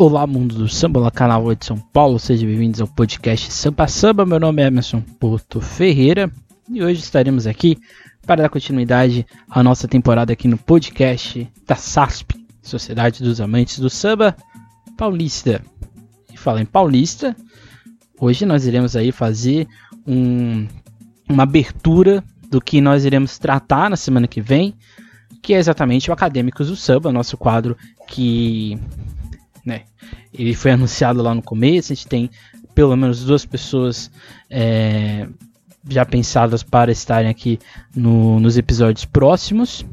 Olá, 0.00 0.24
mundo 0.28 0.54
do 0.54 0.68
samba, 0.68 1.00
olá, 1.00 1.10
canal 1.10 1.52
de 1.56 1.66
São 1.66 1.76
Paulo, 1.76 2.20
sejam 2.20 2.48
bem-vindos 2.48 2.80
ao 2.80 2.86
podcast 2.86 3.52
Sampa 3.52 3.88
Samba. 3.88 4.24
Meu 4.24 4.38
nome 4.38 4.62
é 4.62 4.66
Emerson 4.68 5.00
Porto 5.00 5.60
Ferreira 5.60 6.30
e 6.70 6.80
hoje 6.80 7.00
estaremos 7.00 7.48
aqui 7.48 7.76
para 8.24 8.42
dar 8.42 8.48
continuidade 8.48 9.26
à 9.50 9.60
nossa 9.60 9.88
temporada 9.88 10.32
aqui 10.32 10.46
no 10.46 10.56
podcast 10.56 11.50
da 11.66 11.74
SASP, 11.74 12.36
Sociedade 12.62 13.24
dos 13.24 13.40
Amantes 13.40 13.80
do 13.80 13.90
Samba 13.90 14.36
Paulista. 14.96 15.60
E 16.32 16.36
fala 16.36 16.62
em 16.62 16.64
Paulista, 16.64 17.34
hoje 18.20 18.46
nós 18.46 18.66
iremos 18.66 18.94
aí 18.94 19.10
fazer 19.10 19.66
um, 20.06 20.68
uma 21.28 21.42
abertura 21.42 22.22
do 22.48 22.60
que 22.60 22.80
nós 22.80 23.04
iremos 23.04 23.36
tratar 23.36 23.90
na 23.90 23.96
semana 23.96 24.28
que 24.28 24.40
vem, 24.40 24.76
que 25.42 25.54
é 25.54 25.58
exatamente 25.58 26.08
o 26.08 26.12
Acadêmicos 26.12 26.68
do 26.68 26.76
Samba, 26.76 27.10
nosso 27.10 27.36
quadro 27.36 27.76
que 28.06 28.78
né? 29.68 29.82
Ele 30.32 30.54
foi 30.54 30.72
anunciado 30.72 31.22
lá 31.22 31.34
no 31.34 31.42
começo, 31.42 31.92
a 31.92 31.94
gente 31.94 32.08
tem 32.08 32.30
pelo 32.74 32.96
menos 32.96 33.22
duas 33.22 33.44
pessoas 33.44 34.10
é, 34.50 35.28
já 35.88 36.04
pensadas 36.04 36.62
para 36.62 36.90
estarem 36.90 37.30
aqui 37.30 37.58
no, 37.94 38.40
nos 38.40 38.56
episódios 38.56 39.04
próximos. 39.04 39.84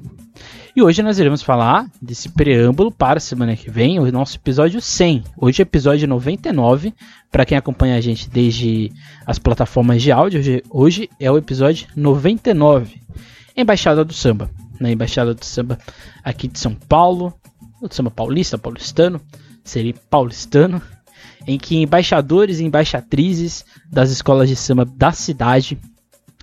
E 0.75 0.81
hoje 0.81 1.01
nós 1.01 1.19
iremos 1.19 1.41
falar 1.41 1.89
desse 2.01 2.29
preâmbulo 2.29 2.91
para 2.91 3.17
a 3.17 3.21
semana 3.21 3.55
que 3.55 3.69
vem, 3.69 3.97
o 3.97 4.11
nosso 4.11 4.35
episódio 4.35 4.81
100. 4.81 5.23
Hoje 5.37 5.61
é 5.61 5.63
episódio 5.63 6.07
99, 6.07 6.93
para 7.31 7.45
quem 7.45 7.57
acompanha 7.57 7.95
a 7.95 8.01
gente 8.01 8.29
desde 8.29 8.91
as 9.25 9.39
plataformas 9.39 10.01
de 10.01 10.11
áudio, 10.11 10.39
hoje, 10.39 10.63
hoje 10.69 11.09
é 11.19 11.31
o 11.31 11.37
episódio 11.37 11.87
99. 11.95 13.01
Embaixada 13.55 14.03
do 14.03 14.13
Samba, 14.13 14.49
na 14.79 14.91
Embaixada 14.91 15.33
do 15.33 15.45
Samba 15.45 15.79
aqui 16.23 16.49
de 16.49 16.59
São 16.59 16.75
Paulo, 16.75 17.33
o 17.81 17.93
samba 17.93 18.11
paulista, 18.11 18.57
paulistano, 18.57 19.21
seria 19.65 19.93
paulistano, 20.09 20.81
em 21.45 21.57
que 21.57 21.75
embaixadores 21.77 22.59
e 22.59 22.63
embaixatrizes 22.63 23.65
das 23.91 24.11
escolas 24.11 24.47
de 24.47 24.55
samba 24.55 24.85
da 24.85 25.11
cidade 25.11 25.77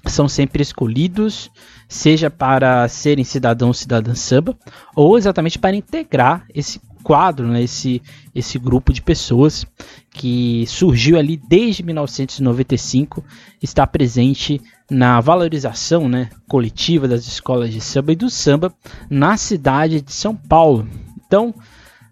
são 0.07 0.29
sempre 0.29 0.63
escolhidos, 0.63 1.51
seja 1.89 2.29
para 2.29 2.89
serem 2.89 3.25
cidadãos 3.25 3.79
cidadãs 3.79 4.19
samba, 4.19 4.57
ou 4.95 5.17
exatamente 5.17 5.59
para 5.59 5.77
integrar 5.77 6.45
esse 6.53 6.81
quadro, 7.03 7.49
né, 7.49 7.63
esse, 7.63 8.01
esse 8.35 8.59
grupo 8.59 8.93
de 8.93 9.03
pessoas 9.03 9.67
que 10.11 10.65
surgiu 10.67 11.19
ali 11.19 11.37
desde 11.37 11.83
1995, 11.83 13.25
está 13.61 13.87
presente 13.87 14.61
na 14.91 15.21
valorização 15.21 16.09
né, 16.09 16.31
coletiva 16.49 17.09
das 17.09 17.27
escolas 17.27 17.73
de 17.73 17.81
samba 17.81 18.13
e 18.13 18.17
do 18.17 18.31
samba 18.31 18.73
na 19.11 19.37
cidade 19.37 20.01
de 20.01 20.13
São 20.13 20.35
Paulo. 20.35 20.89
Então, 21.27 21.55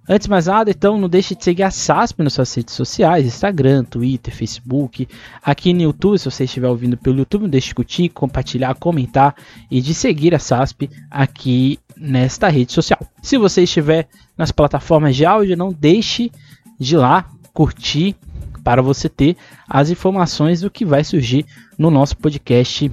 Antes 0.08 0.26
de 0.26 0.30
mais 0.30 0.46
nada, 0.46 0.70
então, 0.70 0.98
não 0.98 1.08
deixe 1.08 1.36
de 1.36 1.44
seguir 1.44 1.62
a 1.62 1.70
SASP 1.70 2.22
nas 2.22 2.32
suas 2.32 2.52
redes 2.54 2.74
sociais, 2.74 3.26
Instagram, 3.26 3.84
Twitter, 3.84 4.34
Facebook. 4.34 5.06
Aqui 5.42 5.72
no 5.72 5.82
YouTube, 5.82 6.18
se 6.18 6.24
você 6.24 6.44
estiver 6.44 6.68
ouvindo 6.68 6.96
pelo 6.96 7.18
YouTube, 7.18 7.42
não 7.42 7.48
deixe 7.48 7.68
de 7.68 7.74
curtir, 7.74 8.08
compartilhar, 8.08 8.74
comentar 8.74 9.36
e 9.70 9.80
de 9.80 9.94
seguir 9.94 10.34
a 10.34 10.38
SASP 10.38 10.90
aqui 11.10 11.78
nesta 11.96 12.48
rede 12.48 12.72
social. 12.72 13.00
Se 13.22 13.38
você 13.38 13.62
estiver 13.62 14.08
nas 14.36 14.50
plataformas 14.50 15.14
de 15.14 15.24
áudio, 15.24 15.56
não 15.56 15.72
deixe 15.72 16.32
de 16.78 16.96
lá 16.96 17.30
curtir 17.52 18.16
para 18.64 18.82
você 18.82 19.08
ter 19.08 19.36
as 19.68 19.90
informações 19.90 20.60
do 20.60 20.70
que 20.70 20.84
vai 20.84 21.04
surgir 21.04 21.46
no 21.78 21.90
nosso 21.90 22.16
podcast 22.16 22.90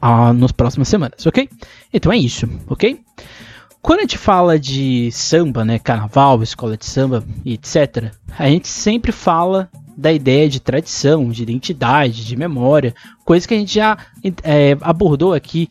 ah, 0.00 0.32
nas 0.32 0.52
próximas 0.52 0.88
semanas, 0.88 1.26
ok? 1.26 1.48
Então 1.92 2.12
é 2.12 2.16
isso, 2.16 2.48
ok? 2.66 3.00
Quando 3.84 3.98
a 3.98 4.02
gente 4.04 4.16
fala 4.16 4.58
de 4.58 5.12
samba, 5.12 5.62
né, 5.62 5.78
carnaval, 5.78 6.42
escola 6.42 6.74
de 6.74 6.86
samba 6.86 7.22
e 7.44 7.52
etc, 7.52 8.14
a 8.38 8.48
gente 8.48 8.66
sempre 8.66 9.12
fala 9.12 9.68
da 9.94 10.10
ideia 10.10 10.48
de 10.48 10.58
tradição, 10.58 11.28
de 11.28 11.42
identidade, 11.42 12.24
de 12.24 12.34
memória, 12.34 12.94
coisa 13.26 13.46
que 13.46 13.52
a 13.52 13.58
gente 13.58 13.74
já 13.74 13.98
é, 14.42 14.74
abordou 14.80 15.34
aqui 15.34 15.68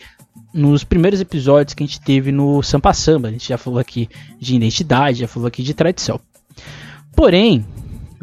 nos 0.54 0.84
primeiros 0.84 1.22
episódios 1.22 1.74
que 1.74 1.84
a 1.84 1.88
gente 1.88 2.00
teve 2.02 2.32
no 2.32 2.62
Sampa 2.62 2.94
Samba. 2.94 3.30
A 3.30 3.32
gente 3.32 3.50
já 3.50 3.58
falou 3.58 3.80
aqui 3.80 4.08
de 4.40 4.58
identidade, 4.58 5.22
já 5.22 5.28
falou 5.28 5.48
aqui 5.48 5.64
de 5.64 5.74
tradição. 5.74 6.20
Porém, 7.16 7.66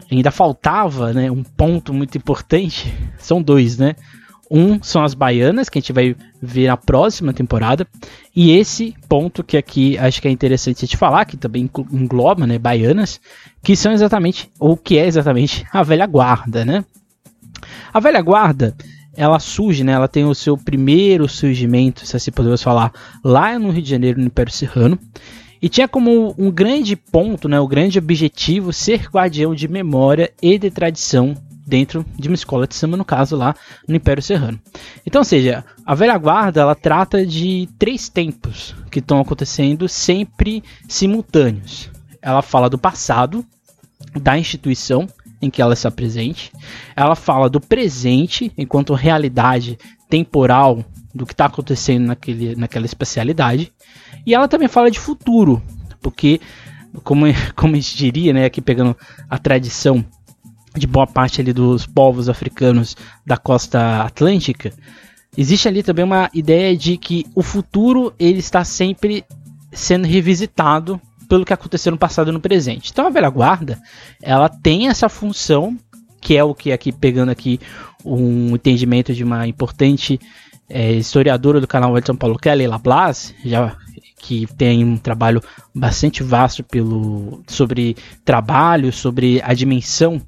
ainda 0.09 0.31
faltava 0.31 1.12
né, 1.12 1.32
um 1.32 1.43
ponto 1.43 1.93
muito 1.93 2.16
importante, 2.16 2.94
são 3.19 3.43
dois, 3.43 3.76
né? 3.76 3.97
Um 4.50 4.83
são 4.83 5.05
as 5.05 5.15
baianas, 5.15 5.69
que 5.69 5.78
a 5.78 5.81
gente 5.81 5.93
vai 5.93 6.16
ver 6.43 6.66
na 6.66 6.77
próxima 6.77 7.33
temporada. 7.33 7.87
E 8.34 8.50
esse 8.50 8.97
ponto 9.09 9.44
que 9.44 9.56
aqui 9.56 9.97
acho 9.97 10.21
que 10.21 10.27
é 10.27 10.31
interessante 10.31 10.88
te 10.88 10.97
falar, 10.97 11.25
que 11.25 11.37
também 11.37 11.71
engloba, 11.93 12.47
né, 12.49 12.59
baianas, 12.59 13.21
que 13.62 13.77
são 13.77 13.93
exatamente, 13.93 14.50
ou 14.59 14.77
que 14.77 14.99
é 14.99 15.06
exatamente 15.06 15.65
a 15.72 15.84
velha 15.84 16.06
guarda, 16.06 16.65
né? 16.65 16.84
A 17.93 18.00
velha 18.00 18.21
guarda, 18.21 18.75
ela 19.15 19.38
surge, 19.38 19.84
né, 19.84 19.93
ela 19.93 20.09
tem 20.09 20.25
o 20.25 20.34
seu 20.34 20.56
primeiro 20.56 21.28
surgimento, 21.28 22.05
se 22.05 22.17
assim 22.17 22.32
podemos 22.32 22.62
falar, 22.62 22.93
lá 23.22 23.56
no 23.59 23.71
Rio 23.71 23.82
de 23.82 23.91
Janeiro, 23.91 24.21
no 24.21 24.27
Império 24.27 24.53
Serrano. 24.53 24.99
E 25.62 25.69
tinha 25.69 25.87
como 25.87 26.34
um 26.38 26.50
grande 26.50 26.97
ponto, 26.97 27.49
né, 27.49 27.61
o 27.61 27.69
grande 27.69 27.99
objetivo, 27.99 28.72
ser 28.72 29.09
guardião 29.12 29.55
de 29.55 29.69
memória 29.69 30.32
e 30.43 30.59
de 30.59 30.71
tradição 30.71 31.37
dentro 31.70 32.04
de 32.19 32.28
uma 32.28 32.34
escola 32.34 32.66
de 32.66 32.75
samba, 32.75 32.97
no 32.97 33.04
caso 33.04 33.36
lá 33.36 33.54
no 33.86 33.94
Império 33.94 34.22
Serrano. 34.22 34.60
Então, 35.06 35.20
ou 35.20 35.25
seja, 35.25 35.64
a 35.86 35.94
velha 35.94 36.19
guarda 36.19 36.60
ela 36.60 36.75
trata 36.75 37.25
de 37.25 37.69
três 37.78 38.08
tempos 38.08 38.75
que 38.91 38.98
estão 38.98 39.20
acontecendo 39.20 39.88
sempre 39.88 40.64
simultâneos. 40.88 41.88
Ela 42.20 42.42
fala 42.42 42.69
do 42.69 42.76
passado, 42.76 43.47
da 44.20 44.36
instituição 44.36 45.06
em 45.41 45.48
que 45.48 45.62
ela 45.62 45.72
está 45.72 45.91
presente, 45.91 46.53
ela 46.94 47.14
fala 47.14 47.48
do 47.48 47.60
presente 47.60 48.52
enquanto 48.58 48.92
realidade 48.92 49.78
temporal 50.08 50.84
do 51.14 51.25
que 51.25 51.32
está 51.32 51.47
acontecendo 51.47 52.06
naquele, 52.06 52.56
naquela 52.56 52.84
especialidade, 52.84 53.72
e 54.26 54.34
ela 54.34 54.48
também 54.48 54.69
fala 54.69 54.91
de 54.91 54.98
futuro, 54.98 55.62
porque 56.02 56.41
como, 57.02 57.26
como 57.54 57.75
a 57.75 57.76
gente 57.76 57.97
diria, 57.97 58.32
né, 58.32 58.44
aqui 58.44 58.60
pegando 58.60 58.97
a 59.28 59.38
tradição 59.38 60.04
de 60.76 60.86
boa 60.86 61.06
parte 61.06 61.41
ali 61.41 61.53
dos 61.53 61.86
povos 61.86 62.28
africanos 62.28 62.97
da 63.26 63.36
costa 63.36 64.03
atlântica, 64.03 64.72
existe 65.36 65.69
ali 65.69 65.82
também 65.82 66.04
uma 66.04 66.31
ideia 66.32 66.76
de 66.76 66.97
que 66.97 67.26
o 67.34 67.42
futuro 67.42 68.12
ele 68.19 68.38
está 68.38 68.64
sempre 68.64 69.25
sendo 69.72 70.06
revisitado 70.06 71.00
pelo 71.28 71.44
que 71.44 71.53
aconteceu 71.53 71.92
no 71.92 71.98
passado 71.98 72.31
e 72.31 72.32
no 72.32 72.41
presente. 72.41 72.91
Então 72.91 73.06
a 73.06 73.10
velha 73.10 73.31
guarda, 73.31 73.78
ela 74.20 74.48
tem 74.48 74.88
essa 74.88 75.08
função, 75.08 75.76
que 76.20 76.36
é 76.36 76.42
o 76.42 76.54
que 76.54 76.72
aqui 76.72 76.91
pegando 76.91 77.31
aqui 77.31 77.60
um 78.04 78.54
entendimento 78.54 79.14
de 79.14 79.22
uma 79.22 79.47
importante 79.47 80.19
é, 80.69 80.92
historiadora 80.92 81.60
do 81.60 81.69
canal 81.69 81.98
de 81.98 82.06
São 82.06 82.16
Paulo, 82.16 82.38
Leila 82.44 82.78
Blas, 82.78 83.34
já 83.44 83.76
que 84.20 84.47
tem 84.56 84.84
um 84.84 84.97
trabalho 84.97 85.42
bastante 85.75 86.22
vasto 86.22 86.62
pelo 86.62 87.42
sobre 87.47 87.97
trabalho, 88.25 88.92
sobre 88.92 89.41
a 89.42 89.54
dimensão 89.54 90.20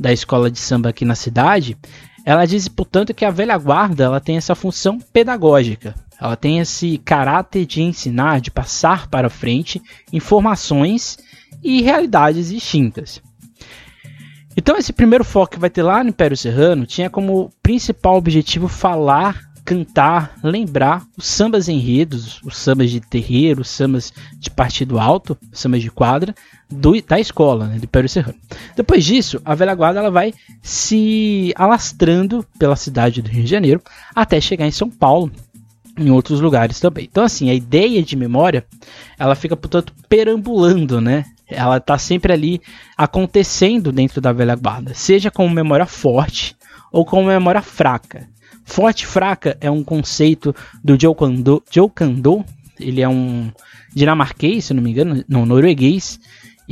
da 0.00 0.10
escola 0.12 0.50
de 0.50 0.58
samba 0.58 0.88
aqui 0.88 1.04
na 1.04 1.14
cidade, 1.14 1.76
ela 2.24 2.46
diz, 2.46 2.66
portanto, 2.68 3.12
que 3.12 3.24
a 3.24 3.30
velha 3.30 3.56
guarda 3.58 4.04
ela 4.04 4.20
tem 4.20 4.38
essa 4.38 4.54
função 4.54 4.98
pedagógica. 4.98 5.94
Ela 6.20 6.36
tem 6.36 6.58
esse 6.58 6.98
caráter 6.98 7.66
de 7.66 7.82
ensinar, 7.82 8.40
de 8.40 8.50
passar 8.50 9.08
para 9.08 9.30
frente 9.30 9.80
informações 10.12 11.18
e 11.62 11.82
realidades 11.82 12.48
distintas. 12.48 13.22
Então, 14.56 14.76
esse 14.76 14.92
primeiro 14.92 15.24
foco 15.24 15.52
que 15.52 15.58
vai 15.58 15.70
ter 15.70 15.82
lá 15.82 16.02
no 16.02 16.10
Império 16.10 16.36
Serrano 16.36 16.86
tinha 16.86 17.08
como 17.08 17.50
principal 17.62 18.16
objetivo 18.16 18.68
falar 18.68 19.50
cantar, 19.64 20.34
lembrar 20.42 21.04
os 21.16 21.26
sambas 21.26 21.68
enredos, 21.68 22.40
os 22.42 22.56
sambas 22.56 22.90
de 22.90 23.00
terreiro, 23.00 23.60
os 23.60 23.68
sambas 23.68 24.12
de 24.38 24.50
partido 24.50 24.98
alto, 24.98 25.38
os 25.52 25.60
sambas 25.60 25.80
de 25.80 25.90
quadra 25.90 26.34
do, 26.70 27.00
da 27.02 27.18
escola, 27.18 27.66
né, 27.66 27.78
do 27.78 27.84
Império 27.84 28.08
Serrano. 28.08 28.38
Depois 28.76 29.04
disso, 29.04 29.40
a 29.44 29.54
velha 29.54 29.74
guarda 29.74 30.00
ela 30.00 30.10
vai 30.10 30.32
se 30.62 31.52
alastrando 31.56 32.44
pela 32.58 32.76
cidade 32.76 33.20
do 33.20 33.28
Rio 33.28 33.44
de 33.44 33.50
Janeiro 33.50 33.82
até 34.14 34.40
chegar 34.40 34.66
em 34.66 34.70
São 34.70 34.88
Paulo, 34.88 35.30
em 35.98 36.10
outros 36.10 36.40
lugares 36.40 36.80
também. 36.80 37.08
Então, 37.10 37.24
assim, 37.24 37.50
a 37.50 37.54
ideia 37.54 38.02
de 38.02 38.16
memória, 38.16 38.64
ela 39.18 39.34
fica, 39.34 39.56
portanto, 39.56 39.92
perambulando, 40.08 41.00
né? 41.00 41.24
Ela 41.48 41.78
está 41.78 41.98
sempre 41.98 42.32
ali 42.32 42.60
acontecendo 42.96 43.90
dentro 43.90 44.20
da 44.20 44.32
velha 44.32 44.54
guarda, 44.54 44.94
seja 44.94 45.30
com 45.30 45.48
memória 45.48 45.86
forte 45.86 46.56
ou 46.92 47.04
com 47.04 47.24
memória 47.24 47.60
fraca. 47.60 48.28
Forte 48.64 49.04
fraca 49.04 49.56
é 49.60 49.68
um 49.68 49.82
conceito 49.82 50.54
do 50.82 50.98
Joe 51.00 51.14
Kando, 51.14 51.62
Joe 51.70 51.90
Kando. 51.92 52.44
Ele 52.78 53.00
é 53.00 53.08
um 53.08 53.50
dinamarquês, 53.92 54.66
se 54.66 54.74
não 54.74 54.82
me 54.82 54.90
engano, 54.90 55.24
não, 55.28 55.44
norueguês. 55.44 56.20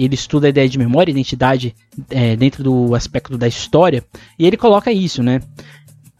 Ele 0.04 0.14
estuda 0.14 0.46
a 0.46 0.50
ideia 0.50 0.68
de 0.68 0.78
memória 0.78 1.10
e 1.10 1.14
identidade 1.14 1.74
é, 2.10 2.36
dentro 2.36 2.62
do 2.62 2.94
aspecto 2.94 3.36
da 3.36 3.48
história. 3.48 4.04
E 4.38 4.46
ele 4.46 4.56
coloca 4.56 4.92
isso, 4.92 5.22
né? 5.22 5.40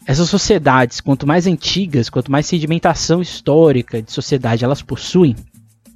Essas 0.05 0.29
sociedades, 0.29 0.99
quanto 0.99 1.27
mais 1.27 1.45
antigas, 1.45 2.09
quanto 2.09 2.31
mais 2.31 2.45
sedimentação 2.45 3.21
histórica 3.21 4.01
de 4.01 4.11
sociedade 4.11 4.65
elas 4.65 4.81
possuem, 4.81 5.35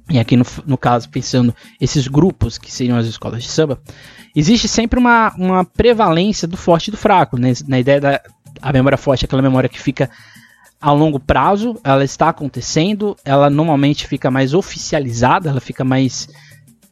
e 0.08 0.18
aqui 0.18 0.36
no, 0.36 0.44
no 0.66 0.78
caso 0.78 1.08
pensando 1.08 1.54
esses 1.80 2.06
grupos 2.06 2.56
que 2.56 2.70
seriam 2.70 2.96
as 2.96 3.06
escolas 3.06 3.42
de 3.42 3.48
samba, 3.48 3.80
existe 4.34 4.68
sempre 4.68 5.00
uma, 5.00 5.34
uma 5.36 5.64
prevalência 5.64 6.46
do 6.46 6.56
forte 6.56 6.88
e 6.88 6.90
do 6.90 6.96
fraco, 6.96 7.36
né? 7.36 7.52
na 7.66 7.80
ideia 7.80 8.00
da 8.00 8.20
a 8.62 8.72
memória 8.72 8.96
forte, 8.96 9.24
aquela 9.24 9.42
memória 9.42 9.68
que 9.68 9.80
fica 9.80 10.08
a 10.80 10.92
longo 10.92 11.18
prazo, 11.18 11.78
ela 11.82 12.04
está 12.04 12.28
acontecendo, 12.28 13.16
ela 13.24 13.48
normalmente 13.48 14.06
fica 14.06 14.30
mais 14.30 14.54
oficializada, 14.54 15.50
ela 15.50 15.60
fica 15.60 15.84
mais 15.84 16.28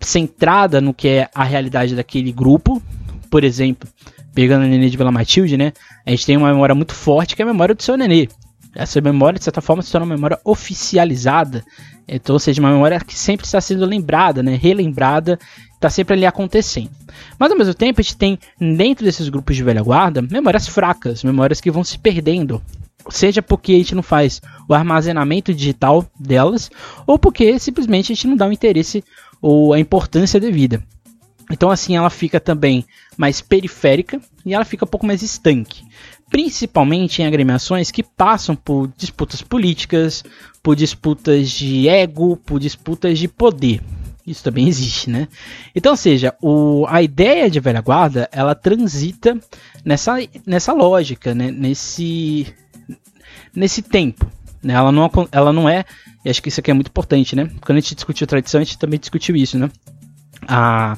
centrada 0.05 0.81
no 0.81 0.93
que 0.93 1.09
é 1.09 1.29
a 1.35 1.45
realidade 1.45 1.95
daquele 1.95 2.33
grupo. 2.33 2.83
Por 3.31 3.45
exemplo, 3.45 3.89
pegando 4.35 4.65
o 4.65 4.69
Nenê 4.69 4.89
de 4.89 4.97
Vila 4.97 5.11
Matilde, 5.11 5.57
né? 5.57 5.73
A 6.07 6.11
gente 6.11 6.27
tem 6.27 6.37
uma 6.37 6.51
memória 6.51 6.75
muito 6.75 6.95
forte 6.95 7.35
que 7.35 7.43
é 7.43 7.45
a 7.45 7.49
memória 7.49 7.75
do 7.75 7.83
seu 7.83 7.97
Nenê. 7.97 8.29
Essa 8.75 9.01
memória, 9.01 9.39
de 9.39 9.45
certa 9.45 9.61
forma, 9.61 9.83
se 9.83 9.93
torna 9.93 10.07
uma 10.07 10.15
memória 10.15 10.41
oficializada. 10.45 11.63
Então, 12.09 12.35
ou 12.35 12.39
seja, 12.39 12.61
uma 12.61 12.73
memória 12.73 12.99
que 13.01 13.19
sempre 13.19 13.45
está 13.45 13.61
sendo 13.61 13.85
lembrada, 13.85 14.43
né? 14.43 14.55
relembrada, 14.55 15.39
está 15.75 15.91
sempre 15.91 16.15
ali 16.15 16.25
acontecendo. 16.25 16.91
Mas, 17.39 17.51
ao 17.53 17.59
mesmo 17.59 17.75
tempo, 17.75 18.01
a 18.01 18.03
gente 18.03 18.17
tem, 18.17 18.39
dentro 18.59 19.05
desses 19.05 19.29
grupos 19.29 19.57
de 19.57 19.63
velha 19.63 19.83
guarda, 19.83 20.23
memórias 20.23 20.67
fracas, 20.67 21.23
memórias 21.23 21.61
que 21.61 21.71
vão 21.71 21.85
se 21.85 21.99
perdendo. 21.99 22.63
Seja 23.11 23.43
porque 23.43 23.73
a 23.73 23.79
gente 23.79 23.95
não 23.95 24.03
faz 24.03 24.41
o 24.69 24.75
armazenamento 24.75 25.53
digital 25.53 26.07
delas, 26.19 26.71
ou 27.07 27.19
porque 27.19 27.59
simplesmente 27.59 28.13
a 28.13 28.15
gente 28.15 28.29
não 28.29 28.37
dá 28.37 28.47
o 28.47 28.53
interesse 28.53 29.05
ou 29.43 29.75
a 29.75 29.79
importância 29.79 30.41
devida. 30.41 30.83
Então, 31.51 31.71
assim, 31.71 31.97
ela 31.97 32.09
fica 32.09 32.41
também 32.41 32.87
mais 33.19 33.43
periférica 33.43 34.19
e 34.47 34.55
ela 34.55 34.65
fica 34.65 34.87
um 34.87 34.89
pouco 34.89 35.05
mais 35.05 35.21
estanque 35.21 35.85
principalmente 36.33 37.21
em 37.21 37.27
agremiações 37.27 37.91
que 37.91 38.03
passam 38.03 38.57
por 38.57 38.91
disputas 38.97 39.43
políticas, 39.43 40.25
por 40.63 40.75
disputas 40.75 41.51
de 41.51 41.87
ego, 41.91 42.39
por 42.39 42.59
disputas 42.59 43.19
de 43.19 43.29
poder. 43.29 43.83
Isso 44.27 44.43
também 44.43 44.67
existe, 44.69 45.11
né? 45.11 45.29
Então, 45.75 45.95
seja, 45.95 46.35
o, 46.41 46.87
a 46.89 47.03
ideia 47.03 47.51
de 47.51 47.61
velha 47.61 47.83
guarda, 47.83 48.31
ela 48.33 48.55
transita 48.55 49.39
nessa, 49.85 50.15
nessa 50.47 50.73
lógica, 50.73 51.35
né? 51.35 51.51
nesse, 51.51 52.47
nesse 53.55 53.83
tempo. 53.83 54.27
Né? 54.63 54.75
Ela, 54.75 54.93
não, 54.93 55.11
ela 55.31 55.53
não 55.53 55.69
é, 55.69 55.85
e 56.25 56.31
acho 56.31 56.43
que 56.43 56.49
isso 56.49 56.61
aqui 56.61 56.71
é 56.71 56.75
muito 56.75 56.89
importante, 56.89 57.35
né? 57.35 57.51
Quando 57.61 57.79
a 57.79 57.81
gente 57.81 57.95
discutiu 57.95 58.27
tradição, 58.27 58.61
a 58.61 58.65
gente 58.65 58.79
também 58.79 58.99
discutiu 58.99 59.35
isso, 59.35 59.59
né? 59.59 59.69
A, 60.47 60.97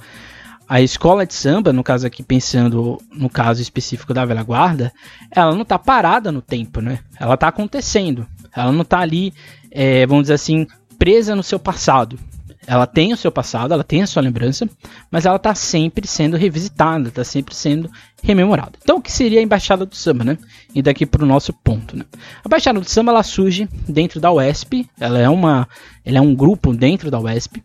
a 0.68 0.80
escola 0.80 1.26
de 1.26 1.34
samba, 1.34 1.72
no 1.72 1.82
caso 1.82 2.06
aqui 2.06 2.22
pensando 2.22 2.98
no 3.12 3.28
caso 3.28 3.62
específico 3.62 4.12
da 4.12 4.24
velha 4.24 4.42
guarda, 4.42 4.92
ela 5.30 5.54
não 5.54 5.62
está 5.62 5.78
parada 5.78 6.30
no 6.30 6.42
tempo, 6.42 6.80
né? 6.80 6.98
Ela 7.18 7.34
está 7.34 7.48
acontecendo. 7.48 8.26
Ela 8.54 8.72
não 8.72 8.82
está 8.82 9.00
ali, 9.00 9.32
é, 9.70 10.06
vamos 10.06 10.24
dizer 10.24 10.34
assim, 10.34 10.66
presa 10.98 11.34
no 11.34 11.42
seu 11.42 11.58
passado. 11.58 12.18
Ela 12.66 12.86
tem 12.86 13.12
o 13.12 13.16
seu 13.16 13.30
passado, 13.30 13.74
ela 13.74 13.84
tem 13.84 14.02
a 14.02 14.06
sua 14.06 14.22
lembrança, 14.22 14.68
mas 15.10 15.26
ela 15.26 15.36
está 15.36 15.54
sempre 15.54 16.06
sendo 16.06 16.36
revisitada, 16.36 17.08
está 17.08 17.22
sempre 17.22 17.54
sendo 17.54 17.90
rememorada. 18.22 18.72
Então, 18.82 18.96
o 18.96 19.02
que 19.02 19.12
seria 19.12 19.40
a 19.40 19.42
Embaixada 19.42 19.84
do 19.84 19.94
Samba, 19.94 20.24
né? 20.24 20.38
E 20.74 20.80
daqui 20.80 21.04
para 21.04 21.22
o 21.22 21.26
nosso 21.26 21.52
ponto, 21.52 21.96
né? 21.96 22.04
A 22.42 22.48
Embaixada 22.48 22.80
do 22.80 22.88
Samba 22.88 23.12
ela 23.12 23.22
surge 23.22 23.68
dentro 23.88 24.18
da 24.18 24.32
UESP, 24.32 24.88
ela 24.98 25.18
é 25.18 25.28
uma, 25.28 25.68
ela 26.04 26.18
é 26.18 26.20
um 26.20 26.34
grupo 26.34 26.72
dentro 26.72 27.10
da 27.10 27.20
UESP, 27.20 27.62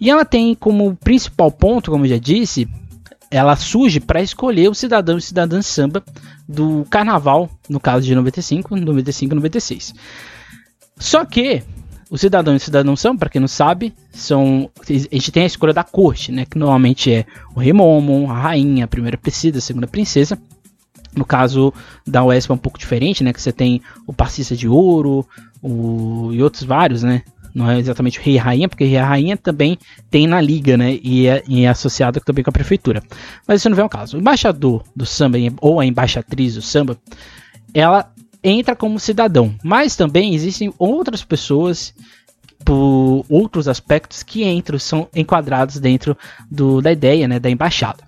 e 0.00 0.08
ela 0.08 0.24
tem 0.24 0.54
como 0.54 0.96
principal 0.96 1.50
ponto, 1.50 1.90
como 1.90 2.06
eu 2.06 2.10
já 2.10 2.18
disse, 2.18 2.66
ela 3.30 3.54
surge 3.54 4.00
para 4.00 4.20
escolher 4.20 4.68
o 4.68 4.74
cidadão 4.74 5.16
e 5.16 5.22
cidadã 5.22 5.62
samba 5.62 6.02
do 6.48 6.84
carnaval, 6.90 7.48
no 7.68 7.78
caso 7.78 8.04
de 8.04 8.14
95, 8.14 8.74
95 8.74 9.34
96. 9.34 9.94
Só 10.98 11.24
que 11.24 11.62
o 12.10 12.18
cidadão 12.18 12.54
e 12.54 12.56
o 12.56 12.60
cidadão 12.60 12.96
samba, 12.96 13.20
para 13.20 13.30
quem 13.30 13.40
não 13.40 13.48
sabe, 13.48 13.94
são 14.10 14.68
a 14.82 14.92
gente 14.92 15.30
tem 15.30 15.44
a 15.44 15.46
escolha 15.46 15.72
da 15.72 15.84
corte, 15.84 16.32
né, 16.32 16.44
que 16.44 16.58
normalmente 16.58 17.12
é 17.12 17.24
o 17.54 17.60
rei 17.60 17.72
Momo, 17.72 18.28
a 18.28 18.34
rainha, 18.34 18.84
a 18.84 18.88
primeira 18.88 19.16
princesa, 19.16 19.58
a 19.58 19.62
segunda 19.62 19.86
princesa. 19.86 20.36
No 21.14 21.24
caso 21.24 21.72
da 22.06 22.24
UESP 22.24 22.50
é 22.50 22.54
um 22.54 22.58
pouco 22.58 22.78
diferente, 22.78 23.22
né, 23.22 23.32
que 23.32 23.40
você 23.40 23.52
tem 23.52 23.80
o 24.06 24.12
passista 24.12 24.56
de 24.56 24.68
ouro, 24.68 25.24
o, 25.62 26.30
e 26.32 26.42
outros 26.42 26.64
vários, 26.64 27.02
né, 27.04 27.22
não 27.54 27.70
é 27.70 27.78
exatamente 27.78 28.18
o 28.18 28.22
rei 28.22 28.34
e 28.34 28.38
rainha, 28.38 28.68
porque 28.68 28.84
rei 28.84 28.94
e 28.94 28.98
rainha 28.98 29.36
também 29.36 29.78
tem 30.10 30.26
na 30.26 30.40
liga, 30.40 30.76
né? 30.76 30.98
E 31.02 31.26
é, 31.26 31.42
e 31.48 31.64
é 31.64 31.68
associado 31.68 32.20
também 32.20 32.44
com 32.44 32.50
a 32.50 32.52
prefeitura. 32.52 33.02
Mas 33.46 33.60
isso 33.60 33.68
não 33.68 33.74
vem 33.74 33.82
ao 33.82 33.88
caso. 33.88 34.16
O 34.16 34.20
embaixador 34.20 34.84
do 34.94 35.04
samba, 35.04 35.36
ou 35.60 35.80
a 35.80 35.86
embaixatriz 35.86 36.54
do 36.54 36.62
samba, 36.62 36.96
ela 37.74 38.12
entra 38.42 38.74
como 38.76 38.98
cidadão. 38.98 39.54
Mas 39.62 39.96
também 39.96 40.34
existem 40.34 40.72
outras 40.78 41.24
pessoas 41.24 41.94
por 42.64 43.24
outros 43.28 43.68
aspectos 43.68 44.22
que 44.22 44.44
entram, 44.44 44.78
são 44.78 45.08
enquadrados 45.14 45.78
dentro 45.78 46.16
do, 46.50 46.80
da 46.80 46.92
ideia 46.92 47.26
né, 47.26 47.38
da 47.38 47.50
embaixada. 47.50 48.04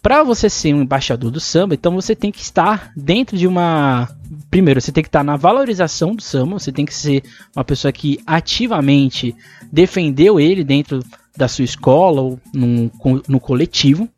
Para 0.00 0.22
você 0.22 0.48
ser 0.48 0.74
um 0.74 0.82
embaixador 0.82 1.30
do 1.30 1.40
samba, 1.40 1.74
então 1.74 1.94
você 1.94 2.14
tem 2.14 2.30
que 2.30 2.40
estar 2.40 2.92
dentro 2.96 3.36
de 3.36 3.46
uma. 3.46 4.08
Primeiro, 4.48 4.80
você 4.80 4.92
tem 4.92 5.02
que 5.02 5.08
estar 5.08 5.24
na 5.24 5.36
valorização 5.36 6.14
do 6.14 6.22
samba, 6.22 6.58
você 6.58 6.70
tem 6.70 6.86
que 6.86 6.94
ser 6.94 7.24
uma 7.54 7.64
pessoa 7.64 7.90
que 7.90 8.20
ativamente 8.24 9.34
defendeu 9.72 10.38
ele 10.38 10.62
dentro 10.62 11.04
da 11.36 11.48
sua 11.48 11.64
escola 11.64 12.22
ou 12.22 12.40
no, 12.54 12.90
no 13.26 13.40
coletivo. 13.40 14.08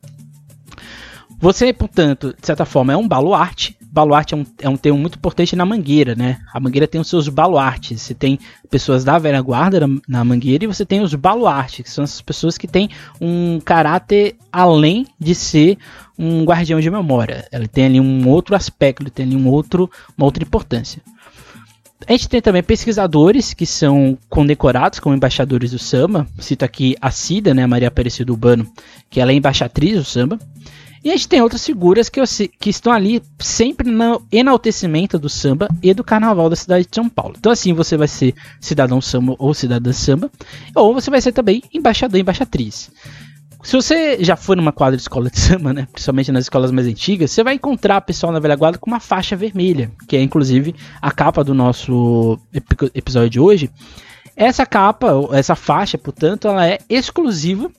Você, 1.40 1.72
portanto, 1.72 2.34
de 2.38 2.46
certa 2.46 2.66
forma, 2.66 2.92
é 2.92 2.96
um 2.96 3.08
baluarte 3.08 3.76
baluarte 3.92 4.34
é 4.34 4.36
um, 4.36 4.46
é 4.60 4.68
um 4.68 4.76
termo 4.76 4.98
muito 4.98 5.16
importante 5.16 5.56
na 5.56 5.66
Mangueira, 5.66 6.14
né? 6.14 6.38
A 6.52 6.60
Mangueira 6.60 6.86
tem 6.86 7.00
os 7.00 7.08
seus 7.08 7.28
baluartes. 7.28 8.00
Você 8.00 8.14
tem 8.14 8.38
pessoas 8.70 9.04
da 9.04 9.18
velha 9.18 9.40
guarda 9.40 9.86
na, 9.86 10.00
na 10.08 10.24
Mangueira 10.24 10.64
e 10.64 10.66
você 10.66 10.86
tem 10.86 11.00
os 11.00 11.14
baluartes, 11.14 11.84
que 11.84 11.90
são 11.90 12.04
essas 12.04 12.20
pessoas 12.20 12.56
que 12.56 12.68
têm 12.68 12.88
um 13.20 13.58
caráter 13.60 14.36
além 14.52 15.06
de 15.18 15.34
ser 15.34 15.76
um 16.18 16.44
guardião 16.44 16.80
de 16.80 16.90
memória. 16.90 17.46
Ele 17.52 17.66
tem 17.66 17.86
ali 17.86 18.00
um 18.00 18.28
outro 18.28 18.54
aspecto, 18.54 19.02
ele 19.02 19.10
tem 19.10 19.26
ali 19.26 19.36
um 19.36 19.48
outro, 19.48 19.90
uma 20.16 20.26
outra 20.26 20.44
importância. 20.44 21.02
A 22.06 22.12
gente 22.12 22.28
tem 22.28 22.40
também 22.40 22.62
pesquisadores 22.62 23.52
que 23.52 23.66
são 23.66 24.16
condecorados 24.28 24.98
como 24.98 25.14
embaixadores 25.14 25.72
do 25.72 25.78
samba. 25.78 26.26
Cito 26.38 26.64
aqui 26.64 26.96
a 27.00 27.10
Cida, 27.10 27.52
né, 27.52 27.66
Maria 27.66 27.88
Aparecida 27.88 28.32
Urbano, 28.32 28.66
que 29.08 29.20
ela 29.20 29.32
é 29.32 29.34
embaixatriz 29.34 29.96
do 29.96 30.04
samba. 30.04 30.38
E 31.02 31.10
a 31.10 31.12
gente 31.16 31.28
tem 31.28 31.40
outras 31.40 31.64
figuras 31.64 32.08
que, 32.08 32.20
eu, 32.20 32.24
que 32.58 32.68
estão 32.68 32.92
ali 32.92 33.22
sempre 33.38 33.90
no 33.90 34.22
enaltecimento 34.30 35.18
do 35.18 35.30
samba 35.30 35.68
e 35.82 35.94
do 35.94 36.04
carnaval 36.04 36.50
da 36.50 36.56
cidade 36.56 36.86
de 36.86 36.94
São 36.94 37.08
Paulo. 37.08 37.34
Então, 37.38 37.50
assim, 37.50 37.72
você 37.72 37.96
vai 37.96 38.08
ser 38.08 38.34
cidadão 38.60 39.00
samba 39.00 39.34
ou 39.38 39.54
cidadã 39.54 39.92
samba, 39.92 40.30
ou 40.74 40.92
você 40.92 41.10
vai 41.10 41.20
ser 41.20 41.32
também 41.32 41.62
embaixador 41.72 42.20
embaixatriz. 42.20 42.90
Se 43.62 43.76
você 43.76 44.22
já 44.22 44.36
foi 44.36 44.56
numa 44.56 44.72
quadra 44.72 44.96
de 44.96 45.02
escola 45.02 45.30
de 45.30 45.38
samba, 45.38 45.72
né, 45.72 45.86
principalmente 45.90 46.32
nas 46.32 46.44
escolas 46.44 46.70
mais 46.70 46.86
antigas, 46.86 47.30
você 47.30 47.42
vai 47.42 47.54
encontrar 47.54 48.00
pessoal 48.02 48.32
na 48.32 48.38
velha 48.38 48.56
guarda 48.56 48.78
com 48.78 48.90
uma 48.90 49.00
faixa 49.00 49.36
vermelha, 49.36 49.90
que 50.08 50.16
é 50.16 50.22
inclusive 50.22 50.74
a 51.00 51.10
capa 51.10 51.44
do 51.44 51.54
nosso 51.54 52.38
episódio 52.94 53.30
de 53.30 53.40
hoje. 53.40 53.70
Essa 54.36 54.64
capa, 54.64 55.12
essa 55.32 55.54
faixa, 55.54 55.98
portanto, 55.98 56.48
ela 56.48 56.66
é 56.66 56.78
exclusiva 56.88 57.70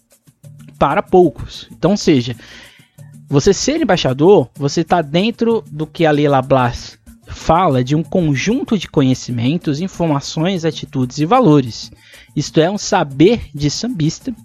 para 0.77 1.01
poucos. 1.01 1.67
Então, 1.72 1.98
seja, 1.98 2.36
você 3.31 3.53
ser 3.53 3.81
embaixador, 3.81 4.50
você 4.53 4.81
está 4.81 5.01
dentro 5.01 5.63
do 5.71 5.88
que 5.88 6.05
a 6.05 6.11
Leila 6.11 6.41
Blas 6.41 7.00
fala 7.27 7.81
de 7.81 7.95
um 7.95 8.03
conjunto 8.03 8.77
de 8.77 8.89
conhecimentos, 8.89 9.79
informações, 9.79 10.65
atitudes 10.65 11.17
e 11.17 11.25
valores. 11.25 11.89
Isto 12.35 12.59
é 12.59 12.69
um 12.69 12.77
saber 12.77 13.50
de 13.55 13.69
sambista 13.69 14.35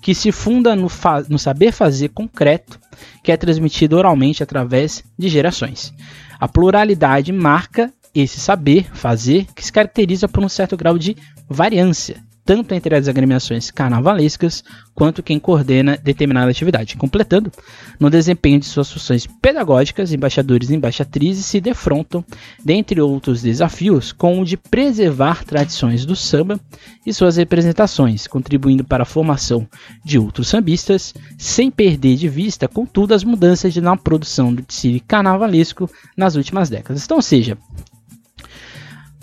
que 0.00 0.14
se 0.14 0.30
funda 0.30 0.76
no, 0.76 0.88
no 1.28 1.40
saber 1.40 1.72
fazer 1.72 2.10
concreto, 2.10 2.78
que 3.20 3.32
é 3.32 3.36
transmitido 3.36 3.96
oralmente 3.96 4.44
através 4.44 5.02
de 5.18 5.28
gerações. 5.28 5.92
A 6.38 6.46
pluralidade 6.46 7.32
marca 7.32 7.92
esse 8.14 8.38
saber 8.38 8.88
fazer 8.94 9.46
que 9.56 9.64
se 9.64 9.72
caracteriza 9.72 10.28
por 10.28 10.44
um 10.44 10.48
certo 10.48 10.76
grau 10.76 10.96
de 10.96 11.16
variância, 11.48 12.22
tanto 12.46 12.72
entre 12.72 12.94
as 12.94 13.08
agremiações 13.08 13.72
carnavalescas 13.72 14.62
quanto 14.94 15.22
quem 15.22 15.38
coordena 15.38 15.98
determinada 16.02 16.48
atividade. 16.48 16.96
Completando, 16.96 17.50
no 17.98 18.08
desempenho 18.08 18.60
de 18.60 18.66
suas 18.66 18.90
funções 18.90 19.26
pedagógicas, 19.26 20.12
embaixadores 20.12 20.70
e 20.70 20.74
embaixatrizes 20.76 21.44
se 21.44 21.60
defrontam, 21.60 22.24
dentre 22.64 23.00
outros 23.00 23.42
desafios, 23.42 24.12
com 24.12 24.40
o 24.40 24.44
de 24.44 24.56
preservar 24.56 25.44
tradições 25.44 26.06
do 26.06 26.14
samba 26.14 26.58
e 27.04 27.12
suas 27.12 27.36
representações, 27.36 28.28
contribuindo 28.28 28.84
para 28.84 29.02
a 29.02 29.06
formação 29.06 29.66
de 30.04 30.16
outros 30.16 30.48
sambistas, 30.48 31.12
sem 31.36 31.70
perder 31.70 32.16
de 32.16 32.28
vista, 32.28 32.68
contudo, 32.68 33.12
as 33.12 33.24
mudanças 33.24 33.74
na 33.76 33.96
produção 33.96 34.54
do 34.54 34.62
desfile 34.62 35.00
carnavalesco 35.00 35.90
nas 36.16 36.36
últimas 36.36 36.70
décadas. 36.70 37.04
Então, 37.04 37.20
seja, 37.20 37.58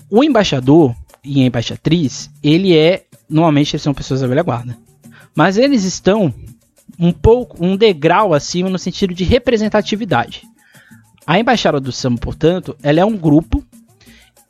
o 0.09 0.23
embaixador 0.23 0.93
e 1.23 1.41
a 1.41 1.45
embaixatriz, 1.45 2.29
ele 2.43 2.75
é 2.75 3.05
normalmente 3.29 3.75
eles 3.75 3.81
são 3.81 3.93
pessoas 3.93 4.21
da 4.21 4.27
velha 4.27 4.43
guarda. 4.43 4.77
Mas 5.35 5.57
eles 5.57 5.83
estão 5.83 6.33
um 6.99 7.11
pouco, 7.11 7.63
um 7.65 7.75
degrau 7.75 8.33
acima 8.33 8.69
no 8.69 8.77
sentido 8.77 9.13
de 9.13 9.23
representatividade. 9.23 10.43
A 11.25 11.39
Embaixada 11.39 11.79
do 11.79 11.91
Samba, 11.91 12.19
portanto, 12.19 12.75
ela 12.83 12.99
é 12.99 13.05
um 13.05 13.17
grupo 13.17 13.63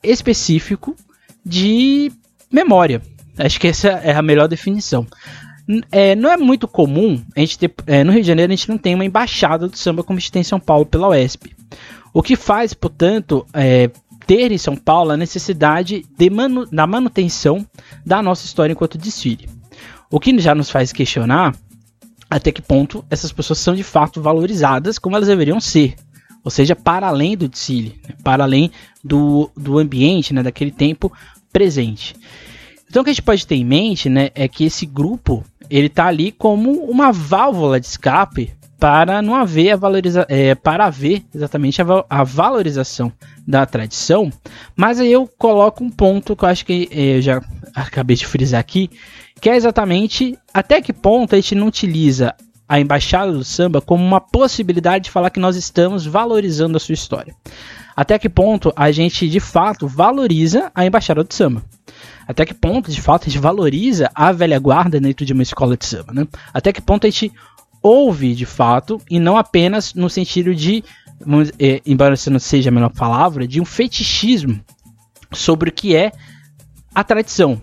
específico 0.01 0.96
de 1.46 2.12
memória. 2.51 3.01
Acho 3.38 3.60
que 3.60 3.68
essa 3.68 3.89
é 3.89 4.13
a 4.13 4.22
melhor 4.22 4.48
definição. 4.48 5.08
É, 5.92 6.15
não 6.15 6.30
é 6.30 6.36
muito 6.36 6.68
comum 6.68 7.24
a 7.36 7.39
gente 7.39 7.58
ter. 7.58 7.74
É, 7.88 8.03
no 8.03 8.12
Rio 8.12 8.22
de 8.22 8.27
Janeiro 8.27 8.51
a 8.51 8.56
gente 8.56 8.70
não 8.70 8.77
tem 8.77 8.96
uma 8.96 9.06
embaixada 9.06 9.68
do 9.68 9.77
samba 9.77 10.03
como 10.03 10.18
a 10.18 10.20
gente 10.20 10.32
tem 10.32 10.42
em 10.42 10.46
São 10.46 10.60
Paulo 10.60 10.86
pela 10.86 11.10
UESP. 11.10 11.56
O 12.13 12.22
que 12.22 12.36
faz, 12.36 12.74
portanto, 12.74 13.46
é, 13.53 13.89
ter 14.25 14.51
em 14.51 14.58
São 14.58 14.75
Paulo 14.75 15.12
a 15.12 15.18
necessidade 15.18 16.06
de 16.18 16.30
manu 16.30 16.65
da 16.65 16.88
manutenção 16.88 17.65
da 18.06 18.22
nossa 18.22 18.46
história 18.46 18.74
enquanto 18.74 18.98
desfile. 18.98 19.50
O 20.10 20.20
que 20.20 20.38
já 20.39 20.53
nos 20.53 20.70
faz 20.70 20.92
questionar 20.92 21.56
até 22.30 22.51
que 22.51 22.62
ponto 22.62 23.06
essas 23.10 23.32
pessoas 23.32 23.60
são 23.60 23.75
de 23.75 23.84
fato 23.84 24.22
valorizadas 24.22 24.98
como 24.98 25.15
elas 25.15 25.27
deveriam 25.27 25.60
ser. 25.60 25.96
Ou 26.44 26.51
seja, 26.51 26.75
para 26.75 27.08
além 27.08 27.38
do 27.38 27.48
desfile, 27.48 28.00
né? 28.08 28.15
para 28.24 28.44
além 28.44 28.72
do, 29.03 29.50
do 29.56 29.77
ambiente, 29.77 30.34
né? 30.34 30.44
daquele 30.44 30.72
tempo 30.72 31.12
presente. 31.51 32.15
Então 32.89 33.01
o 33.01 33.03
que 33.03 33.12
a 33.12 33.13
gente 33.13 33.24
pode 33.24 33.48
ter 33.48 33.56
em 33.56 33.65
mente 33.65 34.10
né, 34.10 34.30
é 34.36 34.48
que 34.48 34.65
esse 34.65 34.86
grupo 34.86 35.44
ele 35.70 35.88
está 35.88 36.08
ali 36.08 36.32
como 36.32 36.72
uma 36.84 37.12
válvula 37.12 37.80
de 37.80 37.88
escape 37.88 38.53
para 38.84 39.22
não 39.22 39.34
haver 39.34 39.72
a 39.72 39.75
valoriza 39.78 40.25
é, 40.28 40.54
para 40.56 40.88
haver 40.88 41.24
exatamente 41.34 41.82
a, 41.82 41.86
a, 42.10 42.22
valorização 42.25 43.13
da 43.48 43.66
tradição. 43.66 44.30
Mas 44.75 45.00
aí 45.00 45.10
eu 45.10 45.25
coloco 45.38 45.82
um 45.82 45.90
ponto 45.90 46.36
que 46.36 46.44
eu 46.44 46.50
acho 46.50 46.66
que 46.66 46.90
é, 46.92 47.16
eu 47.16 47.22
já 47.22 47.42
acabei 47.74 48.18
de 48.18 48.28
frisar 48.28 48.60
aqui, 48.60 48.90
que 49.40 49.50
é 49.50 49.56
exatamente 49.56 50.38
até 50.54 50.82
que 50.82 50.92
ponto 50.92 51.34
a 51.34 51.38
gente 51.38 51.56
não 51.56 51.68
utiliza 51.68 52.36
a 52.68 52.78
embaixada 52.78 53.32
do 53.32 53.46
samba 53.46 53.80
como 53.80 54.04
uma 54.04 54.20
possibilidade 54.20 55.06
de 55.06 55.12
falar 55.12 55.30
que 55.30 55.40
nós 55.40 55.56
estamos 55.56 56.06
valorizando 56.06 56.75
a 56.75 56.80
sua 56.80 56.92
história. 56.92 57.34
Até 57.96 58.20
que 58.20 58.28
ponto 58.28 58.74
a 58.75 58.92
gente 58.92 59.30
de 59.30 59.40
fato 59.40 59.88
valoriza 59.88 60.70
a 60.75 60.86
embaixada 60.86 61.24
do 61.24 61.34
samba 61.34 61.63
até 62.28 62.46
que 62.46 62.54
ponto, 62.54 62.90
de 62.90 63.02
fato, 63.02 63.24
a 63.24 63.30
gente 63.30 63.42
valoriza 63.42 64.10
a 64.16 64.32
velha 64.32 64.60
guarda 64.60 65.00
dentro 65.00 65.25
de 65.25 65.34
uma 65.34 65.44
escola 65.44 65.75
de 65.75 65.86
samba, 65.86 66.13
né? 66.13 66.28
Até 66.54 66.72
que 66.72 66.82
ponto 66.82 67.06
a 67.06 67.10
gente 67.10 67.32
ouve 67.84 68.34
de 68.34 68.46
fato 68.46 69.00
e 69.10 69.20
não 69.20 69.38
apenas 69.38 69.94
no 69.94 70.10
sentido 70.10 70.56
de, 70.56 70.84
é, 71.60 71.82
embora 71.86 72.13
essa 72.13 72.32
não 72.32 72.40
seja 72.40 72.70
a 72.70 72.72
melhor 72.72 72.92
palavra, 72.92 73.46
de 73.46 73.60
um 73.60 73.66
fetichismo 73.66 74.60
sobre 75.34 75.70
o 75.70 75.74
que 75.74 75.96
é 75.96 76.12
a 76.96 77.04
tradição. 77.04 77.62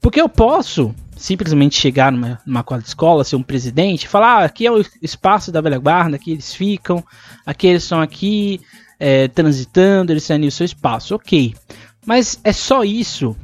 Porque 0.00 0.20
eu 0.20 0.28
posso 0.28 0.94
simplesmente 1.16 1.78
chegar 1.78 2.10
numa, 2.10 2.40
numa 2.44 2.64
quadra 2.64 2.82
de 2.82 2.88
escola, 2.88 3.22
ser 3.22 3.36
um 3.36 3.42
presidente, 3.42 4.08
falar: 4.08 4.38
ah, 4.38 4.44
aqui 4.44 4.66
é 4.66 4.72
o 4.72 4.84
espaço 5.00 5.52
da 5.52 5.60
velha 5.60 5.78
guarda, 5.78 6.16
aqui 6.16 6.32
eles 6.32 6.54
ficam, 6.54 7.04
aqui 7.46 7.68
eles 7.68 7.84
estão 7.84 8.00
aqui 8.00 8.60
é, 8.98 9.28
transitando, 9.28 10.12
eles 10.12 10.26
têm 10.26 10.46
o 10.46 10.50
seu 10.50 10.64
espaço, 10.64 11.14
ok. 11.14 11.54
Mas 12.04 12.40
é 12.42 12.52
só 12.52 12.82
isso 12.82 13.36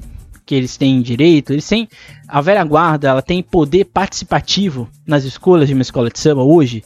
que 0.48 0.54
eles 0.54 0.78
têm 0.78 1.02
direito, 1.02 1.52
eles 1.52 1.68
têm 1.68 1.86
a 2.26 2.40
velha 2.40 2.64
guarda, 2.64 3.08
ela 3.08 3.20
tem 3.20 3.42
poder 3.42 3.84
participativo 3.84 4.88
nas 5.06 5.24
escolas 5.24 5.68
de 5.68 5.74
uma 5.74 5.82
escola 5.82 6.08
de 6.08 6.18
samba 6.18 6.42
hoje. 6.42 6.82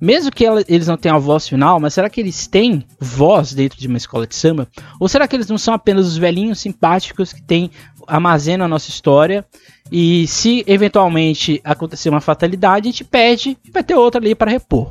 Mesmo 0.00 0.32
que 0.32 0.44
ela, 0.44 0.64
eles 0.66 0.88
não 0.88 0.96
tenham 0.96 1.14
a 1.14 1.20
voz 1.20 1.48
final, 1.48 1.78
mas 1.78 1.94
será 1.94 2.10
que 2.10 2.20
eles 2.20 2.48
têm 2.48 2.84
voz 2.98 3.54
dentro 3.54 3.78
de 3.78 3.86
uma 3.86 3.96
escola 3.96 4.26
de 4.26 4.34
samba? 4.34 4.66
Ou 4.98 5.08
será 5.08 5.28
que 5.28 5.36
eles 5.36 5.46
não 5.46 5.56
são 5.56 5.72
apenas 5.72 6.04
os 6.04 6.16
velhinhos 6.16 6.58
simpáticos 6.58 7.32
que 7.32 7.40
têm 7.40 7.70
armazenam 8.08 8.66
a 8.66 8.68
nossa 8.68 8.90
história 8.90 9.44
e 9.90 10.26
se 10.26 10.64
eventualmente 10.66 11.60
acontecer 11.62 12.08
uma 12.08 12.20
fatalidade, 12.20 12.88
a 12.88 12.90
gente 12.90 13.04
pede 13.04 13.56
e 13.64 13.70
vai 13.70 13.84
ter 13.84 13.94
outra 13.94 14.20
ali 14.20 14.34
para 14.34 14.50
repor. 14.50 14.90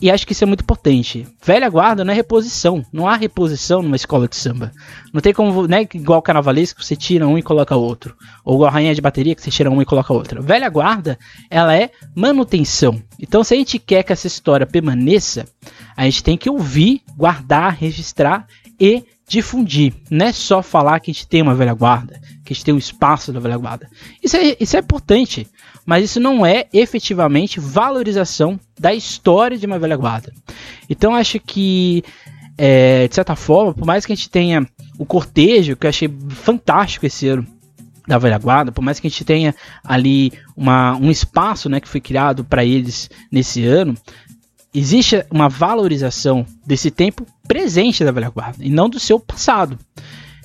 E 0.00 0.10
acho 0.10 0.26
que 0.26 0.32
isso 0.32 0.44
é 0.44 0.46
muito 0.46 0.64
potente. 0.64 1.26
Velha 1.44 1.68
guarda 1.68 2.04
não 2.04 2.12
é 2.12 2.16
reposição. 2.16 2.84
Não 2.90 3.06
há 3.06 3.16
reposição 3.16 3.82
numa 3.82 3.96
escola 3.96 4.26
de 4.26 4.34
samba. 4.34 4.72
Não 5.12 5.20
tem 5.20 5.34
como, 5.34 5.66
né, 5.66 5.86
igual 5.92 6.22
carnavalesco, 6.22 6.82
você 6.82 6.96
tira 6.96 7.28
um 7.28 7.36
e 7.36 7.42
coloca 7.42 7.76
outro. 7.76 8.16
Ou 8.42 8.54
igual 8.54 8.70
rainha 8.70 8.94
de 8.94 9.00
bateria, 9.00 9.34
que 9.34 9.42
você 9.42 9.50
tira 9.50 9.70
um 9.70 9.82
e 9.82 9.84
coloca 9.84 10.12
outro. 10.12 10.42
Velha 10.42 10.68
guarda, 10.70 11.18
ela 11.50 11.76
é 11.76 11.90
manutenção. 12.14 13.00
Então, 13.18 13.44
se 13.44 13.52
a 13.52 13.56
gente 13.58 13.78
quer 13.78 14.02
que 14.02 14.12
essa 14.12 14.26
história 14.26 14.66
permaneça, 14.66 15.44
a 15.94 16.04
gente 16.04 16.24
tem 16.24 16.38
que 16.38 16.48
ouvir, 16.48 17.02
guardar, 17.14 17.74
registrar 17.74 18.46
e 18.80 19.04
difundir. 19.28 19.92
Não 20.10 20.26
é 20.26 20.32
só 20.32 20.62
falar 20.62 20.98
que 20.98 21.10
a 21.10 21.14
gente 21.14 21.28
tem 21.28 21.42
uma 21.42 21.54
velha 21.54 21.74
guarda, 21.74 22.20
que 22.44 22.52
a 22.52 22.54
gente 22.54 22.64
tem 22.64 22.74
um 22.74 22.78
espaço 22.78 23.32
da 23.32 23.38
velha 23.38 23.56
guarda. 23.56 23.88
Isso 24.22 24.36
é, 24.36 24.56
isso 24.58 24.76
é 24.76 24.80
importante 24.80 25.46
mas 25.84 26.04
isso 26.04 26.20
não 26.20 26.44
é 26.44 26.66
efetivamente 26.72 27.60
valorização 27.60 28.58
da 28.78 28.94
história 28.94 29.58
de 29.58 29.66
uma 29.66 29.78
velha 29.78 29.96
guarda. 29.96 30.32
Então 30.88 31.14
acho 31.14 31.38
que, 31.40 32.04
é, 32.56 33.08
de 33.08 33.14
certa 33.14 33.34
forma, 33.36 33.74
por 33.74 33.86
mais 33.86 34.06
que 34.06 34.12
a 34.12 34.16
gente 34.16 34.30
tenha 34.30 34.66
o 34.98 35.06
cortejo, 35.06 35.76
que 35.76 35.86
eu 35.86 35.90
achei 35.90 36.08
fantástico 36.30 37.06
esse 37.06 37.28
ano, 37.28 37.46
da 38.06 38.18
velha 38.18 38.38
guarda, 38.38 38.72
por 38.72 38.82
mais 38.82 38.98
que 38.98 39.06
a 39.06 39.10
gente 39.10 39.24
tenha 39.24 39.54
ali 39.84 40.32
uma, 40.56 40.96
um 40.96 41.10
espaço 41.10 41.68
né, 41.68 41.80
que 41.80 41.88
foi 41.88 42.00
criado 42.00 42.44
para 42.44 42.64
eles 42.64 43.08
nesse 43.30 43.64
ano, 43.64 43.94
existe 44.74 45.24
uma 45.30 45.48
valorização 45.48 46.44
desse 46.66 46.90
tempo 46.90 47.24
presente 47.46 48.04
da 48.04 48.10
velha 48.10 48.30
guarda 48.30 48.64
e 48.64 48.68
não 48.68 48.88
do 48.88 48.98
seu 48.98 49.18
passado. 49.18 49.78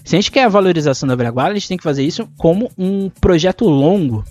Se 0.03 0.15
a 0.15 0.19
gente 0.19 0.31
quer 0.31 0.43
a 0.43 0.49
valorização 0.49 1.07
da 1.07 1.15
velha 1.15 1.31
guarda, 1.31 1.51
a 1.51 1.55
gente 1.55 1.67
tem 1.67 1.77
que 1.77 1.83
fazer 1.83 2.03
isso 2.03 2.29
como 2.37 2.71
um 2.77 3.09
projeto 3.09 3.65
longo, 3.65 4.23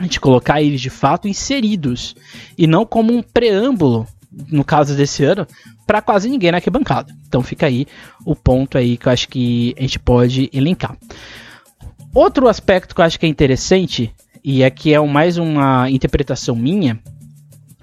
a 0.00 0.02
gente 0.02 0.20
colocar 0.20 0.62
eles 0.62 0.80
de 0.80 0.90
fato 0.90 1.28
inseridos 1.28 2.16
e 2.56 2.66
não 2.66 2.86
como 2.86 3.12
um 3.12 3.22
preâmbulo, 3.22 4.06
no 4.50 4.64
caso 4.64 4.96
desse 4.96 5.22
ano, 5.24 5.46
para 5.86 6.00
quase 6.00 6.28
ninguém 6.28 6.50
na 6.50 6.58
arquibancada. 6.58 7.14
Então 7.28 7.42
fica 7.42 7.66
aí 7.66 7.86
o 8.24 8.34
ponto 8.34 8.78
aí 8.78 8.96
que 8.96 9.06
eu 9.06 9.12
acho 9.12 9.28
que 9.28 9.74
a 9.76 9.82
gente 9.82 9.98
pode 9.98 10.48
elencar. 10.52 10.96
Outro 12.14 12.48
aspecto 12.48 12.94
que 12.94 13.00
eu 13.00 13.04
acho 13.04 13.20
que 13.20 13.26
é 13.26 13.28
interessante 13.28 14.12
e 14.42 14.64
aqui 14.64 14.94
é 14.94 15.00
mais 15.00 15.36
uma 15.36 15.90
interpretação 15.90 16.56
minha 16.56 16.98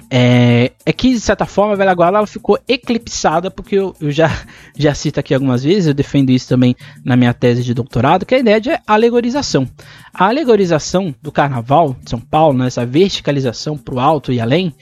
é, 0.10 0.72
é, 0.86 0.94
que, 0.94 1.14
de 1.14 1.20
certa 1.20 1.46
forma, 1.46 1.74
a 1.74 1.76
velha 1.76 1.94
guarda 1.94 2.18
ela 2.18 2.28
ficou 2.28 2.58
eclipsada, 2.68 3.52
porque 3.52 3.76
eu, 3.76 3.96
eu, 4.00 4.10
já, 4.10 4.30
já 4.78 4.94
cito 4.94 5.20
aqui 5.20 5.34
algumas 5.34 5.64
vezes, 5.64 5.88
eu 5.88 5.94
defendo 5.94 6.30
isso 6.30 6.48
também 6.48 6.76
na 7.04 7.16
minha 7.16 7.34
tese 7.34 7.64
de 7.64 7.74
doutorado, 7.74 8.26
que 8.26 8.34
é 8.34 8.38
a 8.38 8.42
ideia 8.42 8.62
de 8.62 8.70
alegorização. 8.88 9.68
A 10.14 10.28
alegorização 10.28 11.14
do 11.22 11.32
carnaval 11.32 11.96
de 12.02 12.10
São 12.10 12.20
Paulo, 12.20 12.58
né, 12.58 12.68
essa 12.68 12.86
verticalização 12.86 13.78
para 13.78 13.96
o 13.96 14.00
alto 14.00 14.32
e 14.32 14.40
além, 14.40 14.74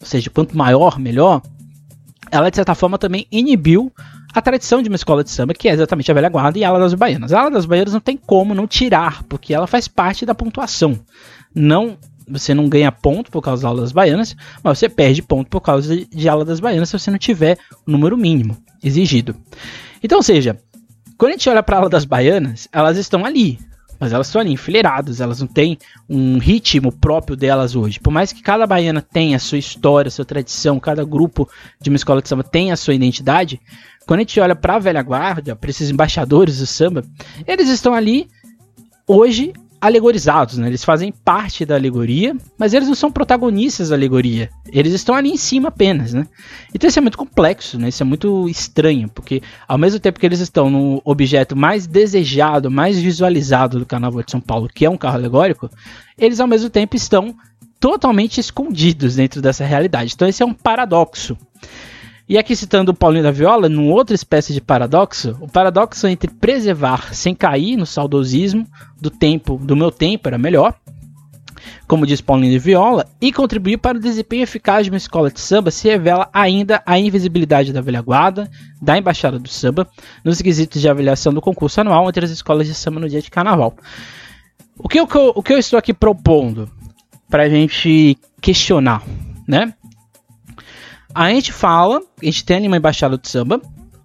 ou 0.00 0.06
seja, 0.06 0.28
quanto 0.28 0.56
maior, 0.56 0.98
melhor, 0.98 1.40
ela, 2.30 2.50
de 2.50 2.56
certa 2.56 2.74
forma, 2.74 2.98
também 2.98 3.26
inibiu 3.30 3.92
a 4.34 4.42
tradição 4.42 4.82
de 4.82 4.88
uma 4.88 4.96
escola 4.96 5.24
de 5.24 5.30
samba, 5.30 5.54
que 5.54 5.68
é 5.68 5.72
exatamente 5.72 6.10
a 6.10 6.14
velha 6.14 6.28
guarda 6.28 6.58
e 6.58 6.64
a 6.64 6.68
ala 6.68 6.80
das 6.80 6.94
baianas. 6.94 7.32
A 7.32 7.40
ala 7.40 7.50
das 7.50 7.64
baianas 7.64 7.94
não 7.94 8.00
tem 8.00 8.16
como 8.16 8.54
não 8.54 8.66
tirar, 8.66 9.22
porque 9.24 9.54
ela 9.54 9.66
faz 9.66 9.88
parte 9.88 10.26
da 10.26 10.34
pontuação. 10.34 10.98
Não 11.54 11.96
você 12.30 12.54
não 12.54 12.68
ganha 12.68 12.92
ponto 12.92 13.30
por 13.30 13.42
causa 13.42 13.62
das 13.62 13.70
aulas 13.70 13.92
baianas, 13.92 14.36
mas 14.62 14.78
você 14.78 14.88
perde 14.88 15.22
ponto 15.22 15.48
por 15.48 15.60
causa 15.60 15.96
de, 15.96 16.06
de 16.06 16.28
aula 16.28 16.44
das 16.44 16.60
baianas 16.60 16.88
se 16.88 16.98
você 16.98 17.10
não 17.10 17.18
tiver 17.18 17.58
o 17.86 17.90
número 17.90 18.16
mínimo 18.16 18.56
exigido. 18.82 19.34
Então, 20.02 20.18
ou 20.18 20.22
seja, 20.22 20.58
quando 21.16 21.30
a 21.30 21.32
gente 21.32 21.48
olha 21.48 21.62
para 21.62 21.76
a 21.76 21.78
aula 21.80 21.90
das 21.90 22.04
baianas, 22.04 22.68
elas 22.72 22.96
estão 22.96 23.24
ali, 23.24 23.58
mas 23.98 24.12
elas 24.12 24.28
estão 24.28 24.40
ali 24.40 24.52
enfileiradas, 24.52 25.20
elas 25.20 25.40
não 25.40 25.48
têm 25.48 25.76
um 26.08 26.38
ritmo 26.38 26.92
próprio 26.92 27.36
delas 27.36 27.74
hoje. 27.74 27.98
Por 27.98 28.12
mais 28.12 28.32
que 28.32 28.42
cada 28.42 28.66
baiana 28.66 29.02
tenha 29.02 29.36
a 29.36 29.40
sua 29.40 29.58
história, 29.58 30.08
a 30.08 30.12
sua 30.12 30.24
tradição, 30.24 30.78
cada 30.78 31.04
grupo 31.04 31.48
de 31.80 31.90
uma 31.90 31.96
escola 31.96 32.22
de 32.22 32.28
samba 32.28 32.44
tenha 32.44 32.74
a 32.74 32.76
sua 32.76 32.94
identidade, 32.94 33.60
quando 34.06 34.20
a 34.20 34.22
gente 34.22 34.40
olha 34.40 34.54
para 34.54 34.76
a 34.76 34.78
velha 34.78 35.02
guarda, 35.02 35.56
para 35.56 35.68
esses 35.68 35.90
embaixadores 35.90 36.58
do 36.58 36.66
samba, 36.66 37.04
eles 37.46 37.68
estão 37.68 37.92
ali 37.92 38.28
hoje 39.06 39.52
alegorizados, 39.80 40.58
né? 40.58 40.66
Eles 40.66 40.84
fazem 40.84 41.12
parte 41.12 41.64
da 41.64 41.74
alegoria, 41.74 42.36
mas 42.58 42.74
eles 42.74 42.88
não 42.88 42.94
são 42.94 43.10
protagonistas 43.10 43.88
da 43.88 43.96
alegoria. 43.96 44.50
Eles 44.72 44.92
estão 44.92 45.14
ali 45.14 45.30
em 45.30 45.36
cima 45.36 45.68
apenas, 45.68 46.12
né? 46.12 46.26
Então 46.74 46.88
isso 46.88 46.98
é 46.98 47.02
muito 47.02 47.18
complexo, 47.18 47.78
né? 47.78 47.88
Isso 47.88 48.02
é 48.02 48.06
muito 48.06 48.48
estranho, 48.48 49.08
porque 49.08 49.42
ao 49.66 49.78
mesmo 49.78 50.00
tempo 50.00 50.18
que 50.18 50.26
eles 50.26 50.40
estão 50.40 50.68
no 50.68 51.00
objeto 51.04 51.54
mais 51.54 51.86
desejado, 51.86 52.70
mais 52.70 52.98
visualizado 52.98 53.78
do 53.78 53.86
Carnaval 53.86 54.22
de 54.22 54.30
São 54.30 54.40
Paulo, 54.40 54.68
que 54.72 54.84
é 54.84 54.90
um 54.90 54.98
carro 54.98 55.16
alegórico, 55.16 55.70
eles 56.18 56.40
ao 56.40 56.48
mesmo 56.48 56.68
tempo 56.68 56.96
estão 56.96 57.34
totalmente 57.78 58.38
escondidos 58.38 59.14
dentro 59.16 59.40
dessa 59.40 59.64
realidade. 59.64 60.12
Então 60.14 60.26
esse 60.28 60.42
é 60.42 60.46
um 60.46 60.54
paradoxo. 60.54 61.36
E 62.28 62.36
aqui 62.36 62.54
citando 62.54 62.92
o 62.92 62.94
Paulinho 62.94 63.24
da 63.24 63.30
Viola, 63.30 63.70
numa 63.70 63.94
outra 63.94 64.14
espécie 64.14 64.52
de 64.52 64.60
paradoxo, 64.60 65.34
o 65.40 65.48
paradoxo 65.48 66.06
entre 66.06 66.30
preservar 66.30 67.14
sem 67.14 67.34
cair 67.34 67.74
no 67.74 67.86
saudosismo 67.86 68.66
do 69.00 69.08
tempo, 69.08 69.56
do 69.56 69.74
meu 69.74 69.90
tempo 69.90 70.28
era 70.28 70.36
melhor, 70.36 70.74
como 71.86 72.06
diz 72.06 72.20
Paulinho 72.20 72.52
de 72.52 72.58
Viola, 72.58 73.06
e 73.18 73.32
contribuir 73.32 73.78
para 73.78 73.96
o 73.96 74.00
desempenho 74.00 74.42
eficaz 74.42 74.84
de 74.84 74.90
uma 74.90 74.98
escola 74.98 75.30
de 75.30 75.40
samba 75.40 75.70
se 75.70 75.88
revela 75.88 76.28
ainda 76.30 76.82
a 76.84 76.98
invisibilidade 76.98 77.72
da 77.72 77.80
velha 77.80 78.02
guarda, 78.02 78.50
da 78.80 78.98
embaixada 78.98 79.38
do 79.38 79.48
samba, 79.48 79.88
nos 80.22 80.36
requisitos 80.36 80.82
de 80.82 80.88
avaliação 80.88 81.32
do 81.32 81.40
concurso 81.40 81.80
anual 81.80 82.06
entre 82.10 82.26
as 82.26 82.30
escolas 82.30 82.66
de 82.66 82.74
samba 82.74 83.00
no 83.00 83.08
dia 83.08 83.22
de 83.22 83.30
carnaval. 83.30 83.74
O 84.76 84.86
que 84.86 85.00
eu, 85.00 85.08
o 85.34 85.42
que 85.42 85.54
eu 85.54 85.58
estou 85.58 85.78
aqui 85.78 85.94
propondo 85.94 86.68
para 87.30 87.44
a 87.44 87.48
gente 87.48 88.18
questionar, 88.38 89.02
né? 89.46 89.72
A 91.14 91.30
gente 91.30 91.52
fala, 91.52 92.00
a 92.20 92.24
gente 92.24 92.44
tem 92.44 92.56
ali 92.56 92.66
uma 92.66 92.76
embaixada 92.76 93.16
de 93.16 93.28
samba, 93.28 93.60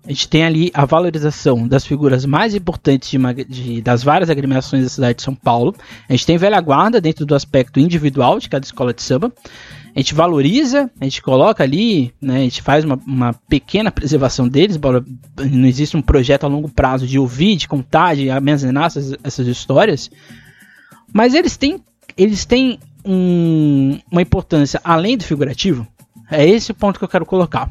a 0.06 0.10
gente 0.10 0.28
tem 0.28 0.44
ali 0.44 0.72
a 0.74 0.84
valorização 0.86 1.66
das 1.66 1.86
figuras 1.86 2.26
mais 2.26 2.54
importantes 2.54 3.10
de, 3.10 3.18
de, 3.46 3.82
das 3.82 4.04
várias 4.04 4.30
agremiações 4.30 4.84
da 4.84 4.90
cidade 4.90 5.18
de 5.18 5.24
São 5.24 5.34
Paulo. 5.34 5.74
A 6.10 6.14
gente 6.14 6.26
tem 6.26 6.38
velha 6.38 6.60
guarda 6.60 7.00
dentro 7.00 7.26
do 7.26 7.34
aspecto 7.34 7.80
individual 7.80 8.38
de 8.38 8.50
cada 8.50 8.66
escola 8.66 8.94
de 8.94 9.02
samba. 9.02 9.32
A 9.96 10.00
gente 10.00 10.14
valoriza, 10.14 10.92
a 11.00 11.04
gente 11.06 11.22
coloca 11.22 11.64
ali, 11.64 12.14
né, 12.22 12.38
a 12.38 12.44
gente 12.44 12.62
faz 12.62 12.84
uma, 12.84 13.00
uma 13.06 13.34
pequena 13.48 13.92
preservação 13.92 14.48
deles, 14.48 14.78
não 15.52 15.68
existe 15.68 15.96
um 15.96 16.02
projeto 16.02 16.46
a 16.46 16.48
longo 16.48 16.68
prazo 16.68 17.08
de 17.08 17.20
ouvir, 17.20 17.56
de 17.56 17.68
contar, 17.68 18.16
de 18.16 18.30
armazenar 18.30 18.86
essas, 18.86 19.16
essas 19.24 19.48
histórias. 19.48 20.10
Mas 21.14 21.34
eles 21.34 21.56
têm, 21.56 21.80
eles 22.18 22.44
têm 22.44 22.80
um, 23.06 24.00
uma 24.12 24.22
importância 24.22 24.82
além 24.84 25.16
do 25.16 25.24
figurativo. 25.24 25.88
É 26.34 26.48
esse 26.48 26.72
o 26.72 26.76
ponto 26.76 26.98
que 26.98 27.06
eu 27.06 27.10
quero 27.10 27.26
colocar. 27.26 27.70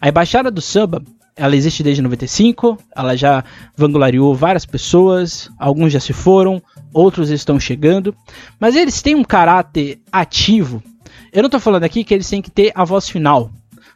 A 0.00 0.08
Embaixada 0.08 0.50
do 0.50 0.60
Samba 0.60 1.02
ela 1.38 1.54
existe 1.54 1.84
desde 1.84 2.02
95, 2.02 2.76
ela 2.94 3.16
já 3.16 3.44
vangloriou 3.76 4.34
várias 4.34 4.66
pessoas, 4.66 5.48
alguns 5.56 5.92
já 5.92 6.00
se 6.00 6.12
foram, 6.12 6.60
outros 6.92 7.30
estão 7.30 7.60
chegando, 7.60 8.14
mas 8.58 8.74
eles 8.74 9.00
têm 9.00 9.14
um 9.14 9.22
caráter 9.22 10.00
ativo. 10.10 10.82
Eu 11.32 11.42
não 11.42 11.46
estou 11.46 11.60
falando 11.60 11.84
aqui 11.84 12.02
que 12.02 12.12
eles 12.12 12.28
têm 12.28 12.42
que 12.42 12.50
ter 12.50 12.72
a 12.74 12.84
voz 12.84 13.08
final, 13.08 13.50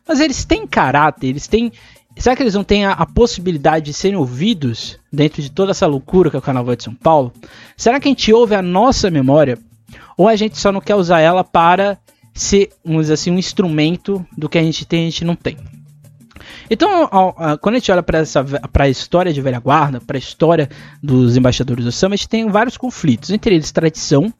mas 0.07 0.21
eles 0.21 0.45
têm 0.45 0.67
caráter, 0.67 1.27
eles 1.27 1.49
têm. 1.49 1.73
Será 2.17 2.37
que 2.37 2.43
eles 2.43 2.55
não 2.55 2.63
têm 2.63 2.85
a, 2.85 2.93
a 2.93 3.07
possibilidade 3.07 3.87
de 3.87 3.93
serem 3.93 4.19
ouvidos 4.19 4.99
dentro 5.13 5.43
de 5.43 5.51
toda 5.51 5.73
essa 5.73 5.87
loucura 5.87 6.31
que 6.31 6.37
é 6.37 6.39
o 6.39 6.43
Carnaval 6.43 6.77
de 6.77 6.85
São 6.85 6.95
Paulo? 6.95 7.33
Será 7.77 7.99
que 7.99 8.07
a 8.07 8.11
gente 8.11 8.33
ouve 8.33 8.55
a 8.55 8.63
nossa 8.63 9.11
memória? 9.11 9.59
Ou 10.17 10.29
a 10.29 10.37
gente 10.37 10.59
só 10.59 10.71
não 10.71 10.81
quer 10.81 10.95
usar 10.95 11.21
ela 11.21 11.43
para 11.43 11.99
ser, 12.35 12.71
vamos 12.85 13.03
dizer 13.03 13.15
assim, 13.15 13.31
um 13.31 13.39
instrumento 13.39 14.25
do 14.37 14.49
que 14.49 14.59
a 14.59 14.63
gente 14.63 14.85
tem 14.85 15.05
e 15.05 15.09
a 15.09 15.11
gente 15.11 15.25
não 15.25 15.35
tem? 15.35 15.57
Então, 16.71 17.09
quando 17.61 17.75
a 17.75 17.79
gente 17.79 17.93
olha 17.93 18.03
para 18.03 18.85
a 18.85 18.89
história 18.89 19.33
de 19.33 19.41
velha 19.41 19.61
guarda, 19.61 20.01
para 20.01 20.17
a 20.17 20.19
história 20.19 20.69
dos 21.03 21.37
embaixadores 21.37 21.85
do 21.85 21.91
gente 21.91 22.29
tem 22.29 22.49
vários 22.49 22.77
conflitos. 22.77 23.31
Entre 23.31 23.55
eles, 23.55 23.71
tradição. 23.71 24.33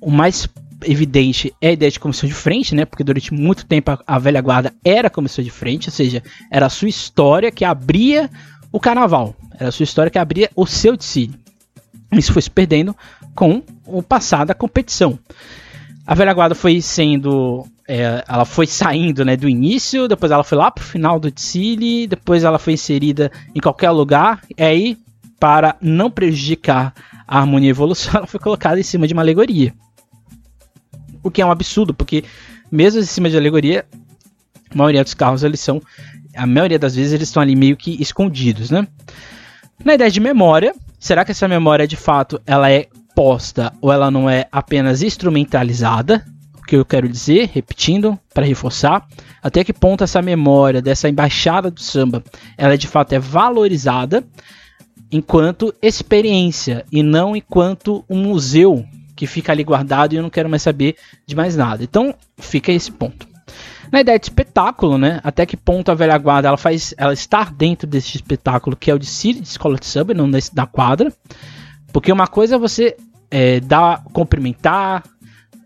O 0.00 0.10
mais 0.10 0.48
evidente 0.84 1.52
é 1.60 1.68
a 1.68 1.72
ideia 1.72 1.90
de 1.90 1.98
comissão 1.98 2.28
de 2.28 2.34
frente, 2.34 2.74
né? 2.74 2.84
Porque 2.84 3.02
durante 3.02 3.34
muito 3.34 3.66
tempo 3.66 3.90
a, 3.90 3.98
a 4.06 4.18
velha 4.18 4.40
guarda 4.40 4.72
era 4.84 5.10
comissão 5.10 5.42
de 5.42 5.50
frente, 5.50 5.88
ou 5.88 5.92
seja, 5.92 6.22
era 6.50 6.66
a 6.66 6.70
sua 6.70 6.88
história 6.88 7.50
que 7.50 7.64
abria 7.64 8.30
o 8.70 8.78
carnaval. 8.78 9.34
Era 9.58 9.70
a 9.70 9.72
sua 9.72 9.84
história 9.84 10.10
que 10.10 10.18
abria 10.18 10.50
o 10.54 10.66
seu 10.66 10.96
desfile. 10.96 11.34
Isso 12.12 12.32
foi 12.32 12.42
se 12.42 12.50
perdendo 12.50 12.96
com 13.34 13.62
o 13.84 14.02
passar 14.02 14.46
da 14.46 14.54
competição. 14.54 15.18
A 16.08 16.14
velha 16.14 16.32
guarda 16.32 16.54
foi 16.54 16.80
sendo 16.80 17.66
é, 17.86 18.24
ela 18.26 18.46
foi 18.46 18.66
saindo 18.66 19.26
né, 19.26 19.36
do 19.36 19.46
início, 19.46 20.08
depois 20.08 20.32
ela 20.32 20.42
foi 20.42 20.56
lá 20.56 20.70
pro 20.70 20.82
final 20.82 21.20
do 21.20 21.30
desfile, 21.30 22.06
depois 22.06 22.44
ela 22.44 22.58
foi 22.58 22.72
inserida 22.72 23.30
em 23.54 23.60
qualquer 23.60 23.90
lugar, 23.90 24.40
e 24.56 24.62
aí, 24.62 24.98
para 25.38 25.76
não 25.82 26.10
prejudicar 26.10 26.94
a 27.26 27.38
harmonia 27.38 27.68
e 27.68 27.70
evolução, 27.70 28.12
ela 28.16 28.26
foi 28.26 28.40
colocada 28.40 28.80
em 28.80 28.82
cima 28.82 29.06
de 29.06 29.12
uma 29.12 29.20
alegoria. 29.20 29.74
O 31.22 31.30
que 31.30 31.42
é 31.42 31.46
um 31.46 31.50
absurdo, 31.50 31.92
porque 31.92 32.24
mesmo 32.72 33.02
em 33.02 33.04
cima 33.04 33.28
de 33.28 33.36
alegoria, 33.36 33.84
a 34.70 34.74
maioria 34.74 35.04
dos 35.04 35.12
carros 35.12 35.42
eles 35.42 35.60
são, 35.60 35.78
a 36.34 36.46
maioria 36.46 36.78
das 36.78 36.94
vezes 36.96 37.12
eles 37.12 37.28
estão 37.28 37.42
ali 37.42 37.54
meio 37.54 37.76
que 37.76 38.00
escondidos, 38.02 38.70
né? 38.70 38.88
Na 39.84 39.92
ideia 39.92 40.10
de 40.10 40.20
memória, 40.20 40.74
será 40.98 41.22
que 41.22 41.32
essa 41.32 41.46
memória 41.46 41.86
de 41.86 41.96
fato 41.96 42.40
ela 42.46 42.70
é 42.70 42.88
posta 43.18 43.72
ou 43.80 43.92
ela 43.92 44.12
não 44.12 44.30
é 44.30 44.46
apenas 44.52 45.02
instrumentalizada? 45.02 46.24
que 46.64 46.76
eu 46.76 46.84
quero 46.84 47.08
dizer, 47.08 47.50
repetindo, 47.52 48.16
para 48.32 48.44
reforçar, 48.44 49.08
até 49.42 49.64
que 49.64 49.72
ponto 49.72 50.04
essa 50.04 50.20
memória 50.20 50.82
dessa 50.82 51.08
embaixada 51.08 51.70
do 51.70 51.80
samba, 51.80 52.22
ela 52.58 52.76
de 52.76 52.86
fato 52.86 53.14
é 53.14 53.18
valorizada 53.18 54.22
enquanto 55.10 55.74
experiência 55.80 56.84
e 56.92 57.02
não 57.02 57.34
enquanto 57.34 58.04
um 58.08 58.18
museu 58.22 58.84
que 59.16 59.26
fica 59.26 59.50
ali 59.50 59.64
guardado 59.64 60.12
e 60.12 60.16
eu 60.16 60.22
não 60.22 60.28
quero 60.28 60.50
mais 60.50 60.62
saber 60.62 60.94
de 61.26 61.34
mais 61.34 61.56
nada. 61.56 61.82
Então, 61.82 62.14
fica 62.36 62.70
esse 62.70 62.92
ponto. 62.92 63.26
Na 63.90 64.02
ideia 64.02 64.18
de 64.18 64.26
espetáculo, 64.26 64.98
né? 64.98 65.20
Até 65.24 65.46
que 65.46 65.56
ponto 65.56 65.90
a 65.90 65.94
velha 65.94 66.18
guarda 66.18 66.48
ela 66.48 66.58
faz 66.58 66.92
ela 66.98 67.14
estar 67.14 67.50
dentro 67.50 67.88
desse 67.88 68.14
espetáculo 68.14 68.76
que 68.76 68.90
é 68.90 68.94
o 68.94 68.98
de 68.98 69.06
de 69.06 69.42
escola 69.42 69.78
de 69.78 69.86
samba, 69.86 70.12
não 70.12 70.30
da 70.52 70.66
quadra. 70.66 71.10
Porque 71.92 72.12
uma 72.12 72.26
coisa 72.26 72.56
é 72.56 72.58
você 72.58 72.96
é, 73.30 73.60
dar, 73.60 74.02
cumprimentar, 74.12 75.04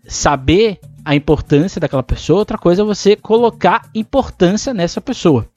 saber 0.07 0.79
a 1.05 1.15
importância 1.15 1.81
daquela 1.81 2.03
pessoa, 2.03 2.39
outra 2.39 2.57
coisa 2.57 2.81
é 2.81 2.85
você 2.85 3.15
colocar 3.15 3.89
importância 3.93 4.73
nessa 4.73 5.01
pessoa. 5.01 5.47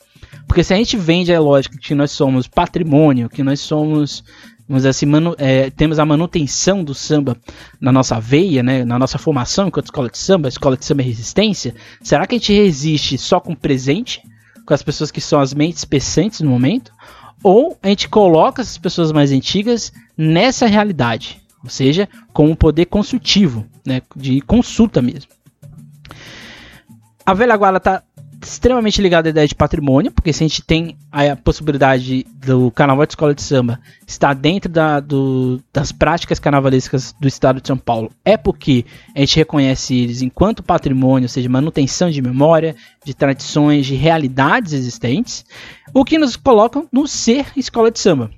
Porque 0.46 0.62
se 0.64 0.74
a 0.74 0.76
gente 0.76 0.96
vende 0.96 1.32
a 1.34 1.40
lógica 1.40 1.78
que 1.78 1.94
nós 1.94 2.10
somos 2.10 2.46
patrimônio, 2.46 3.28
que 3.28 3.42
nós 3.42 3.60
somos, 3.60 4.24
vamos 4.68 4.80
dizer 4.80 4.90
assim, 4.90 5.06
manu, 5.06 5.34
é, 5.38 5.70
temos 5.70 5.98
a 5.98 6.04
manutenção 6.04 6.82
do 6.82 6.94
samba 6.94 7.36
na 7.80 7.92
nossa 7.92 8.18
veia, 8.20 8.62
né, 8.62 8.84
na 8.84 8.98
nossa 8.98 9.18
formação 9.18 9.68
enquanto 9.68 9.86
escola 9.86 10.08
de 10.08 10.18
samba, 10.18 10.48
escola 10.48 10.76
de 10.76 10.84
samba 10.84 11.02
é 11.02 11.04
resistência, 11.04 11.74
será 12.02 12.26
que 12.26 12.34
a 12.34 12.38
gente 12.38 12.52
resiste 12.52 13.18
só 13.18 13.40
com 13.40 13.54
presente, 13.54 14.20
com 14.64 14.74
as 14.74 14.82
pessoas 14.82 15.10
que 15.10 15.20
são 15.20 15.40
as 15.40 15.54
mentes 15.54 15.84
pensantes 15.84 16.40
no 16.40 16.50
momento? 16.50 16.92
Ou 17.42 17.78
a 17.82 17.88
gente 17.88 18.08
coloca 18.08 18.62
essas 18.62 18.78
pessoas 18.78 19.12
mais 19.12 19.30
antigas 19.30 19.92
nessa 20.16 20.66
realidade, 20.66 21.40
ou 21.66 21.70
seja, 21.70 22.08
com 22.32 22.46
um 22.46 22.54
poder 22.54 22.86
consultivo, 22.86 23.66
né, 23.84 24.00
de 24.14 24.40
consulta 24.40 25.02
mesmo. 25.02 25.30
A 27.24 27.34
velha 27.34 27.56
guarda 27.56 27.78
está 27.78 28.02
extremamente 28.40 29.02
ligada 29.02 29.28
à 29.28 29.30
ideia 29.30 29.48
de 29.48 29.54
patrimônio, 29.54 30.12
porque 30.12 30.32
se 30.32 30.44
a 30.44 30.46
gente 30.46 30.62
tem 30.62 30.96
a 31.10 31.34
possibilidade 31.34 32.24
do 32.34 32.70
carnaval 32.70 33.04
de 33.04 33.12
escola 33.12 33.34
de 33.34 33.42
samba 33.42 33.80
estar 34.06 34.34
dentro 34.34 34.70
da, 34.70 35.00
do, 35.00 35.60
das 35.72 35.90
práticas 35.90 36.38
carnavalescas 36.38 37.14
do 37.18 37.26
estado 37.26 37.60
de 37.60 37.66
São 37.66 37.76
Paulo, 37.76 38.12
é 38.24 38.36
porque 38.36 38.84
a 39.14 39.20
gente 39.20 39.36
reconhece 39.36 39.96
eles 39.96 40.22
enquanto 40.22 40.62
patrimônio, 40.62 41.24
ou 41.24 41.28
seja, 41.28 41.48
manutenção 41.48 42.10
de 42.10 42.22
memória, 42.22 42.76
de 43.04 43.12
tradições, 43.12 43.86
de 43.86 43.96
realidades 43.96 44.72
existentes, 44.72 45.44
o 45.92 46.04
que 46.04 46.16
nos 46.16 46.36
coloca 46.36 46.84
no 46.92 47.08
ser 47.08 47.46
escola 47.56 47.90
de 47.90 47.98
samba. 47.98 48.30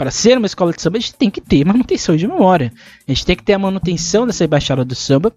Para 0.00 0.10
ser 0.10 0.38
uma 0.38 0.46
escola 0.46 0.72
de 0.72 0.80
samba, 0.80 0.96
a 0.96 1.00
gente 1.02 1.14
tem 1.14 1.28
que 1.28 1.42
ter 1.42 1.62
manutenção 1.62 2.16
de 2.16 2.26
memória. 2.26 2.72
A 3.06 3.12
gente 3.12 3.26
tem 3.26 3.36
que 3.36 3.42
ter 3.42 3.52
a 3.52 3.58
manutenção 3.58 4.26
dessa 4.26 4.46
embaixada 4.46 4.82
do 4.82 4.94
samba, 4.94 5.30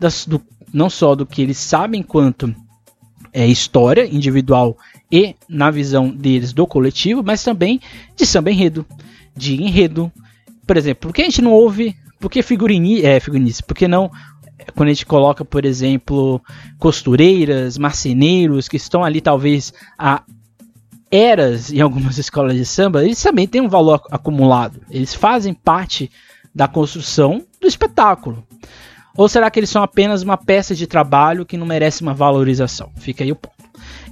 das, 0.00 0.24
do 0.24 0.40
não 0.72 0.88
só 0.88 1.14
do 1.14 1.26
que 1.26 1.42
eles 1.42 1.58
sabem 1.58 2.02
quanto 2.02 2.56
é, 3.30 3.46
história 3.46 4.06
individual 4.06 4.78
e 5.12 5.36
na 5.46 5.70
visão 5.70 6.08
deles 6.08 6.54
do 6.54 6.66
coletivo, 6.66 7.22
mas 7.22 7.44
também 7.44 7.78
de 8.16 8.24
samba 8.24 8.50
enredo, 8.50 8.86
de 9.36 9.62
enredo. 9.62 10.10
Por 10.66 10.78
exemplo, 10.78 11.10
por 11.10 11.14
que 11.14 11.20
a 11.20 11.26
gente 11.26 11.42
não 11.42 11.52
ouve, 11.52 11.94
por 12.18 12.30
que 12.30 12.42
figurini, 12.42 13.02
é, 13.02 13.20
figurinice, 13.20 13.62
por 13.62 13.76
que 13.76 13.86
não 13.86 14.10
quando 14.74 14.88
a 14.88 14.92
gente 14.92 15.04
coloca, 15.04 15.44
por 15.44 15.66
exemplo, 15.66 16.40
costureiras, 16.78 17.76
marceneiros 17.76 18.66
que 18.66 18.78
estão 18.78 19.04
ali 19.04 19.20
talvez 19.20 19.74
há 19.98 20.22
eras 21.10 21.72
em 21.72 21.80
algumas 21.80 22.18
escolas 22.18 22.54
de 22.54 22.64
samba, 22.64 23.04
eles 23.04 23.22
também 23.22 23.46
têm 23.46 23.60
um 23.60 23.68
valor 23.68 24.02
acumulado. 24.10 24.80
Eles 24.90 25.14
fazem 25.14 25.54
parte 25.54 26.10
da 26.54 26.66
construção 26.66 27.44
do 27.60 27.66
espetáculo. 27.66 28.44
Ou 29.16 29.28
será 29.28 29.50
que 29.50 29.58
eles 29.58 29.70
são 29.70 29.82
apenas 29.82 30.22
uma 30.22 30.36
peça 30.36 30.74
de 30.74 30.86
trabalho 30.86 31.46
que 31.46 31.56
não 31.56 31.66
merece 31.66 32.02
uma 32.02 32.12
valorização? 32.12 32.90
Fica 32.96 33.24
aí 33.24 33.32
o 33.32 33.36
ponto. 33.36 33.56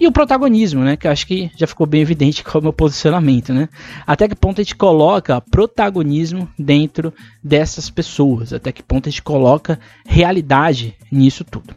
E 0.01 0.07
o 0.07 0.13
protagonismo, 0.13 0.83
né? 0.83 0.97
Que 0.97 1.07
eu 1.07 1.11
acho 1.11 1.27
que 1.27 1.51
já 1.57 1.67
ficou 1.67 1.87
bem 1.87 2.01
evidente 2.01 2.43
qual 2.45 2.57
é 2.57 2.59
o 2.59 2.63
meu 2.63 2.73
posicionamento, 2.73 3.53
né? 3.53 3.69
Até 4.07 4.29
que 4.29 4.35
ponto 4.35 4.61
a 4.61 4.65
gente 4.65 4.75
coloca 4.75 5.41
protagonismo 5.41 6.49
dentro 6.59 7.13
dessas 7.43 7.91
pessoas? 7.91 8.53
Até 8.53 8.73
que 8.73 8.83
ponto 8.83 9.09
a 9.09 9.11
gente 9.11 9.23
coloca 9.23 9.79
realidade 10.07 10.97
nisso 11.13 11.45
tudo? 11.45 11.75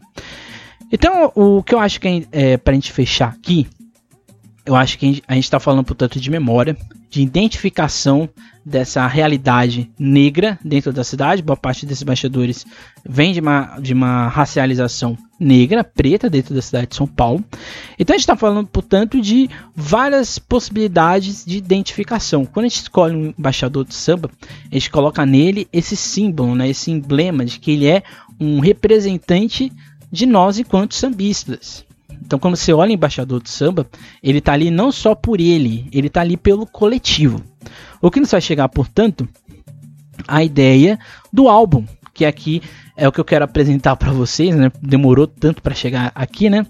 Então, 0.92 1.32
o 1.36 1.62
que 1.62 1.76
eu 1.76 1.80
acho 1.80 2.00
que 2.00 2.08
é, 2.08 2.54
é 2.54 2.58
para 2.58 2.72
a 2.72 2.76
gente 2.76 2.94
fechar 2.94 3.30
aqui, 3.30 3.68
eu 4.68 4.76
acho 4.76 5.00
que 5.00 5.24
a 5.26 5.34
gente 5.34 5.46
está 5.46 5.62
falando, 5.62 5.86
portanto, 5.86 6.20
de 6.20 6.30
memória, 6.30 6.76
de 7.10 7.22
identificação 7.22 8.30
dessa 8.66 9.08
realidade 9.08 9.90
negra 9.98 10.60
dentro 10.62 10.92
da 10.92 11.06
cidade. 11.06 11.42
Boa 11.42 11.56
parte 11.56 11.86
desses 11.86 12.02
embaixadores 12.02 12.66
vem 13.08 13.32
de 13.32 13.40
uma, 13.40 13.80
de 13.80 13.94
uma 13.94 14.28
racialização 14.28 15.18
negra, 15.40 15.86
preta, 15.86 16.30
dentro 16.30 16.54
da 16.54 16.62
cidade 16.62 16.88
de 16.88 16.98
São 16.98 17.08
Paulo. 17.08 17.42
Então 17.98 18.14
a 18.14 18.18
gente 18.18 18.24
está 18.24 18.36
falando, 18.36 18.68
portanto, 18.68 19.22
de 19.22 19.50
várias 19.74 20.38
possibilidades 20.38 21.46
de 21.46 21.58
identificação. 21.58 22.46
Quando 22.46 22.66
a 22.66 22.68
gente 22.68 22.82
escolhe 22.82 23.16
um 23.16 23.34
embaixador 23.40 23.86
de 23.86 23.96
samba, 23.96 24.30
a 24.70 24.74
gente 24.74 24.92
coloca 24.92 25.26
nele 25.26 25.66
esse 25.72 25.96
símbolo, 25.96 26.56
né, 26.56 26.68
esse 26.68 26.92
emblema 26.92 27.46
de 27.46 27.58
que 27.58 27.72
ele 27.72 27.88
é 27.88 28.04
um 28.38 28.60
representante 28.60 29.72
de 30.12 30.26
nós 30.26 30.60
enquanto 30.60 30.94
sambistas. 30.94 31.87
Então, 32.26 32.40
quando 32.40 32.56
você 32.56 32.74
olha 32.74 32.92
embaixador 32.92 33.42
de 33.42 33.50
samba, 33.50 33.88
ele 34.22 34.40
está 34.40 34.54
ali 34.54 34.70
não 34.70 34.92
só 34.92 35.16
por 35.16 35.40
ele, 35.40 35.88
ele 35.92 36.08
está 36.08 36.22
ali 36.22 36.38
pelo 36.38 36.66
coletivo. 36.66 37.42
O 38.02 38.12
que 38.12 38.20
nos 38.20 38.32
vai 38.32 38.42
chegar, 38.42 38.68
portanto, 38.70 39.28
a 40.28 40.44
ideia 40.44 41.00
do 41.32 41.48
álbum, 41.48 41.86
que 42.14 42.26
aqui 42.26 42.62
é 42.96 43.08
o 43.08 43.12
que 43.12 43.20
eu 43.20 43.26
quero 43.26 43.46
apresentar 43.46 43.96
para 43.96 44.12
vocês, 44.12 44.56
né? 44.56 44.72
Demorou 44.82 45.28
tanto 45.28 45.62
para 45.62 45.76
chegar 45.76 46.12
aqui, 46.16 46.50
né? 46.50 46.66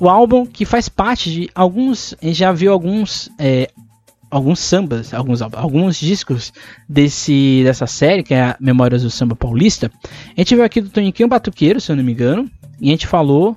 O 0.00 0.08
álbum 0.08 0.46
que 0.46 0.64
faz 0.64 0.88
parte 0.88 1.30
de 1.30 1.50
alguns. 1.54 2.14
Gente 2.22 2.38
já 2.38 2.52
viu 2.52 2.72
alguns. 2.72 3.28
É, 3.38 3.70
alguns 4.30 4.58
sambas, 4.60 5.14
alguns, 5.14 5.40
alguns 5.40 5.98
discos 5.98 6.52
desse, 6.86 7.62
dessa 7.64 7.86
série, 7.86 8.22
que 8.22 8.34
é 8.34 8.42
a 8.42 8.56
Memórias 8.60 9.02
do 9.02 9.10
Samba 9.10 9.34
Paulista. 9.34 9.90
A 10.36 10.40
gente 10.40 10.54
viu 10.54 10.64
aqui 10.64 10.80
do 10.80 10.90
Toniquinho 10.90 11.28
Batuqueiro, 11.28 11.80
se 11.80 11.90
eu 11.90 11.96
não 11.96 12.04
me 12.04 12.12
engano. 12.12 12.50
E 12.80 12.88
a 12.88 12.90
gente 12.90 13.06
falou. 13.06 13.56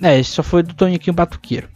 É, 0.00 0.22
só 0.22 0.42
foi 0.42 0.62
do 0.62 0.74
Toniquinho 0.74 1.14
Batuqueiro. 1.14 1.68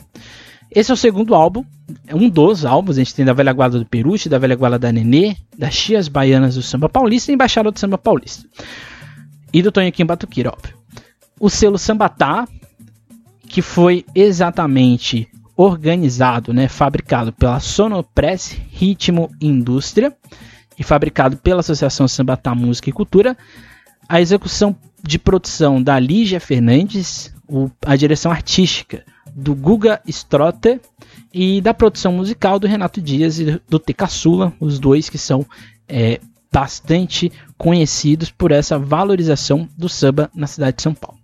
Esse 0.70 0.90
é 0.90 0.94
o 0.94 0.96
segundo 0.96 1.34
álbum, 1.34 1.64
é 2.06 2.14
um 2.14 2.28
dos 2.28 2.64
álbuns. 2.64 2.96
A 2.96 3.00
gente 3.00 3.14
tem 3.14 3.24
da 3.24 3.32
Velha 3.32 3.52
Guarda 3.52 3.78
do 3.78 3.86
Peruche, 3.86 4.28
da 4.28 4.38
Velha 4.38 4.54
Guarda 4.54 4.78
da 4.78 4.92
Nenê, 4.92 5.36
das 5.58 5.74
Chias 5.74 6.06
Baianas 6.06 6.54
do 6.54 6.62
Samba 6.62 6.88
Paulista 6.88 7.30
e 7.30 7.34
Embaixada 7.34 7.70
do 7.72 7.78
Samba 7.78 7.98
Paulista. 7.98 8.46
E 9.52 9.62
do 9.62 9.72
Toniquinho 9.72 10.06
Batuqueiro, 10.06 10.50
óbvio. 10.50 10.76
O 11.40 11.50
selo 11.50 11.78
Sambatá, 11.78 12.46
que 13.48 13.62
foi 13.62 14.04
exatamente 14.14 15.28
organizado, 15.56 16.54
né, 16.54 16.68
fabricado 16.68 17.32
pela 17.32 17.58
Sonopress 17.58 18.56
Ritmo 18.70 19.30
Indústria 19.40 20.16
e 20.78 20.84
fabricado 20.84 21.36
pela 21.36 21.60
Associação 21.60 22.06
Sambatá 22.06 22.54
Música 22.54 22.88
e 22.88 22.92
Cultura. 22.92 23.36
A 24.08 24.20
execução 24.20 24.76
de 25.02 25.18
produção 25.18 25.82
da 25.82 25.98
Lígia 25.98 26.40
Fernandes, 26.40 27.34
o, 27.50 27.70
a 27.84 27.96
direção 27.96 28.30
artística 28.30 29.04
do 29.34 29.54
Guga 29.54 30.00
Strotter 30.06 30.80
e 31.32 31.60
da 31.60 31.74
produção 31.74 32.12
musical 32.12 32.58
do 32.58 32.66
Renato 32.66 33.00
Dias 33.00 33.38
e 33.38 33.60
do 33.68 33.78
T. 33.78 33.92
Caçula, 33.92 34.52
os 34.60 34.78
dois 34.78 35.08
que 35.08 35.18
são 35.18 35.44
é, 35.88 36.20
bastante 36.52 37.30
conhecidos 37.58 38.30
por 38.30 38.52
essa 38.52 38.78
valorização 38.78 39.68
do 39.76 39.88
samba 39.88 40.30
na 40.34 40.46
cidade 40.46 40.76
de 40.76 40.82
São 40.82 40.94
Paulo. 40.94 41.18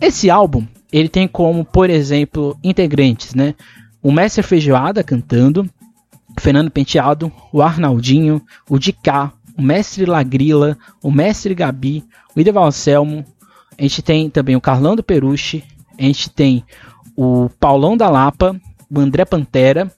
Esse 0.00 0.30
álbum 0.30 0.66
ele 0.92 1.08
tem 1.08 1.26
como, 1.26 1.64
por 1.64 1.90
exemplo, 1.90 2.56
integrantes, 2.62 3.34
né? 3.34 3.54
O 4.02 4.12
Mestre 4.12 4.42
Feijoada 4.42 5.02
cantando, 5.02 5.68
Fernando 6.38 6.70
Penteado, 6.70 7.32
o 7.52 7.60
Arnaldinho, 7.60 8.40
o 8.68 8.78
Dicá, 8.78 9.32
o 9.58 9.62
Mestre 9.62 10.04
Lagrila, 10.04 10.76
o 11.02 11.10
Mestre 11.10 11.54
Gabi, 11.54 12.04
o 12.34 12.40
Ideval 12.40 12.66
Anselmo, 12.66 13.24
a 13.78 13.82
gente 13.82 14.02
tem 14.02 14.30
também 14.30 14.56
o 14.56 14.60
Carlão 14.60 14.96
do 14.96 15.02
Peruche, 15.02 15.62
a 15.98 16.02
gente 16.02 16.30
tem 16.30 16.64
o 17.16 17.48
Paulão 17.60 17.96
da 17.96 18.08
Lapa, 18.08 18.60
o 18.90 19.00
André 19.00 19.24
Pantera, 19.24 19.90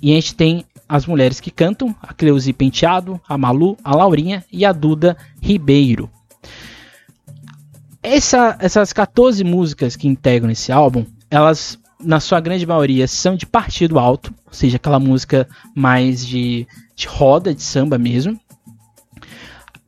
e 0.00 0.12
a 0.12 0.14
gente 0.14 0.34
tem 0.34 0.64
as 0.88 1.06
mulheres 1.06 1.40
que 1.40 1.50
cantam, 1.50 1.94
a 2.02 2.12
Cleusi 2.12 2.52
Penteado, 2.52 3.20
a 3.28 3.38
Malu, 3.38 3.76
a 3.82 3.94
Laurinha 3.94 4.44
e 4.52 4.64
a 4.64 4.72
Duda 4.72 5.16
Ribeiro. 5.40 6.10
Essa, 8.02 8.56
essas 8.58 8.92
14 8.92 9.42
músicas 9.44 9.96
que 9.96 10.08
integram 10.08 10.50
esse 10.50 10.72
álbum, 10.72 11.06
elas, 11.30 11.78
na 11.98 12.20
sua 12.20 12.40
grande 12.40 12.66
maioria, 12.66 13.06
são 13.06 13.36
de 13.36 13.46
partido 13.46 13.98
alto, 13.98 14.34
ou 14.44 14.52
seja, 14.52 14.76
aquela 14.76 14.98
música 14.98 15.48
mais 15.74 16.26
de, 16.26 16.66
de 16.96 17.06
roda, 17.06 17.54
de 17.54 17.62
samba 17.62 17.96
mesmo. 17.96 18.38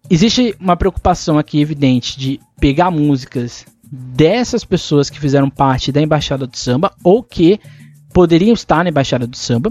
Existe 0.09 0.55
uma 0.61 0.77
preocupação 0.77 1.39
aqui 1.39 1.61
evidente 1.61 2.19
de 2.19 2.41
pegar 2.65 2.91
músicas 2.91 3.67
dessas 3.93 4.65
pessoas 4.65 5.11
que 5.11 5.21
fizeram 5.21 5.51
parte 5.51 5.93
da 5.93 6.01
Embaixada 6.01 6.47
do 6.47 6.57
Samba 6.57 6.95
ou 7.05 7.23
que 7.23 7.61
poderiam 8.11 8.55
estar 8.55 8.83
na 8.83 8.89
Embaixada 8.89 9.27
do 9.27 9.37
Samba. 9.37 9.71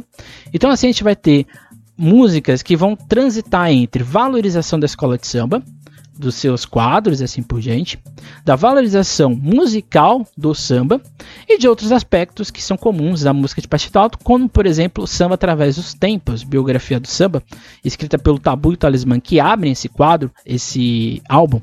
Então, 0.54 0.70
assim, 0.70 0.86
a 0.86 0.92
gente 0.92 1.04
vai 1.04 1.16
ter 1.16 1.48
músicas 1.98 2.62
que 2.62 2.76
vão 2.76 2.96
transitar 2.96 3.72
entre 3.72 4.04
valorização 4.04 4.80
da 4.80 4.86
escola 4.86 5.18
de 5.18 5.26
samba 5.26 5.64
dos 6.16 6.36
seus 6.36 6.66
quadros 6.66 7.20
e 7.20 7.24
assim 7.24 7.42
por 7.42 7.60
diante, 7.60 7.98
da 8.46 8.56
valorização 8.56 9.34
musical 9.34 10.24
do 10.38 10.54
samba 10.54 11.02
e 11.50 11.58
de 11.58 11.68
outros 11.68 11.92
aspectos 11.92 12.52
que 12.52 12.62
são 12.62 12.78
comuns 12.78 13.22
da 13.22 13.34
música 13.34 13.60
de 13.60 13.68
partido 13.68 13.98
alto, 13.98 14.20
como 14.20 14.48
por 14.48 14.68
exemplo 14.68 15.06
o 15.06 15.08
samba 15.08 15.34
através 15.34 15.78
dos 15.78 15.96
tempos, 15.96 16.44
biografia 16.44 17.00
do 17.00 17.08
samba, 17.08 17.42
escrita 17.84 18.20
pelo 18.20 18.38
Tabu 18.38 18.74
e 18.74 18.78
Talismã, 18.78 19.20
que 19.20 19.40
abrem 19.40 19.72
esse 19.72 19.90
quadro, 19.90 20.30
esse 20.46 21.20
álbum. 21.28 21.60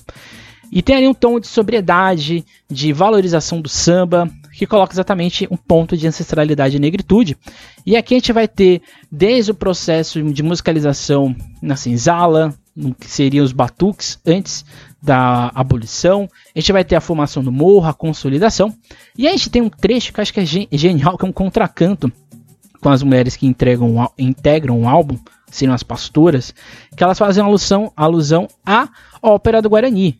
E 0.70 0.83
tem 0.83 0.96
ali 0.96 1.09
um 1.09 1.14
tom 1.14 1.40
de 1.40 1.48
sobriedade, 1.48 2.44
de 2.70 2.92
valorização 2.92 3.61
do 3.61 3.68
samba, 3.68 4.30
que 4.52 4.66
coloca 4.66 4.92
exatamente 4.92 5.48
um 5.50 5.56
ponto 5.56 5.96
de 5.96 6.06
ancestralidade 6.06 6.76
e 6.76 6.80
negritude. 6.80 7.37
E 7.85 7.96
aqui 7.96 8.14
a 8.14 8.18
gente 8.18 8.33
vai 8.33 8.46
ter 8.46 8.80
desde 9.11 9.50
o 9.50 9.54
processo 9.54 10.22
de 10.22 10.42
musicalização 10.42 11.35
na 11.61 11.74
senzala, 11.74 12.54
que 13.00 13.11
seriam 13.11 13.44
os 13.44 13.52
batuques 13.52 14.18
antes 14.24 14.64
da 15.02 15.50
abolição. 15.54 16.28
A 16.54 16.61
gente 16.61 16.72
vai 16.72 16.85
ter 16.85 16.94
a 16.94 17.00
formação 17.00 17.42
do 17.42 17.50
morro, 17.50 17.88
a 17.88 17.94
consolidação. 17.94 18.72
E 19.16 19.26
a 19.26 19.30
gente 19.30 19.50
tem 19.50 19.62
um 19.62 19.68
trecho 19.68 20.12
que 20.12 20.20
acho 20.20 20.33
que 20.33 20.40
é 20.40 20.44
genial, 20.44 21.18
que 21.18 21.24
é 21.24 21.28
um 21.28 21.33
contracanto 21.33 22.12
com 22.80 22.88
as 22.88 23.02
mulheres 23.02 23.37
que 23.37 23.46
entregam, 23.46 24.11
integram 24.18 24.83
o 24.83 24.88
álbum, 24.88 25.18
seriam 25.50 25.74
as 25.74 25.83
pastoras, 25.83 26.54
que 26.96 27.02
elas 27.02 27.18
fazem 27.18 27.42
alusão, 27.42 27.92
alusão 27.96 28.48
à 28.64 28.88
ópera 29.22 29.61
do 29.61 29.68
Guarani, 29.68 30.18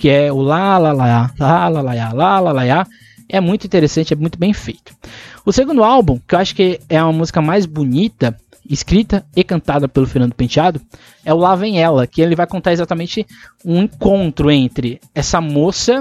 que 0.00 0.08
é 0.08 0.32
o 0.32 0.40
lá, 0.40 0.78
lá, 0.78 0.92
lá, 0.92 1.30
lá, 1.38 1.68
lá, 1.68 1.82
lá, 1.82 2.12
lá, 2.12 2.40
lá, 2.40 2.52
lá. 2.52 2.86
É 3.28 3.38
muito 3.38 3.66
interessante, 3.66 4.14
é 4.14 4.16
muito 4.16 4.38
bem 4.38 4.54
feito. 4.54 4.96
O 5.44 5.52
segundo 5.52 5.84
álbum, 5.84 6.18
que 6.26 6.34
eu 6.34 6.38
acho 6.38 6.54
que 6.54 6.80
é 6.88 6.96
a 6.96 7.12
música 7.12 7.42
mais 7.42 7.66
bonita 7.66 8.34
escrita 8.68 9.26
e 9.36 9.44
cantada 9.44 9.86
pelo 9.86 10.06
Fernando 10.06 10.32
Penteado, 10.32 10.80
é 11.22 11.34
o 11.34 11.36
Lá 11.36 11.54
Vem 11.54 11.82
Ela, 11.82 12.06
que 12.06 12.22
ele 12.22 12.34
vai 12.34 12.46
contar 12.46 12.72
exatamente 12.72 13.26
um 13.62 13.82
encontro 13.82 14.50
entre 14.50 14.98
essa 15.14 15.38
moça 15.38 16.00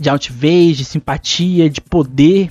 de 0.00 0.08
altivez, 0.08 0.78
de 0.78 0.86
simpatia, 0.86 1.68
de 1.68 1.82
poder, 1.82 2.50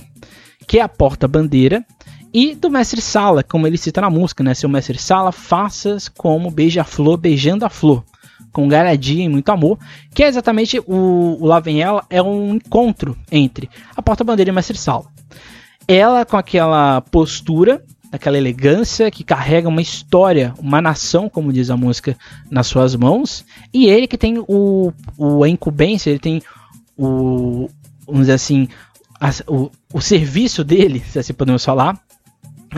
que 0.68 0.78
é 0.78 0.82
a 0.82 0.88
porta-bandeira, 0.88 1.84
e 2.32 2.54
do 2.54 2.70
mestre 2.70 3.00
Sala, 3.00 3.42
como 3.42 3.66
ele 3.66 3.76
cita 3.76 4.00
na 4.00 4.08
música, 4.08 4.44
né? 4.44 4.54
Seu 4.54 4.68
mestre 4.68 4.98
Sala, 4.98 5.32
faças 5.32 6.08
como 6.08 6.48
beija-flor 6.48 7.16
beijando 7.16 7.66
a 7.66 7.68
flor, 7.70 8.04
com 8.52 8.68
garadia 8.68 9.24
e 9.24 9.28
muito 9.28 9.48
amor, 9.50 9.78
que 10.14 10.22
é 10.22 10.28
exatamente 10.28 10.78
o, 10.80 11.38
o 11.40 11.46
Lá 11.46 11.60
Vem 11.60 11.80
Ela, 11.80 12.04
é 12.08 12.22
um 12.22 12.54
encontro 12.54 13.16
entre 13.30 13.68
a 13.96 14.02
porta-bandeira 14.02 14.50
e 14.50 14.52
o 14.52 14.54
mestre 14.54 14.76
Sala. 14.76 15.06
Ela 15.86 16.24
com 16.24 16.36
aquela 16.36 17.00
postura 17.00 17.84
daquela 18.10 18.38
elegância 18.38 19.10
que 19.10 19.24
carrega 19.24 19.68
uma 19.68 19.82
história, 19.82 20.54
uma 20.58 20.80
nação, 20.80 21.28
como 21.28 21.52
diz 21.52 21.68
a 21.68 21.76
música, 21.76 22.16
nas 22.48 22.68
suas 22.68 22.94
mãos, 22.94 23.44
e 23.72 23.86
ele 23.86 24.06
que 24.06 24.16
tem 24.16 24.38
o, 24.38 24.92
o 25.18 25.42
a 25.42 25.48
incumbência, 25.48 26.10
ele 26.10 26.20
tem 26.20 26.40
o, 26.96 27.68
vamos 28.06 28.22
dizer 28.22 28.34
assim, 28.34 28.68
a, 29.20 29.30
o, 29.48 29.68
o 29.92 30.00
serviço 30.00 30.62
dele, 30.62 31.00
se 31.00 31.18
assim 31.18 31.32
podemos 31.32 31.64
falar, 31.64 32.00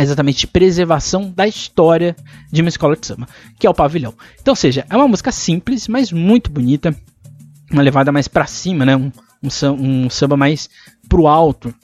exatamente 0.02 0.40
de 0.40 0.46
preservação 0.46 1.32
da 1.34 1.46
história 1.46 2.16
de 2.50 2.60
uma 2.60 2.68
escola 2.68 2.96
de 2.96 3.06
samba, 3.06 3.28
que 3.58 3.66
é 3.66 3.70
o 3.70 3.74
pavilhão. 3.74 4.14
Então, 4.40 4.52
ou 4.52 4.56
seja, 4.56 4.86
é 4.88 4.96
uma 4.96 5.08
música 5.08 5.32
simples, 5.32 5.88
mas 5.88 6.12
muito 6.12 6.50
bonita, 6.50 6.94
uma 7.70 7.82
levada 7.82 8.12
mais 8.12 8.28
para 8.28 8.46
cima, 8.46 8.84
né? 8.84 8.96
Um, 8.96 9.10
um, 9.42 10.04
um 10.04 10.10
samba 10.10 10.36
mais 10.36 10.68
pro 11.08 11.26
alto, 11.26 11.74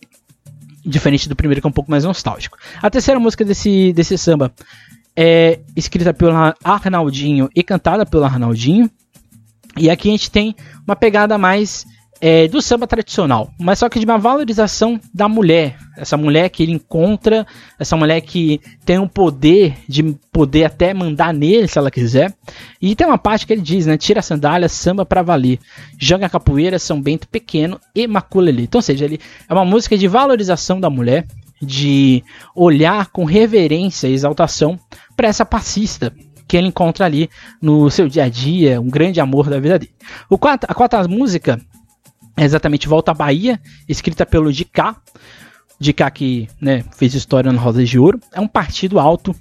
diferente 0.85 1.29
do 1.29 1.37
primeiro 1.37 1.61
que 1.61 1.67
é 1.67 1.71
um 1.71 1.73
pouco 1.73 1.91
mais 1.91 2.05
nostálgico. 2.05 2.59
A 2.81 2.91
terceira 2.91 3.21
música 3.21 3.45
desse, 3.45 3.93
desse 3.93 4.19
samba 4.19 4.53
é 5.17 5.61
escrita 5.77 6.13
pelo 6.13 6.33
Arnaldinho 6.65 7.49
e 7.55 7.63
cantada 7.63 8.05
pelo 8.05 8.25
Arnaldinho. 8.25 8.91
E 9.77 9.89
aqui 9.89 10.09
a 10.09 10.13
gente 10.13 10.31
tem 10.31 10.55
uma 10.87 10.97
pegada 10.97 11.39
mais 11.39 11.87
é, 12.25 12.47
do 12.47 12.63
samba 12.63 12.87
tradicional, 12.87 13.53
mas 13.59 13.81
só 13.81 13.89
que 13.89 13.99
de 13.99 14.05
uma 14.05 14.17
valorização 14.17 15.01
da 15.13 15.29
mulher. 15.29 15.77
Essa 15.97 16.17
mulher 16.17 16.49
que 16.51 16.63
ele 16.63 16.71
encontra, 16.71 17.45
essa 17.81 17.97
mulher 17.97 18.21
que 18.21 18.61
tem 18.85 18.97
um 18.97 19.09
poder 19.09 19.75
de 19.89 20.05
poder 20.31 20.65
até 20.67 20.95
mandar 20.95 21.35
nele 21.35 21.67
se 21.67 21.77
ela 21.77 21.91
quiser. 21.91 22.33
E 22.81 22.95
tem 22.95 23.09
uma 23.09 23.19
parte 23.19 23.45
que 23.45 23.53
ele 23.53 23.61
diz, 23.61 23.87
né? 23.87 23.99
Tira 23.99 24.21
a 24.21 24.23
sandália, 24.23 24.69
samba 24.69 25.05
pra 25.05 25.21
valer. 25.21 25.59
Joga 25.99 26.27
a 26.27 26.31
capoeira, 26.31 26.79
São 26.79 27.03
Bento 27.03 27.27
Pequeno 27.27 27.81
e 27.93 28.07
Maculele. 28.07 28.63
Então, 28.63 28.79
ou 28.79 28.83
seja, 28.83 29.05
ele 29.05 29.19
é 29.49 29.53
uma 29.53 29.65
música 29.65 29.99
de 29.99 30.07
valorização 30.07 30.79
da 30.79 30.89
mulher, 30.89 31.27
de 31.61 32.23
olhar 32.55 33.09
com 33.09 33.25
reverência 33.25 34.07
e 34.07 34.13
exaltação 34.13 34.79
para 35.17 35.27
essa 35.27 35.45
passista 35.45 36.15
que 36.47 36.57
ele 36.57 36.69
encontra 36.69 37.05
ali 37.05 37.29
no 37.61 37.91
seu 37.91 38.09
dia 38.09 38.25
a 38.25 38.29
dia, 38.29 38.81
um 38.81 38.89
grande 38.89 39.21
amor 39.21 39.51
da 39.51 39.59
vida 39.59 39.79
dele. 39.79 39.93
O 40.31 40.39
quarto, 40.39 40.67
a 40.69 40.75
quarta 40.75 41.03
música 41.09 41.59
exatamente 42.37 42.89
Volta 42.89 43.11
à 43.11 43.15
Bahia, 43.15 43.61
escrita 43.89 44.25
pelo 44.25 44.53
DK. 44.53 44.97
DK 45.81 46.11
que 46.15 46.49
né, 46.61 46.85
fez 46.97 47.15
história 47.15 47.53
no 47.53 47.59
Rosa 47.59 47.85
de 47.85 47.99
Ouro. 47.99 48.21
É 48.33 48.41
um 48.41 48.47
partido 48.47 48.99
alto, 48.99 49.35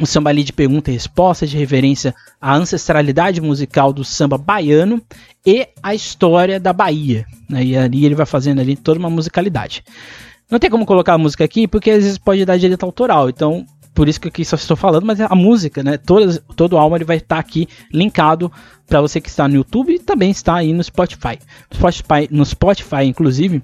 um 0.00 0.06
samba 0.06 0.30
ali 0.30 0.42
de 0.42 0.52
pergunta 0.52 0.90
e 0.90 0.94
resposta, 0.94 1.46
de 1.46 1.56
reverência 1.56 2.14
à 2.40 2.54
ancestralidade 2.54 3.40
musical 3.40 3.92
do 3.92 4.04
samba 4.04 4.38
baiano 4.38 5.02
e 5.46 5.68
à 5.82 5.94
história 5.94 6.58
da 6.58 6.72
Bahia. 6.72 7.26
Né, 7.48 7.64
e 7.64 7.76
ali 7.76 8.04
ele 8.04 8.14
vai 8.14 8.26
fazendo 8.26 8.60
ali 8.60 8.76
toda 8.76 8.98
uma 8.98 9.10
musicalidade. 9.10 9.84
Não 10.50 10.58
tem 10.58 10.70
como 10.70 10.86
colocar 10.86 11.14
a 11.14 11.18
música 11.18 11.44
aqui, 11.44 11.66
porque 11.66 11.90
às 11.90 12.04
vezes 12.04 12.18
pode 12.18 12.44
dar 12.44 12.58
direito 12.58 12.84
autoral. 12.84 13.28
Então, 13.28 13.66
por 13.94 14.08
isso 14.08 14.20
que 14.20 14.28
aqui 14.28 14.44
só 14.44 14.56
estou 14.56 14.76
falando, 14.76 15.06
mas 15.06 15.20
a 15.20 15.34
música, 15.34 15.82
né? 15.82 15.96
Todo, 15.96 16.40
todo 16.56 16.76
álbum 16.76 16.96
ele 16.96 17.04
vai 17.04 17.18
estar 17.18 17.38
aqui 17.38 17.68
linkado 17.92 18.50
para 18.86 19.00
você 19.00 19.20
que 19.20 19.28
está 19.28 19.46
no 19.46 19.54
YouTube 19.54 19.94
e 19.94 19.98
também 19.98 20.30
está 20.30 20.56
aí 20.56 20.72
no 20.72 20.82
Spotify. 20.82 21.38
Spotify, 21.72 22.28
no 22.30 22.44
Spotify 22.44 23.04
inclusive, 23.04 23.62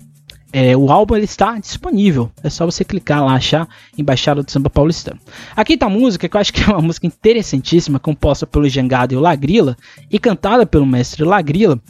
é, 0.52 0.76
o 0.76 0.90
álbum 0.90 1.16
ele 1.16 1.24
está 1.24 1.58
disponível. 1.58 2.30
É 2.42 2.50
só 2.50 2.66
você 2.66 2.84
clicar 2.84 3.24
lá, 3.24 3.34
achar 3.34 3.68
Embaixada 3.96 4.42
do 4.42 4.50
Samba 4.50 4.68
Paulistano. 4.68 5.18
Aqui 5.54 5.76
tá 5.76 5.86
a 5.86 5.90
música 5.90 6.28
que 6.28 6.36
eu 6.36 6.40
acho 6.40 6.52
que 6.52 6.62
é 6.62 6.66
uma 6.66 6.82
música 6.82 7.06
interessantíssima, 7.06 7.98
composta 7.98 8.46
pelo 8.46 8.68
Jangada 8.68 9.14
e 9.14 9.16
o 9.16 9.20
Lagrila 9.20 9.76
e 10.10 10.18
cantada 10.18 10.66
pelo 10.66 10.84
mestre 10.84 11.24
Lagrila. 11.24 11.80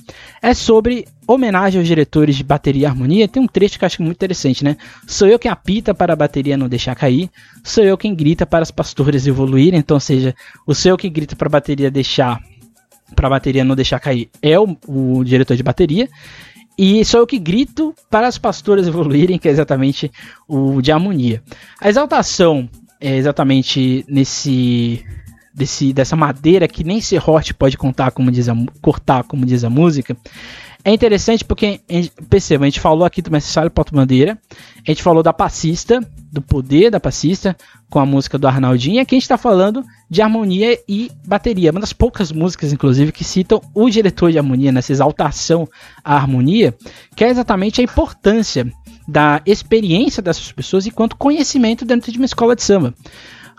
É 0.42 0.52
sobre 0.52 1.06
homenagem 1.26 1.78
aos 1.78 1.88
diretores 1.88 2.36
de 2.36 2.44
bateria 2.44 2.82
e 2.82 2.86
harmonia. 2.86 3.28
Tem 3.28 3.42
um 3.42 3.46
trecho 3.46 3.78
que 3.78 3.84
eu 3.84 3.86
acho 3.86 4.02
muito 4.02 4.16
interessante, 4.16 4.62
né? 4.62 4.76
Sou 5.06 5.28
eu 5.28 5.38
quem 5.38 5.50
apita 5.50 5.94
para 5.94 6.12
a 6.12 6.16
bateria 6.16 6.56
não 6.56 6.68
deixar 6.68 6.94
cair, 6.94 7.30
sou 7.64 7.84
eu 7.84 7.96
quem 7.96 8.14
grita 8.14 8.44
para 8.44 8.62
as 8.62 8.70
pastoras 8.70 9.26
evoluírem. 9.26 9.78
Então, 9.78 9.96
ou 9.96 10.00
seja, 10.00 10.34
o 10.66 10.74
seu 10.74 10.96
que 10.96 11.08
grita 11.08 11.34
para 11.34 11.48
a 11.48 11.50
bateria 11.50 11.90
deixar 11.90 12.40
para 13.14 13.26
a 13.26 13.30
bateria 13.30 13.64
não 13.64 13.74
deixar 13.74 13.98
cair 13.98 14.30
é 14.40 14.58
o, 14.58 14.76
o 14.86 15.24
diretor 15.24 15.56
de 15.56 15.62
bateria 15.64 16.08
e 16.82 17.04
sou 17.04 17.20
eu 17.20 17.26
que 17.26 17.38
grito 17.38 17.94
para 18.08 18.26
as 18.26 18.38
pastoras 18.38 18.88
evoluírem, 18.88 19.38
que 19.38 19.46
é 19.46 19.50
exatamente 19.50 20.10
o 20.48 20.80
de 20.80 20.90
harmonia. 20.90 21.42
A 21.78 21.90
exaltação 21.90 22.66
é 22.98 23.18
exatamente 23.18 24.02
nesse 24.08 25.04
desse, 25.52 25.92
dessa 25.92 26.16
madeira 26.16 26.66
que 26.66 26.82
nem 26.82 26.98
serrote 26.98 27.52
pode 27.52 27.76
contar, 27.76 28.12
como 28.12 28.30
diz 28.30 28.48
a, 28.48 28.54
cortar, 28.80 29.24
como 29.24 29.44
diz 29.44 29.62
a 29.62 29.68
música. 29.68 30.16
É 30.82 30.92
interessante 30.92 31.44
porque, 31.44 31.80
perceba, 32.30 32.64
a 32.64 32.68
gente 32.68 32.80
falou 32.80 33.04
aqui 33.04 33.20
do 33.20 33.30
Mestre 33.30 33.68
Porto 33.68 33.94
Bandeira, 33.94 34.38
a 34.86 34.90
gente 34.90 35.02
falou 35.02 35.22
da 35.22 35.32
passista, 35.32 36.00
do 36.32 36.40
poder 36.40 36.90
da 36.90 36.98
passista, 36.98 37.54
com 37.90 37.98
a 37.98 38.06
música 38.06 38.38
do 38.38 38.46
Arnaldinho, 38.46 38.96
e 38.96 38.98
aqui 39.00 39.14
a 39.14 39.16
gente 39.16 39.24
está 39.24 39.36
falando 39.36 39.84
de 40.08 40.22
harmonia 40.22 40.78
e 40.88 41.10
bateria. 41.26 41.70
Uma 41.70 41.80
das 41.80 41.92
poucas 41.92 42.32
músicas, 42.32 42.72
inclusive, 42.72 43.12
que 43.12 43.24
citam 43.24 43.60
o 43.74 43.90
diretor 43.90 44.32
de 44.32 44.38
harmonia, 44.38 44.72
nessa 44.72 44.92
exaltação 44.92 45.68
à 46.02 46.16
harmonia, 46.16 46.74
que 47.14 47.24
é 47.24 47.28
exatamente 47.28 47.80
a 47.80 47.84
importância 47.84 48.72
da 49.06 49.42
experiência 49.44 50.22
dessas 50.22 50.50
pessoas 50.52 50.86
enquanto 50.86 51.16
conhecimento 51.16 51.84
dentro 51.84 52.10
de 52.10 52.18
uma 52.18 52.26
escola 52.26 52.54
de 52.54 52.62
samba 52.62 52.94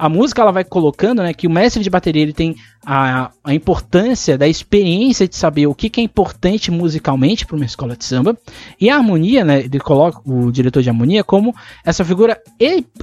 a 0.02 0.10
música 0.10 0.42
ela 0.42 0.52
vai 0.52 0.64
colocando, 0.64 1.22
né, 1.22 1.32
que 1.32 1.46
o 1.46 1.50
mestre 1.52 1.84
de 1.84 1.90
bateria 1.90 2.24
ele 2.24 2.34
tem 2.34 2.56
a, 2.84 3.30
a 3.44 3.54
importância 3.54 4.36
da 4.36 4.48
experiência 4.48 5.28
de 5.28 5.36
saber 5.36 5.68
o 5.68 5.76
que, 5.76 5.92
que 5.92 6.02
é 6.02 6.04
importante 6.04 6.72
musicalmente 6.72 7.46
para 7.46 7.56
uma 7.56 7.66
escola 7.66 7.96
de 7.96 8.04
samba 8.04 8.36
e 8.80 8.90
a 8.90 8.96
harmonia, 8.96 9.46
né, 9.46 9.60
ele 9.60 9.80
coloca 9.80 10.20
o 10.26 10.52
diretor 10.52 10.82
de 10.82 10.90
harmonia 10.90 11.24
como 11.24 11.56
essa 11.86 12.04
figura 12.04 12.42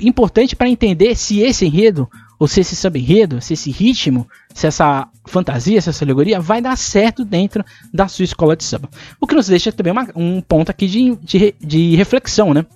importante 0.01 0.57
para 0.57 0.69
entender 0.69 1.15
se 1.15 1.39
esse 1.39 1.67
enredo 1.67 2.09
ou 2.37 2.49
se 2.49 2.63
esse 2.63 2.75
samba 2.75 2.99
enredo, 2.99 3.41
se 3.41 3.53
esse 3.53 3.71
ritmo, 3.71 4.27
se 4.53 4.67
essa 4.67 5.07
fantasia, 5.25 5.81
se 5.81 5.91
essa 5.91 6.05
alegoria 6.05 6.41
vai 6.41 6.61
dar 6.61 6.77
certo 6.77 7.25
dentro 7.25 7.65
da 7.95 8.09
sua 8.09 8.25
escola 8.25 8.57
de 8.57 8.65
samba. 8.65 8.91
O 9.21 9.27
que 9.29 9.37
nos 9.37 9.47
deixa 9.47 9.71
também 9.71 9.93
uma, 9.93 10.09
um 10.17 10.41
ponto 10.41 10.69
aqui 10.69 10.89
de, 10.89 11.17
de, 11.23 11.55
de 11.61 11.95
reflexão, 11.95 12.53
né? 12.53 12.67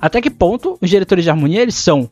Até 0.00 0.22
que 0.22 0.30
ponto 0.30 0.78
os 0.80 0.88
diretores 0.88 1.24
de 1.24 1.30
harmonia 1.30 1.60
eles 1.60 1.74
são 1.74 2.10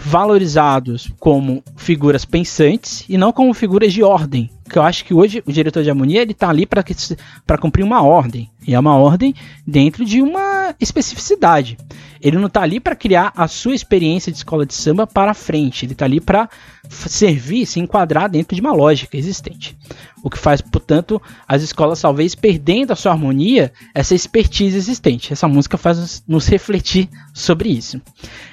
valorizados 0.00 1.10
como 1.18 1.62
figuras 1.76 2.24
pensantes 2.24 3.04
e 3.08 3.18
não 3.18 3.32
como 3.32 3.52
figuras 3.54 3.92
de 3.92 4.02
ordem. 4.02 4.50
Que 4.68 4.78
eu 4.78 4.82
acho 4.82 5.04
que 5.04 5.14
hoje 5.14 5.42
o 5.46 5.52
diretor 5.52 5.82
de 5.82 5.90
harmonia 5.90 6.22
ele 6.22 6.32
está 6.32 6.48
ali 6.48 6.66
para 6.66 7.58
cumprir 7.58 7.82
uma 7.82 8.02
ordem. 8.02 8.50
E 8.66 8.74
é 8.74 8.78
uma 8.78 8.96
ordem 8.96 9.34
dentro 9.66 10.04
de 10.04 10.20
uma 10.20 10.74
especificidade. 10.80 11.78
Ele 12.20 12.38
não 12.38 12.46
está 12.46 12.62
ali 12.62 12.80
para 12.80 12.96
criar 12.96 13.32
a 13.36 13.46
sua 13.46 13.74
experiência 13.74 14.32
de 14.32 14.38
escola 14.38 14.66
de 14.66 14.74
samba 14.74 15.06
para 15.06 15.34
frente. 15.34 15.84
Ele 15.84 15.92
está 15.92 16.04
ali 16.04 16.20
para 16.20 16.48
servir, 16.88 17.66
se 17.66 17.80
enquadrar 17.80 18.28
dentro 18.28 18.54
de 18.54 18.60
uma 18.60 18.72
lógica 18.72 19.16
existente. 19.16 19.76
O 20.22 20.30
que 20.30 20.38
faz, 20.38 20.60
portanto, 20.60 21.20
as 21.46 21.62
escolas 21.62 22.00
talvez 22.00 22.34
perdendo 22.34 22.92
a 22.92 22.96
sua 22.96 23.12
harmonia, 23.12 23.72
essa 23.94 24.14
expertise 24.14 24.76
existente. 24.76 25.32
Essa 25.32 25.48
música 25.48 25.76
faz 25.76 26.22
nos 26.26 26.46
refletir 26.46 27.08
sobre 27.32 27.68
isso. 27.68 28.00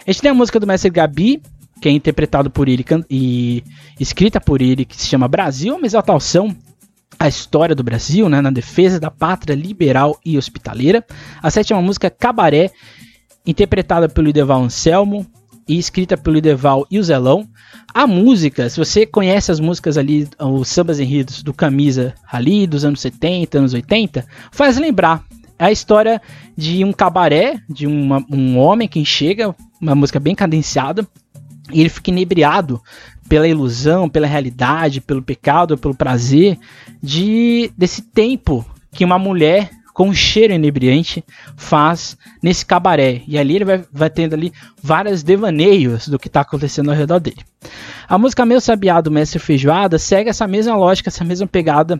A 0.05 0.11
gente 0.11 0.21
tem 0.21 0.31
a 0.31 0.35
música 0.35 0.59
do 0.59 0.67
mestre 0.67 0.89
Gabi, 0.89 1.41
que 1.81 1.89
é 1.89 1.91
interpretado 1.91 2.49
por 2.49 2.69
ele 2.69 2.85
e 3.09 3.63
escrita 3.99 4.39
por 4.39 4.61
ele, 4.61 4.85
que 4.85 4.95
se 4.95 5.07
chama 5.07 5.27
Brasil, 5.27 5.75
uma 5.75 5.85
exaltação 5.85 6.55
à 7.19 7.27
história 7.27 7.75
do 7.75 7.83
Brasil, 7.83 8.27
né, 8.29 8.41
na 8.41 8.51
defesa 8.51 8.99
da 8.99 9.09
pátria 9.09 9.55
liberal 9.55 10.19
e 10.25 10.37
hospitaleira. 10.37 11.05
A 11.41 11.49
sétima 11.49 11.81
música 11.81 12.09
Cabaré, 12.09 12.71
interpretada 13.45 14.09
pelo 14.09 14.29
Ideval 14.29 14.63
Anselmo 14.63 15.25
e 15.67 15.77
escrita 15.77 16.15
pelo 16.15 16.37
Ideval 16.37 16.85
e 16.89 16.99
o 16.99 17.03
Zelão. 17.03 17.47
A 17.93 18.05
música, 18.05 18.69
se 18.69 18.77
você 18.77 19.05
conhece 19.05 19.51
as 19.51 19.59
músicas 19.59 19.97
ali, 19.97 20.27
os 20.39 20.67
sambas 20.67 20.99
enridos 20.99 21.41
do 21.41 21.53
Camisa 21.53 22.13
ali, 22.31 22.67
dos 22.67 22.85
anos 22.85 23.01
70, 23.01 23.57
anos 23.57 23.73
80, 23.73 24.25
faz 24.51 24.77
lembrar. 24.77 25.23
É 25.57 25.65
a 25.65 25.71
história 25.71 26.21
de 26.55 26.83
um 26.83 26.91
cabaré, 26.91 27.61
de 27.69 27.87
uma, 27.87 28.23
um 28.29 28.57
homem 28.57 28.87
que 28.87 29.03
chega, 29.05 29.55
uma 29.81 29.95
música 29.95 30.19
bem 30.19 30.35
cadenciada, 30.35 31.07
e 31.71 31.79
ele 31.79 31.89
fica 31.89 32.11
inebriado 32.11 32.81
pela 33.27 33.47
ilusão, 33.47 34.09
pela 34.09 34.27
realidade, 34.27 35.01
pelo 35.01 35.21
pecado, 35.21 35.77
pelo 35.77 35.95
prazer 35.95 36.59
de 37.01 37.71
desse 37.77 38.01
tempo 38.01 38.65
que 38.91 39.03
uma 39.03 39.17
mulher 39.17 39.69
com 39.95 40.09
um 40.09 40.13
cheiro 40.13 40.53
inebriante 40.53 41.23
faz 41.55 42.17
nesse 42.43 42.65
cabaré. 42.65 43.21
E 43.25 43.39
ali 43.39 43.55
ele 43.55 43.65
vai, 43.65 43.83
vai 43.91 44.09
tendo 44.09 44.33
ali 44.33 44.51
vários 44.83 45.23
devaneios 45.23 46.09
do 46.09 46.19
que 46.19 46.27
está 46.27 46.41
acontecendo 46.41 46.91
ao 46.91 46.97
redor 46.97 47.19
dele. 47.19 47.41
A 48.05 48.17
música 48.17 48.45
Meu 48.45 48.59
Sabiá 48.59 48.99
do 48.99 49.09
Mestre 49.09 49.39
Feijoada 49.39 49.97
segue 49.97 50.29
essa 50.29 50.45
mesma 50.45 50.75
lógica, 50.75 51.07
essa 51.07 51.23
mesma 51.23 51.47
pegada 51.47 51.99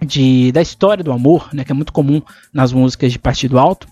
de, 0.00 0.52
da 0.52 0.62
história 0.62 1.02
do 1.02 1.10
amor, 1.10 1.48
né, 1.52 1.64
que 1.64 1.72
é 1.72 1.74
muito 1.74 1.92
comum 1.92 2.22
nas 2.52 2.72
músicas 2.72 3.10
de 3.10 3.18
partido 3.18 3.58
alto. 3.58 3.88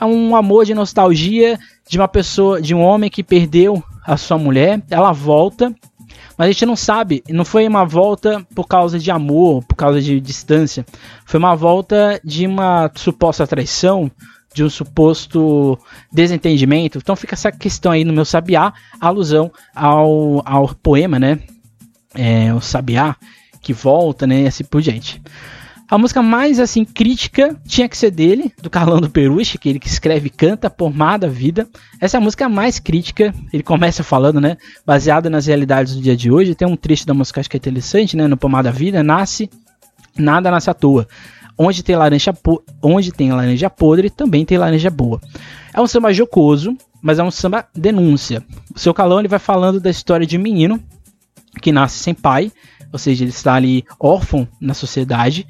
É 0.00 0.04
um 0.06 0.34
amor 0.34 0.64
de 0.64 0.72
nostalgia 0.72 1.58
de 1.86 1.98
uma 1.98 2.08
pessoa, 2.08 2.62
de 2.62 2.74
um 2.74 2.80
homem 2.80 3.10
que 3.10 3.22
perdeu 3.22 3.84
a 4.06 4.16
sua 4.16 4.38
mulher, 4.38 4.82
ela 4.88 5.12
volta 5.12 5.74
mas 6.36 6.48
a 6.48 6.52
gente 6.52 6.66
não 6.66 6.76
sabe, 6.76 7.22
não 7.28 7.44
foi 7.44 7.66
uma 7.66 7.84
volta 7.84 8.46
por 8.54 8.66
causa 8.66 8.98
de 8.98 9.10
amor, 9.10 9.64
por 9.64 9.74
causa 9.74 10.00
de 10.00 10.20
distância. 10.20 10.84
Foi 11.24 11.38
uma 11.38 11.56
volta 11.56 12.20
de 12.22 12.46
uma 12.46 12.90
suposta 12.94 13.46
traição, 13.46 14.10
de 14.54 14.62
um 14.62 14.70
suposto 14.70 15.78
desentendimento. 16.12 16.98
Então 16.98 17.16
fica 17.16 17.34
essa 17.34 17.50
questão 17.50 17.92
aí 17.92 18.04
no 18.04 18.12
meu 18.12 18.24
sabiá, 18.24 18.72
alusão 19.00 19.50
ao, 19.74 20.42
ao 20.44 20.74
poema, 20.74 21.18
né? 21.18 21.40
É, 22.14 22.52
o 22.54 22.60
sabiá 22.60 23.16
que 23.60 23.72
volta, 23.72 24.26
né? 24.26 24.42
E 24.42 24.46
assim 24.46 24.64
por 24.64 24.80
diante. 24.80 25.20
A 25.88 25.96
música 25.96 26.20
mais 26.20 26.58
assim 26.58 26.84
crítica 26.84 27.56
tinha 27.64 27.88
que 27.88 27.96
ser 27.96 28.10
dele, 28.10 28.52
do 28.60 28.68
Carlão 28.68 29.00
do 29.00 29.08
Peruche, 29.08 29.56
que 29.56 29.68
ele 29.68 29.78
que 29.78 29.86
escreve 29.86 30.26
e 30.26 30.30
canta 30.30 30.68
por 30.68 30.92
Mar 30.92 31.16
da 31.16 31.28
Vida. 31.28 31.68
Essa 32.00 32.16
é 32.16 32.18
a 32.18 32.20
música 32.20 32.48
mais 32.48 32.80
crítica, 32.80 33.32
ele 33.52 33.62
começa 33.62 34.02
falando, 34.02 34.40
né, 34.40 34.56
baseada 34.84 35.30
nas 35.30 35.46
realidades 35.46 35.94
do 35.94 36.02
dia 36.02 36.16
de 36.16 36.30
hoje. 36.30 36.56
Tem 36.56 36.66
um 36.66 36.76
trecho 36.76 37.06
da 37.06 37.14
música 37.14 37.40
acho 37.40 37.48
que 37.48 37.56
é 37.56 37.58
interessante, 37.58 38.16
né, 38.16 38.26
no 38.26 38.36
Pomar 38.36 38.64
da 38.64 38.72
Vida, 38.72 39.02
nasce 39.02 39.48
nada 40.18 40.50
nasce 40.50 40.70
à 40.70 40.74
toa. 40.74 41.06
Onde 41.58 41.82
tem 41.82 41.96
laranja, 41.96 42.34
onde 42.82 43.12
tem 43.12 43.32
laranja 43.32 43.70
podre, 43.70 44.10
também 44.10 44.44
tem 44.44 44.58
laranja 44.58 44.90
boa. 44.90 45.20
É 45.72 45.80
um 45.80 45.86
samba 45.86 46.12
jocoso, 46.12 46.76
mas 47.00 47.18
é 47.18 47.22
um 47.22 47.30
samba 47.30 47.66
denúncia. 47.74 48.42
O 48.74 48.78
seu 48.78 48.92
Calão 48.92 49.20
ele 49.20 49.28
vai 49.28 49.38
falando 49.38 49.80
da 49.80 49.88
história 49.88 50.26
de 50.26 50.36
um 50.36 50.42
menino 50.42 50.82
que 51.62 51.72
nasce 51.72 51.98
sem 51.98 52.12
pai, 52.12 52.52
ou 52.92 52.98
seja, 52.98 53.24
ele 53.24 53.30
está 53.30 53.54
ali 53.54 53.84
órfão 53.98 54.46
na 54.60 54.74
sociedade, 54.74 55.46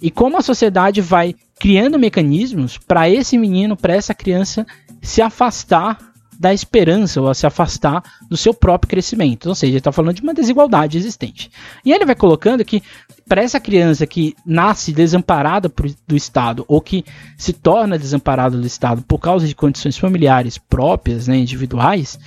e 0.00 0.10
como 0.10 0.36
a 0.36 0.42
sociedade 0.42 1.00
vai 1.00 1.34
criando 1.58 1.98
mecanismos 1.98 2.78
para 2.78 3.08
esse 3.10 3.36
menino, 3.36 3.76
para 3.76 3.94
essa 3.94 4.14
criança 4.14 4.66
se 5.02 5.20
afastar 5.20 6.08
da 6.38 6.54
esperança 6.54 7.20
ou 7.20 7.34
se 7.34 7.46
afastar 7.46 8.02
do 8.30 8.36
seu 8.36 8.54
próprio 8.54 8.88
crescimento. 8.88 9.48
Ou 9.48 9.54
seja, 9.54 9.72
ele 9.72 9.78
está 9.78 9.90
falando 9.90 10.14
de 10.14 10.22
uma 10.22 10.32
desigualdade 10.32 10.96
existente. 10.96 11.50
E 11.84 11.92
ele 11.92 12.06
vai 12.06 12.14
colocando 12.14 12.64
que 12.64 12.80
para 13.28 13.42
essa 13.42 13.58
criança 13.58 14.06
que 14.06 14.36
nasce 14.46 14.92
desamparada 14.92 15.70
do 16.06 16.16
Estado 16.16 16.64
ou 16.68 16.80
que 16.80 17.04
se 17.36 17.52
torna 17.52 17.98
desamparada 17.98 18.56
do 18.56 18.66
Estado 18.66 19.02
por 19.02 19.18
causa 19.18 19.48
de 19.48 19.54
condições 19.54 19.98
familiares 19.98 20.56
próprias, 20.56 21.26
né, 21.26 21.36
individuais, 21.36 22.18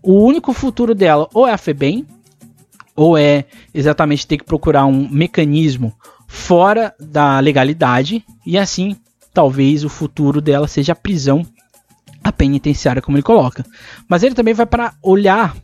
o 0.00 0.12
único 0.24 0.52
futuro 0.52 0.94
dela 0.94 1.28
ou 1.34 1.46
é 1.46 1.52
a 1.52 1.58
FEBEM, 1.58 2.06
ou 2.96 3.16
é 3.16 3.44
exatamente 3.74 4.26
ter 4.26 4.38
que 4.38 4.44
procurar 4.44 4.86
um 4.86 5.08
mecanismo 5.08 5.92
fora 6.26 6.94
da 6.98 7.38
legalidade 7.38 8.24
e 8.44 8.58
assim 8.58 8.96
talvez 9.32 9.84
o 9.84 9.88
futuro 9.90 10.40
dela 10.40 10.66
seja 10.66 10.92
a 10.92 10.96
prisão, 10.96 11.44
a 12.24 12.32
penitenciária, 12.32 13.02
como 13.02 13.18
ele 13.18 13.22
coloca. 13.22 13.64
Mas 14.08 14.22
ele 14.22 14.34
também 14.34 14.54
vai 14.54 14.64
para 14.64 14.94
olhar 15.02 15.54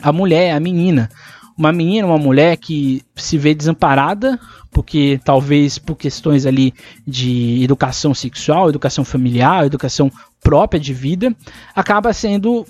a 0.00 0.12
mulher, 0.12 0.54
a 0.54 0.60
menina, 0.60 1.10
uma 1.58 1.72
menina, 1.72 2.06
uma 2.06 2.18
mulher 2.18 2.56
que 2.58 3.02
se 3.16 3.36
vê 3.36 3.54
desamparada, 3.54 4.38
porque 4.70 5.18
talvez 5.24 5.78
por 5.78 5.96
questões 5.96 6.46
ali 6.46 6.72
de 7.04 7.62
educação 7.64 8.14
sexual, 8.14 8.68
educação 8.68 9.04
familiar, 9.04 9.66
educação 9.66 10.12
própria 10.40 10.78
de 10.78 10.92
vida, 10.92 11.34
acaba 11.74 12.12
sendo 12.12 12.64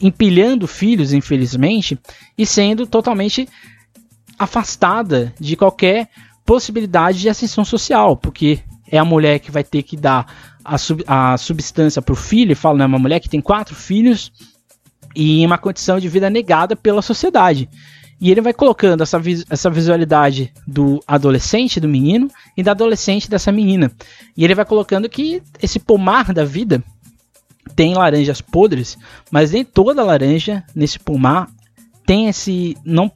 empilhando 0.00 0.66
filhos, 0.66 1.12
infelizmente, 1.12 1.98
e 2.36 2.46
sendo 2.46 2.86
totalmente 2.86 3.48
afastada 4.38 5.32
de 5.38 5.56
qualquer 5.56 6.08
possibilidade 6.44 7.20
de 7.20 7.28
ascensão 7.28 7.64
social, 7.64 8.16
porque 8.16 8.60
é 8.90 8.98
a 8.98 9.04
mulher 9.04 9.38
que 9.38 9.50
vai 9.50 9.62
ter 9.62 9.82
que 9.82 9.96
dar 9.96 10.26
a, 10.64 10.76
sub, 10.76 11.02
a 11.06 11.36
substância 11.36 12.02
para 12.02 12.12
o 12.12 12.16
filho, 12.16 12.56
fala, 12.56 12.78
né, 12.78 12.86
uma 12.86 12.98
mulher 12.98 13.20
que 13.20 13.28
tem 13.28 13.40
quatro 13.40 13.74
filhos 13.74 14.32
e 15.14 15.40
em 15.40 15.46
uma 15.46 15.58
condição 15.58 15.98
de 15.98 16.08
vida 16.08 16.28
negada 16.28 16.74
pela 16.76 17.02
sociedade. 17.02 17.68
E 18.20 18.30
ele 18.30 18.40
vai 18.40 18.52
colocando 18.52 19.02
essa, 19.02 19.20
essa 19.50 19.68
visualidade 19.68 20.52
do 20.64 21.02
adolescente, 21.08 21.80
do 21.80 21.88
menino, 21.88 22.28
e 22.56 22.62
da 22.62 22.70
adolescente 22.70 23.28
dessa 23.28 23.50
menina. 23.50 23.90
E 24.36 24.44
ele 24.44 24.54
vai 24.54 24.64
colocando 24.64 25.08
que 25.08 25.42
esse 25.60 25.80
pomar 25.80 26.32
da 26.32 26.44
vida 26.44 26.82
tem 27.74 27.94
laranjas 27.94 28.40
podres, 28.40 28.98
mas 29.30 29.52
nem 29.52 29.64
toda 29.64 30.04
laranja 30.04 30.64
nesse 30.74 30.98
pomar 30.98 31.48
tem 32.06 32.28
esse. 32.28 32.76
não 32.84 33.10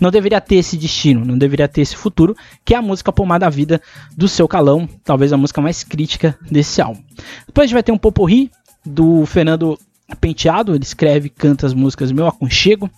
não 0.00 0.10
deveria 0.10 0.40
ter 0.40 0.56
esse 0.56 0.76
destino, 0.76 1.24
não 1.24 1.38
deveria 1.38 1.68
ter 1.68 1.80
esse 1.80 1.96
futuro, 1.96 2.36
que 2.64 2.74
é 2.74 2.76
a 2.76 2.82
música 2.82 3.12
Pomar 3.12 3.38
da 3.38 3.48
Vida 3.48 3.80
do 4.16 4.28
Seu 4.28 4.48
Calão, 4.48 4.88
talvez 5.04 5.32
a 5.32 5.36
música 5.36 5.60
mais 5.60 5.84
crítica 5.84 6.36
desse 6.50 6.82
álbum. 6.82 7.02
Depois 7.46 7.64
a 7.64 7.66
gente 7.66 7.74
vai 7.74 7.82
ter 7.82 7.92
um 7.92 7.98
poporri 7.98 8.50
do 8.84 9.24
Fernando 9.26 9.78
Penteado, 10.20 10.74
ele 10.74 10.84
escreve 10.84 11.28
e 11.28 11.30
canta 11.30 11.66
as 11.66 11.72
músicas 11.72 12.12
Meu 12.12 12.26
Aconchego, 12.26 12.90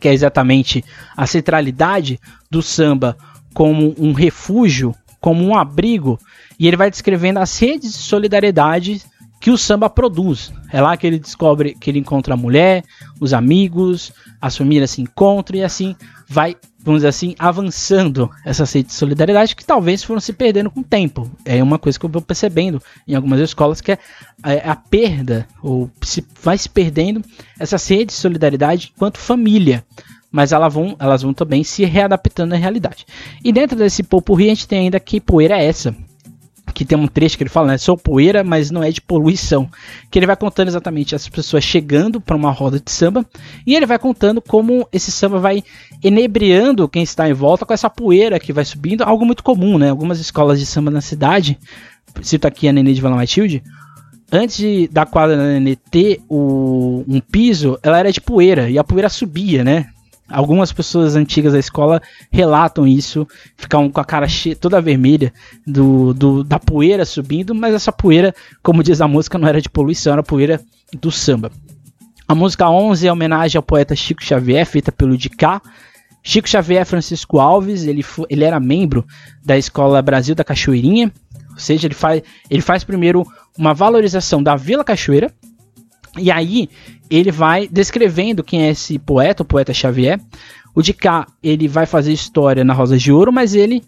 que 0.00 0.08
é 0.08 0.12
exatamente 0.12 0.84
a 1.16 1.26
centralidade 1.26 2.20
do 2.50 2.62
samba 2.62 3.16
como 3.52 3.94
um 3.98 4.12
refúgio, 4.12 4.94
como 5.20 5.44
um 5.44 5.54
abrigo, 5.56 6.18
e 6.58 6.66
ele 6.66 6.76
vai 6.76 6.90
descrevendo 6.90 7.38
as 7.38 7.58
redes 7.58 7.92
de 7.92 7.98
solidariedade 7.98 9.02
que 9.44 9.50
o 9.50 9.58
samba 9.58 9.90
produz. 9.90 10.50
É 10.72 10.80
lá 10.80 10.96
que 10.96 11.06
ele 11.06 11.18
descobre 11.18 11.74
que 11.78 11.90
ele 11.90 11.98
encontra 11.98 12.32
a 12.32 12.36
mulher, 12.36 12.82
os 13.20 13.34
amigos, 13.34 14.10
as 14.40 14.56
famílias 14.56 14.92
se 14.92 15.02
encontram 15.02 15.58
e 15.58 15.62
assim 15.62 15.94
vai, 16.26 16.56
vamos 16.82 17.00
dizer 17.00 17.08
assim, 17.08 17.34
avançando 17.38 18.30
essa 18.42 18.64
sede 18.64 18.88
de 18.88 18.94
solidariedade 18.94 19.54
que 19.54 19.62
talvez 19.62 20.02
foram 20.02 20.18
se 20.18 20.32
perdendo 20.32 20.70
com 20.70 20.80
o 20.80 20.82
tempo. 20.82 21.30
É 21.44 21.62
uma 21.62 21.78
coisa 21.78 22.00
que 22.00 22.06
eu 22.06 22.08
vou 22.08 22.22
percebendo 22.22 22.80
em 23.06 23.14
algumas 23.14 23.38
escolas 23.38 23.82
que 23.82 23.92
é 23.92 23.98
a, 24.42 24.54
é 24.54 24.66
a 24.66 24.76
perda, 24.76 25.46
ou 25.62 25.90
se 26.00 26.24
vai 26.42 26.56
se 26.56 26.70
perdendo 26.70 27.20
essa 27.60 27.76
sede 27.76 28.06
de 28.06 28.12
solidariedade 28.14 28.94
enquanto 28.96 29.18
família. 29.18 29.84
Mas 30.32 30.52
elas 30.52 30.72
vão, 30.72 30.96
elas 30.98 31.20
vão 31.20 31.34
também 31.34 31.62
se 31.62 31.84
readaptando 31.84 32.54
à 32.54 32.56
realidade. 32.56 33.04
E 33.44 33.52
dentro 33.52 33.76
desse 33.76 34.02
popurri 34.02 34.46
a 34.46 34.54
gente 34.54 34.66
tem 34.66 34.78
ainda 34.84 34.98
que 34.98 35.20
poeira 35.20 35.58
é 35.58 35.66
essa, 35.66 35.94
que 36.74 36.84
tem 36.84 36.98
um 36.98 37.06
trecho 37.06 37.36
que 37.36 37.44
ele 37.44 37.50
fala, 37.50 37.68
né? 37.68 37.78
Sou 37.78 37.96
poeira, 37.96 38.42
mas 38.42 38.70
não 38.70 38.82
é 38.82 38.90
de 38.90 39.00
poluição. 39.00 39.70
Que 40.10 40.18
ele 40.18 40.26
vai 40.26 40.36
contando 40.36 40.68
exatamente 40.68 41.14
as 41.14 41.28
pessoas 41.28 41.62
chegando 41.62 42.20
para 42.20 42.36
uma 42.36 42.50
roda 42.50 42.80
de 42.80 42.90
samba 42.90 43.24
e 43.66 43.74
ele 43.74 43.86
vai 43.86 43.98
contando 43.98 44.42
como 44.42 44.86
esse 44.92 45.12
samba 45.12 45.38
vai 45.38 45.62
enebriando 46.02 46.88
quem 46.88 47.02
está 47.02 47.28
em 47.28 47.32
volta 47.32 47.64
com 47.64 47.72
essa 47.72 47.88
poeira 47.88 48.40
que 48.40 48.52
vai 48.52 48.64
subindo, 48.64 49.02
algo 49.02 49.24
muito 49.24 49.44
comum, 49.44 49.78
né? 49.78 49.90
Algumas 49.90 50.18
escolas 50.18 50.58
de 50.58 50.66
samba 50.66 50.90
na 50.90 51.00
cidade, 51.00 51.58
cito 52.20 52.46
aqui 52.46 52.68
a 52.68 52.72
Nenê 52.72 52.92
de 52.92 53.00
Vala 53.00 53.16
Matilde, 53.16 53.62
antes 54.30 54.56
de, 54.56 54.88
da 54.88 55.06
quadra 55.06 55.36
da 55.36 55.44
Nenê 55.44 55.76
ter 55.76 56.20
o, 56.28 57.04
um 57.06 57.20
piso, 57.20 57.78
ela 57.82 57.98
era 57.98 58.12
de 58.12 58.20
poeira 58.20 58.68
e 58.68 58.78
a 58.78 58.84
poeira 58.84 59.08
subia, 59.08 59.62
né? 59.62 59.86
Algumas 60.28 60.72
pessoas 60.72 61.16
antigas 61.16 61.52
da 61.52 61.58
escola 61.58 62.00
relatam 62.30 62.86
isso, 62.86 63.28
ficam 63.56 63.90
com 63.90 64.00
a 64.00 64.04
cara 64.04 64.26
cheia, 64.26 64.56
toda 64.56 64.80
vermelha 64.80 65.32
do, 65.66 66.14
do, 66.14 66.42
da 66.42 66.58
poeira 66.58 67.04
subindo, 67.04 67.54
mas 67.54 67.74
essa 67.74 67.92
poeira, 67.92 68.34
como 68.62 68.82
diz 68.82 69.00
a 69.02 69.08
música, 69.08 69.38
não 69.38 69.46
era 69.46 69.60
de 69.60 69.68
poluição, 69.68 70.14
era 70.14 70.22
poeira 70.22 70.60
do 70.98 71.10
samba. 71.10 71.52
A 72.26 72.34
música 72.34 72.70
11 72.70 73.06
é 73.06 73.12
homenagem 73.12 73.58
ao 73.58 73.62
poeta 73.62 73.94
Chico 73.94 74.24
Xavier, 74.24 74.64
feita 74.64 74.90
pelo 74.90 75.16
Dicá. 75.16 75.60
Chico 76.22 76.48
Xavier 76.48 76.86
Francisco 76.86 77.38
Alves, 77.38 77.84
ele, 77.84 78.02
ele 78.30 78.44
era 78.44 78.58
membro 78.58 79.04
da 79.44 79.58
Escola 79.58 80.00
Brasil 80.00 80.34
da 80.34 80.42
Cachoeirinha, 80.42 81.12
ou 81.50 81.58
seja, 81.58 81.86
ele 81.86 81.94
faz, 81.94 82.22
ele 82.48 82.62
faz 82.62 82.82
primeiro 82.82 83.26
uma 83.58 83.74
valorização 83.74 84.42
da 84.42 84.56
Vila 84.56 84.82
Cachoeira, 84.82 85.30
e 86.18 86.30
aí 86.30 86.68
ele 87.10 87.30
vai 87.30 87.68
descrevendo 87.68 88.42
quem 88.42 88.62
é 88.62 88.70
esse 88.70 88.98
poeta, 88.98 89.42
o 89.42 89.46
poeta 89.46 89.74
Xavier. 89.74 90.20
O 90.74 90.82
de 90.82 90.92
cá, 90.92 91.26
ele 91.42 91.68
vai 91.68 91.86
fazer 91.86 92.12
história 92.12 92.64
na 92.64 92.74
Rosa 92.74 92.98
de 92.98 93.12
Ouro, 93.12 93.32
mas 93.32 93.54
ele 93.54 93.82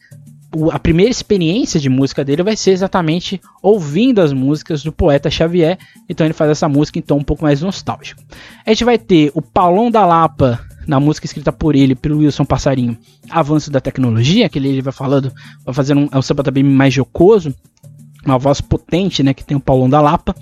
a 0.72 0.78
primeira 0.78 1.10
experiência 1.10 1.78
de 1.78 1.88
música 1.88 2.24
dele 2.24 2.42
vai 2.42 2.56
ser 2.56 2.70
exatamente 2.70 3.40
ouvindo 3.60 4.20
as 4.20 4.32
músicas 4.32 4.82
do 4.82 4.92
poeta 4.92 5.28
Xavier. 5.28 5.78
Então 6.08 6.26
ele 6.26 6.32
faz 6.32 6.50
essa 6.50 6.68
música 6.68 7.02
tom 7.02 7.18
um 7.18 7.24
pouco 7.24 7.42
mais 7.42 7.60
nostálgico. 7.60 8.22
A 8.64 8.70
gente 8.70 8.84
vai 8.84 8.98
ter 8.98 9.30
o 9.34 9.42
Paulão 9.42 9.90
da 9.90 10.06
Lapa 10.06 10.60
na 10.86 11.00
música 11.00 11.26
escrita 11.26 11.52
por 11.52 11.74
ele, 11.74 11.96
pelo 11.96 12.18
Wilson 12.18 12.44
Passarinho, 12.44 12.96
Avanço 13.28 13.70
da 13.70 13.80
Tecnologia, 13.80 14.48
que 14.48 14.58
ele 14.58 14.80
vai 14.80 14.92
falando, 14.92 15.32
vai 15.64 15.74
fazendo 15.74 16.02
um, 16.02 16.08
é 16.12 16.16
um 16.16 16.22
samba 16.22 16.44
também 16.44 16.62
mais 16.62 16.94
jocoso 16.94 17.52
uma 18.26 18.38
voz 18.38 18.60
potente, 18.60 19.22
né, 19.22 19.32
que 19.32 19.44
tem 19.44 19.56
o 19.56 19.60
Paulão 19.60 19.88
da 19.88 20.00
Lapa. 20.00 20.34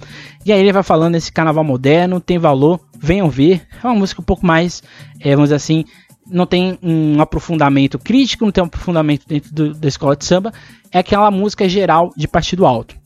E 0.44 0.52
aí 0.52 0.60
ele 0.60 0.72
vai 0.72 0.82
falando 0.82 1.14
esse 1.14 1.32
carnaval 1.32 1.64
moderno, 1.64 2.20
tem 2.20 2.38
valor, 2.38 2.80
venham 2.98 3.28
ver. 3.28 3.62
É 3.82 3.86
uma 3.86 3.94
música 3.94 4.20
um 4.20 4.24
pouco 4.24 4.46
mais, 4.46 4.82
é, 5.20 5.30
vamos 5.30 5.46
dizer 5.46 5.56
assim, 5.56 5.84
não 6.26 6.46
tem 6.46 6.78
um 6.82 7.20
aprofundamento 7.20 7.98
crítico, 7.98 8.44
não 8.44 8.52
tem 8.52 8.62
um 8.62 8.66
aprofundamento 8.66 9.26
dentro 9.26 9.52
do, 9.54 9.74
da 9.74 9.88
escola 9.88 10.16
de 10.16 10.24
samba. 10.24 10.52
É 10.90 10.98
aquela 10.98 11.30
música 11.30 11.68
geral 11.68 12.10
de 12.16 12.26
partido 12.26 12.66
alto. 12.66 12.96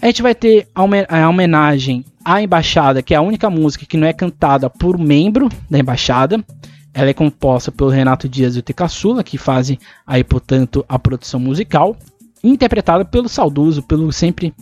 A 0.00 0.06
gente 0.06 0.22
vai 0.22 0.34
ter 0.34 0.68
a 0.74 1.28
homenagem 1.28 2.04
à 2.24 2.42
embaixada, 2.42 3.02
que 3.02 3.14
é 3.14 3.16
a 3.16 3.22
única 3.22 3.48
música 3.48 3.86
que 3.86 3.96
não 3.96 4.06
é 4.06 4.12
cantada 4.12 4.68
por 4.68 4.98
membro 4.98 5.48
da 5.70 5.78
embaixada. 5.78 6.44
Ela 6.92 7.10
é 7.10 7.14
composta 7.14 7.72
pelo 7.72 7.90
Renato 7.90 8.28
Dias 8.28 8.54
e 8.54 8.60
o 8.60 8.62
T. 8.62 8.72
Caçula, 8.72 9.24
que 9.24 9.36
fazem 9.36 9.78
aí, 10.06 10.22
portanto, 10.22 10.84
a 10.88 10.98
produção 10.98 11.40
musical 11.40 11.96
interpretada 12.48 13.04
pelo 13.04 13.28
saudoso, 13.28 13.82
pelo 13.82 14.12
sempre 14.12 14.54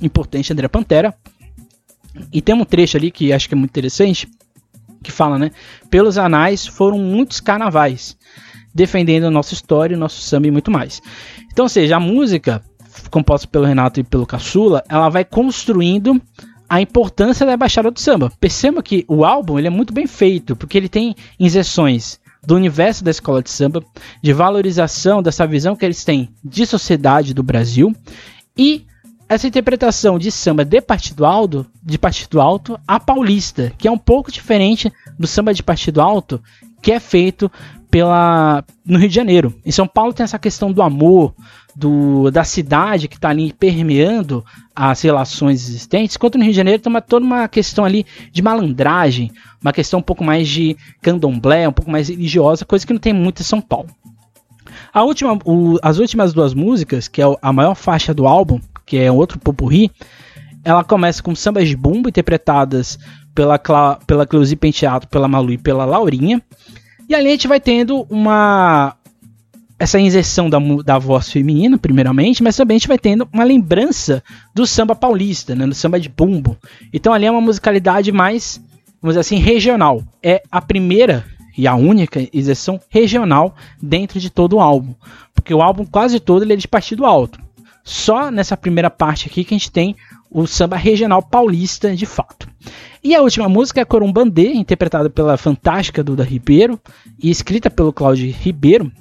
importante 0.00 0.52
André 0.52 0.68
Pantera. 0.68 1.14
E 2.32 2.42
tem 2.42 2.54
um 2.54 2.64
trecho 2.64 2.96
ali 2.96 3.10
que 3.10 3.32
acho 3.32 3.48
que 3.48 3.54
é 3.54 3.56
muito 3.56 3.70
interessante, 3.70 4.28
que 5.02 5.10
fala, 5.10 5.38
né? 5.38 5.50
Pelos 5.88 6.18
anais 6.18 6.66
foram 6.66 6.98
muitos 6.98 7.40
carnavais, 7.40 8.16
defendendo 8.74 9.24
a 9.24 9.30
nossa 9.30 9.54
história, 9.54 9.96
o 9.96 10.00
nosso 10.00 10.20
samba 10.20 10.46
e 10.46 10.50
muito 10.50 10.70
mais. 10.70 11.00
Então, 11.50 11.64
ou 11.64 11.68
seja, 11.68 11.96
a 11.96 12.00
música, 12.00 12.62
composta 13.10 13.48
pelo 13.48 13.64
Renato 13.64 14.00
e 14.00 14.04
pelo 14.04 14.26
Caçula, 14.26 14.84
ela 14.88 15.08
vai 15.08 15.24
construindo 15.24 16.20
a 16.68 16.80
importância 16.80 17.46
da 17.46 17.56
Baixada 17.56 17.90
do 17.90 18.00
Samba. 18.00 18.32
Perceba 18.40 18.82
que 18.82 19.04
o 19.08 19.24
álbum 19.24 19.58
ele 19.58 19.66
é 19.66 19.70
muito 19.70 19.92
bem 19.92 20.06
feito, 20.06 20.56
porque 20.56 20.78
ele 20.78 20.88
tem 20.88 21.14
injeções 21.38 22.18
do 22.44 22.54
universo 22.56 23.04
da 23.04 23.10
escola 23.10 23.42
de 23.42 23.50
samba, 23.50 23.82
de 24.20 24.32
valorização 24.32 25.22
dessa 25.22 25.46
visão 25.46 25.76
que 25.76 25.84
eles 25.84 26.04
têm 26.04 26.28
de 26.44 26.66
sociedade 26.66 27.32
do 27.32 27.42
Brasil 27.42 27.94
e 28.56 28.84
essa 29.28 29.46
interpretação 29.46 30.18
de 30.18 30.30
samba 30.30 30.64
de 30.64 30.80
partido 30.80 31.24
alto, 31.24 31.64
de 31.82 31.98
partido 31.98 32.40
alto 32.40 32.78
a 32.86 33.00
paulista, 33.00 33.72
que 33.78 33.88
é 33.88 33.90
um 33.90 33.98
pouco 33.98 34.30
diferente 34.30 34.92
do 35.18 35.26
samba 35.26 35.54
de 35.54 35.62
partido 35.62 36.00
alto 36.00 36.42
que 36.82 36.92
é 36.92 37.00
feito 37.00 37.50
pela 37.90 38.64
no 38.84 38.98
Rio 38.98 39.08
de 39.08 39.14
Janeiro. 39.14 39.54
Em 39.64 39.70
São 39.70 39.86
Paulo 39.86 40.12
tem 40.12 40.24
essa 40.24 40.38
questão 40.38 40.72
do 40.72 40.82
amor, 40.82 41.34
do, 41.74 42.30
da 42.30 42.44
cidade 42.44 43.08
que 43.08 43.16
está 43.16 43.30
ali 43.30 43.52
permeando 43.52 44.44
as 44.74 45.00
relações 45.02 45.66
existentes, 45.68 46.16
enquanto 46.16 46.36
no 46.36 46.44
Rio 46.44 46.52
de 46.52 46.56
Janeiro 46.56 46.82
tem 46.82 46.90
uma, 46.90 47.00
toda 47.00 47.24
uma 47.24 47.48
questão 47.48 47.84
ali 47.84 48.06
de 48.30 48.42
malandragem, 48.42 49.30
uma 49.60 49.72
questão 49.72 50.00
um 50.00 50.02
pouco 50.02 50.22
mais 50.24 50.48
de 50.48 50.76
candomblé, 51.00 51.68
um 51.68 51.72
pouco 51.72 51.90
mais 51.90 52.08
religiosa, 52.08 52.64
coisa 52.64 52.86
que 52.86 52.92
não 52.92 53.00
tem 53.00 53.12
muito 53.12 53.40
em 53.40 53.44
São 53.44 53.60
Paulo. 53.60 53.88
A 54.92 55.02
última, 55.02 55.38
o, 55.44 55.78
as 55.82 55.98
últimas 55.98 56.32
duas 56.32 56.52
músicas, 56.54 57.08
que 57.08 57.22
é 57.22 57.24
a 57.40 57.52
maior 57.52 57.74
faixa 57.74 58.12
do 58.12 58.26
álbum, 58.26 58.60
que 58.84 58.98
é 58.98 59.10
outro 59.10 59.38
popurri, 59.38 59.90
ela 60.64 60.84
começa 60.84 61.22
com 61.22 61.34
sambas 61.34 61.68
de 61.68 61.76
bumbo 61.76 62.08
interpretadas 62.08 62.98
pela, 63.34 63.58
Cla, 63.58 63.98
pela 64.06 64.26
Cleusi 64.26 64.54
Penteado, 64.54 65.08
pela 65.08 65.26
Malu 65.26 65.52
e 65.52 65.58
pela 65.58 65.84
Laurinha. 65.84 66.42
E 67.08 67.14
ali 67.14 67.28
a 67.28 67.30
gente 67.32 67.48
vai 67.48 67.60
tendo 67.60 68.06
uma, 68.08 68.94
essa 69.82 69.98
inserção 69.98 70.48
da, 70.48 70.60
da 70.84 70.96
voz 70.96 71.28
feminina, 71.28 71.76
primeiramente, 71.76 72.40
mas 72.40 72.56
também 72.56 72.76
a 72.76 72.78
gente 72.78 72.86
vai 72.86 72.98
tendo 72.98 73.28
uma 73.32 73.42
lembrança 73.42 74.22
do 74.54 74.64
samba 74.64 74.94
paulista, 74.94 75.56
né, 75.56 75.66
do 75.66 75.74
samba 75.74 75.98
de 75.98 76.08
bumbo. 76.08 76.56
Então 76.92 77.12
ali 77.12 77.26
é 77.26 77.30
uma 77.30 77.40
musicalidade 77.40 78.12
mais, 78.12 78.60
vamos 79.00 79.14
dizer 79.14 79.20
assim, 79.20 79.38
regional. 79.38 80.00
É 80.22 80.40
a 80.52 80.62
primeira 80.62 81.24
e 81.58 81.66
a 81.66 81.74
única 81.74 82.20
inserção 82.32 82.80
regional 82.88 83.56
dentro 83.82 84.20
de 84.20 84.30
todo 84.30 84.54
o 84.54 84.60
álbum, 84.60 84.94
porque 85.34 85.52
o 85.52 85.60
álbum 85.60 85.84
quase 85.84 86.20
todo 86.20 86.44
ele 86.44 86.52
é 86.52 86.56
de 86.56 86.68
partido 86.68 87.04
alto. 87.04 87.40
Só 87.82 88.30
nessa 88.30 88.56
primeira 88.56 88.88
parte 88.88 89.26
aqui 89.26 89.42
que 89.42 89.52
a 89.52 89.58
gente 89.58 89.72
tem 89.72 89.96
o 90.30 90.46
samba 90.46 90.76
regional 90.76 91.20
paulista 91.20 91.92
de 91.96 92.06
fato. 92.06 92.48
E 93.02 93.16
a 93.16 93.20
última 93.20 93.48
música 93.48 93.80
é 93.80 93.84
Corumbandê, 93.84 94.52
interpretada 94.52 95.10
pela 95.10 95.36
fantástica 95.36 96.04
Duda 96.04 96.22
Ribeiro 96.22 96.80
e 97.20 97.30
escrita 97.30 97.68
pelo 97.68 97.92
Cláudio 97.92 98.32
Ribeiro, 98.32 98.92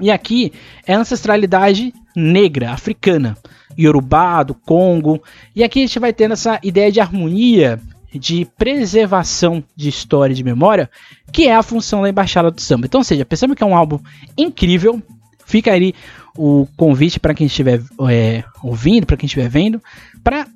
e 0.00 0.10
aqui 0.10 0.52
é 0.86 0.94
ancestralidade 0.94 1.92
negra, 2.14 2.72
africana, 2.72 3.36
Yorubá, 3.78 4.42
do 4.42 4.54
Congo. 4.54 5.22
E 5.54 5.62
aqui 5.62 5.80
a 5.80 5.86
gente 5.86 5.98
vai 5.98 6.12
tendo 6.12 6.32
essa 6.32 6.58
ideia 6.62 6.90
de 6.90 7.00
harmonia, 7.00 7.80
de 8.12 8.46
preservação 8.58 9.64
de 9.74 9.88
história 9.88 10.32
e 10.32 10.36
de 10.36 10.44
memória, 10.44 10.90
que 11.32 11.46
é 11.46 11.54
a 11.54 11.62
função 11.62 12.02
da 12.02 12.10
Embaixada 12.10 12.50
do 12.50 12.60
Samba. 12.60 12.86
Então, 12.86 13.02
seja, 13.02 13.24
pensamos 13.24 13.56
que 13.56 13.62
é 13.62 13.66
um 13.66 13.76
álbum 13.76 13.98
incrível, 14.36 15.02
fica 15.46 15.72
aí 15.72 15.94
o 16.36 16.66
convite 16.76 17.20
para 17.20 17.34
quem 17.34 17.46
estiver 17.46 17.80
é, 18.10 18.44
ouvindo, 18.62 19.06
para 19.06 19.16
quem 19.16 19.26
estiver 19.26 19.48
vendo, 19.48 19.80
para 20.22 20.46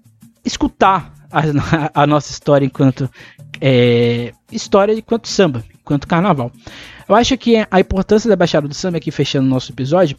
escutar 0.44 1.12
a, 1.30 1.42
a, 2.02 2.06
nossa 2.06 2.30
história 2.30 2.64
enquanto 2.64 3.10
é, 3.60 4.32
história 4.50 4.92
enquanto 4.92 5.28
samba, 5.28 5.64
enquanto 5.80 6.06
carnaval. 6.06 6.50
Eu 7.08 7.14
acho 7.14 7.36
que 7.36 7.64
a 7.70 7.80
importância 7.80 8.28
da 8.28 8.36
Baixada 8.36 8.66
do 8.66 8.74
Samba, 8.74 8.98
aqui 8.98 9.10
fechando 9.10 9.46
o 9.46 9.50
nosso 9.50 9.72
episódio, 9.72 10.16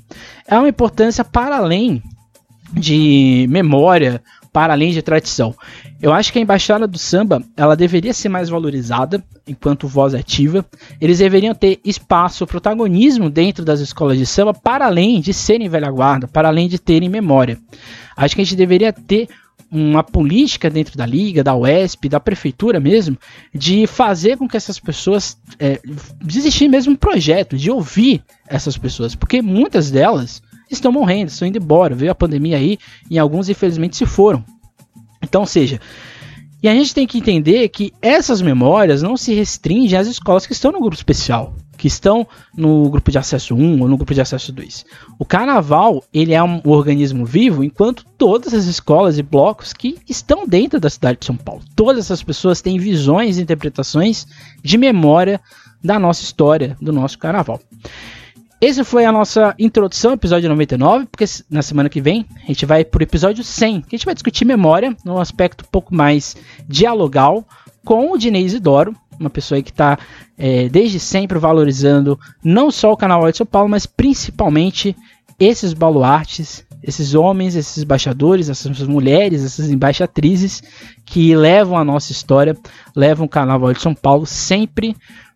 é 0.47 0.57
uma 0.57 0.69
importância 0.69 1.23
para 1.23 1.57
além 1.57 2.01
de 2.71 3.45
memória, 3.49 4.21
para 4.51 4.73
além 4.73 4.91
de 4.91 5.01
tradição. 5.01 5.53
Eu 6.01 6.13
acho 6.13 6.31
que 6.31 6.39
a 6.39 6.41
Embaixada 6.41 6.87
do 6.87 6.97
Samba 6.97 7.43
ela 7.55 7.75
deveria 7.75 8.13
ser 8.13 8.29
mais 8.29 8.49
valorizada 8.49 9.23
enquanto 9.47 9.87
voz 9.87 10.13
ativa. 10.13 10.65
Eles 10.99 11.19
deveriam 11.19 11.53
ter 11.53 11.79
espaço, 11.83 12.47
protagonismo 12.47 13.29
dentro 13.29 13.63
das 13.63 13.79
escolas 13.79 14.17
de 14.17 14.25
samba, 14.25 14.53
para 14.53 14.85
além 14.85 15.21
de 15.21 15.33
serem 15.33 15.69
velha 15.69 15.89
guarda, 15.91 16.27
para 16.27 16.47
além 16.47 16.67
de 16.67 16.79
terem 16.79 17.09
memória. 17.09 17.57
Acho 18.15 18.35
que 18.35 18.41
a 18.41 18.43
gente 18.43 18.55
deveria 18.55 18.91
ter 18.91 19.27
uma 19.69 20.03
política 20.03 20.69
dentro 20.69 20.97
da 20.97 21.05
liga, 21.05 21.43
da 21.43 21.55
UESP, 21.55 22.07
da 22.07 22.19
prefeitura 22.19 22.79
mesmo, 22.79 23.17
de 23.53 23.85
fazer 23.85 24.37
com 24.37 24.47
que 24.47 24.57
essas 24.57 24.79
pessoas 24.79 25.37
é, 25.59 25.79
mesmo 26.69 26.93
um 26.93 26.95
projeto, 26.95 27.57
de 27.57 27.69
ouvir 27.69 28.23
essas 28.47 28.77
pessoas, 28.77 29.15
porque 29.15 29.41
muitas 29.41 29.91
delas 29.91 30.41
estão 30.69 30.91
morrendo, 30.91 31.29
estão 31.29 31.47
indo 31.47 31.57
embora, 31.57 31.95
veio 31.95 32.11
a 32.11 32.15
pandemia 32.15 32.57
aí 32.57 32.77
e 33.09 33.19
alguns 33.19 33.49
infelizmente 33.49 33.97
se 33.97 34.05
foram. 34.05 34.43
Então, 35.21 35.45
seja, 35.45 35.81
e 36.61 36.67
a 36.67 36.73
gente 36.73 36.93
tem 36.93 37.05
que 37.05 37.17
entender 37.17 37.67
que 37.69 37.93
essas 38.01 38.41
memórias 38.41 39.01
não 39.01 39.15
se 39.15 39.33
restringem 39.33 39.97
às 39.97 40.07
escolas 40.07 40.45
que 40.45 40.53
estão 40.53 40.71
no 40.71 40.79
grupo 40.79 40.95
especial 40.95 41.53
que 41.77 41.87
estão 41.87 42.27
no 42.55 42.89
grupo 42.89 43.11
de 43.11 43.17
acesso 43.17 43.55
1 43.55 43.81
ou 43.81 43.87
no 43.87 43.97
grupo 43.97 44.13
de 44.13 44.21
acesso 44.21 44.51
2. 44.51 44.85
O 45.19 45.25
carnaval, 45.25 46.03
ele 46.13 46.33
é 46.33 46.43
um 46.43 46.61
organismo 46.65 47.25
vivo 47.25 47.63
enquanto 47.63 48.05
todas 48.17 48.53
as 48.53 48.65
escolas 48.65 49.17
e 49.17 49.23
blocos 49.23 49.73
que 49.73 49.97
estão 50.09 50.47
dentro 50.47 50.79
da 50.79 50.89
cidade 50.89 51.19
de 51.19 51.25
São 51.25 51.37
Paulo. 51.37 51.61
Todas 51.75 52.05
essas 52.05 52.23
pessoas 52.23 52.61
têm 52.61 52.79
visões 52.79 53.37
e 53.37 53.41
interpretações 53.41 54.25
de 54.63 54.77
memória 54.77 55.39
da 55.83 55.99
nossa 55.99 56.23
história, 56.23 56.75
do 56.81 56.91
nosso 56.91 57.17
carnaval. 57.19 57.61
Esse 58.59 58.83
foi 58.83 59.05
a 59.05 59.11
nossa 59.11 59.53
introdução, 59.59 60.13
episódio 60.13 60.49
99, 60.49 61.05
porque 61.05 61.25
na 61.47 61.61
semana 61.61 61.89
que 61.89 62.01
vem 62.01 62.25
a 62.43 62.47
gente 62.47 62.65
vai 62.65 62.83
para 62.83 62.99
o 62.99 63.03
episódio 63.03 63.43
100, 63.43 63.81
que 63.81 63.95
a 63.95 63.97
gente 63.97 64.05
vai 64.05 64.15
discutir 64.15 64.45
memória 64.45 64.97
num 65.05 65.19
aspecto 65.19 65.63
um 65.63 65.69
pouco 65.69 65.93
mais 65.93 66.35
dialogal 66.67 67.45
com 67.85 68.11
o 68.11 68.17
Dinei 68.17 68.43
Isidoro, 68.43 68.95
uma 69.19 69.29
pessoa 69.29 69.61
que 69.61 69.71
está 69.71 69.97
é, 70.37 70.69
desde 70.69 70.99
sempre 70.99 71.39
valorizando 71.39 72.19
não 72.43 72.69
só 72.71 72.91
o 72.91 72.97
canal 72.97 73.29
de 73.29 73.37
São 73.37 73.45
Paulo, 73.45 73.69
mas 73.69 73.85
principalmente 73.85 74.95
esses 75.39 75.73
baluartes, 75.73 76.65
esses 76.81 77.13
homens, 77.13 77.55
esses 77.55 77.83
embaixadores, 77.83 78.49
essas 78.49 78.81
mulheres, 78.83 79.43
essas 79.43 79.69
embaixatrizes 79.69 80.63
que 81.05 81.35
levam 81.35 81.77
a 81.77 81.83
nossa 81.83 82.11
história, 82.11 82.57
levam 82.95 83.25
o 83.25 83.29
canal 83.29 83.71
de 83.73 83.81
São 83.81 83.93
Paulo 83.93 84.25
sempre 84.25 84.95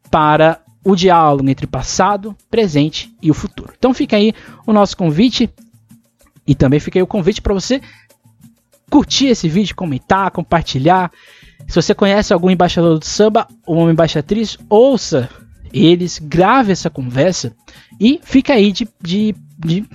para 0.09 0.59
o 0.84 0.95
diálogo 0.95 1.47
entre 1.47 1.67
passado, 1.67 2.36
presente 2.49 3.13
e 3.21 3.29
o 3.29 3.34
futuro. 3.34 3.73
Então 3.77 3.93
fica 3.93 4.15
aí 4.15 4.34
o 4.65 4.73
nosso 4.73 4.97
convite 4.97 5.49
e 6.47 6.55
também 6.55 6.79
fica 6.79 6.97
aí 6.97 7.03
o 7.03 7.07
convite 7.07 7.41
para 7.41 7.53
você 7.53 7.79
curtir 8.89 9.27
esse 9.27 9.47
vídeo, 9.47 9.75
comentar, 9.75 10.32
compartilhar 10.32 11.11
se 11.68 11.76
você 11.76 11.93
conhece 11.93 12.34
algum 12.34 12.49
embaixador 12.49 12.99
do 12.99 13.05
samba 13.05 13.47
ou 13.66 13.80
uma 13.80 13.91
embaixatriz, 13.91 14.57
ouça 14.70 15.30
eles, 15.74 16.20
grave 16.20 16.72
essa 16.72 16.89
conversa 16.89 17.53
e 17.99 18.20
fica 18.24 18.53
aí 18.53 18.72
de, 18.72 18.88
de, 19.01 19.36
de 19.57 19.86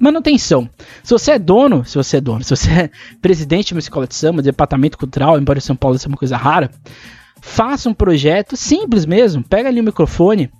manutenção. 0.00 0.68
Se 1.02 1.12
você 1.12 1.32
é 1.32 1.38
dono, 1.38 1.84
se 1.84 1.96
você 1.96 2.16
é 2.16 2.20
dono, 2.20 2.42
se 2.42 2.56
você 2.56 2.70
é 2.70 2.90
presidente 3.20 3.68
de 3.68 3.74
uma 3.74 3.80
escola 3.80 4.06
de 4.06 4.14
samba, 4.14 4.40
departamento 4.40 4.96
cultural, 4.96 5.38
embora 5.38 5.58
em 5.58 5.62
São 5.62 5.76
Paulo 5.76 5.98
seja 5.98 6.08
uma 6.08 6.16
coisa 6.16 6.36
rara, 6.36 6.70
faça 7.40 7.88
um 7.88 7.94
projeto 7.94 8.56
simples 8.56 9.04
mesmo. 9.04 9.42
Pega 9.42 9.68
ali 9.68 9.80
o 9.80 9.84
microfone, 9.84 10.50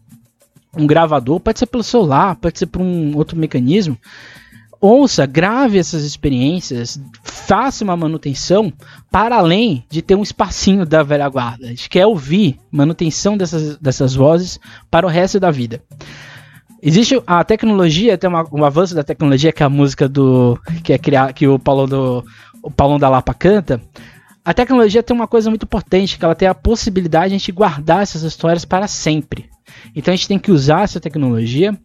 um 0.77 0.87
gravador, 0.87 1.41
pode 1.41 1.59
ser 1.59 1.67
pelo 1.67 1.83
celular, 1.83 2.37
pode 2.37 2.59
ser 2.59 2.67
por 2.67 2.83
um 2.83 3.17
outro 3.17 3.37
mecanismo 3.39 3.97
ouça, 4.81 5.26
grave 5.26 5.78
essas 5.78 6.05
experiências, 6.05 7.01
faça 7.22 7.85
uma 7.85 7.97
manutenção 7.97 8.72
para 9.11 9.37
além 9.37 9.85
de 9.91 10.01
ter 10.01 10.14
um 10.14 10.22
espacinho 10.22 10.87
da 10.87 11.03
velha 11.03 11.28
guarda. 11.28 11.66
A 11.66 11.70
gente 11.70 11.89
quer 11.89 12.07
ouvir 12.07 12.59
manutenção 12.70 13.37
dessas, 13.37 13.76
dessas 13.76 14.14
vozes 14.14 14.59
para 14.91 15.07
o 15.07 15.11
resto 15.11 15.39
da 15.39 15.51
vida. 15.51 15.83
Existe 16.83 17.22
a 17.26 17.45
tecnologia, 17.45 18.16
tem 18.16 18.31
uma, 18.31 18.47
um 18.51 18.64
avanço 18.64 18.95
da 18.95 19.05
tecnologia 19.05 19.53
que 19.53 19.62
é 19.62 19.66
a 19.66 19.70
música 19.70 20.09
do 20.09 20.59
que 20.83 20.95
é 20.95 20.99
criar 20.99 21.33
que 21.35 21.47
o 21.47 21.59
Paulo 21.59 21.87
do 21.87 22.24
o 22.62 22.70
Paulão 22.70 22.99
da 22.99 23.09
Lapa 23.09 23.35
canta. 23.35 23.81
A 24.43 24.55
tecnologia 24.55 25.03
tem 25.03 25.14
uma 25.14 25.28
coisa 25.28 25.51
muito 25.51 25.64
importante, 25.64 26.18
que 26.18 26.24
ela 26.24 26.35
tem 26.35 26.49
a 26.49 26.55
possibilidade 26.55 27.28
de 27.28 27.35
a 27.35 27.39
gente 27.39 27.53
guardar 27.53 28.03
essas 28.03 28.22
histórias 28.22 28.64
para 28.64 28.87
sempre. 28.87 29.51
Então 29.95 30.12
a 30.12 30.16
gente 30.16 30.28
tem 30.28 30.39
que 30.39 30.51
usar 30.51 30.83
essa 30.83 30.99
tecnologia 30.99 31.78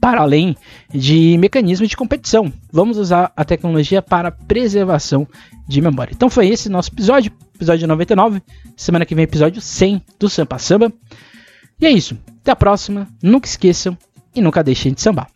para 0.00 0.20
além 0.20 0.56
de 0.92 1.36
mecanismos 1.38 1.88
de 1.88 1.96
competição. 1.96 2.52
Vamos 2.72 2.98
usar 2.98 3.32
a 3.36 3.44
tecnologia 3.44 4.00
para 4.02 4.30
preservação 4.30 5.26
de 5.66 5.80
memória. 5.80 6.12
Então 6.14 6.30
foi 6.30 6.48
esse 6.48 6.68
nosso 6.68 6.90
episódio, 6.90 7.32
episódio 7.54 7.88
99. 7.88 8.42
Semana 8.76 9.04
que 9.04 9.14
vem, 9.14 9.24
episódio 9.24 9.60
100 9.60 10.02
do 10.18 10.28
Sampa 10.28 10.58
Samba. 10.58 10.92
E 11.80 11.86
é 11.86 11.90
isso. 11.90 12.16
Até 12.40 12.52
a 12.52 12.56
próxima. 12.56 13.08
Nunca 13.22 13.48
esqueçam 13.48 13.96
e 14.34 14.40
nunca 14.40 14.62
deixem 14.62 14.92
de 14.92 15.00
sambar. 15.00 15.28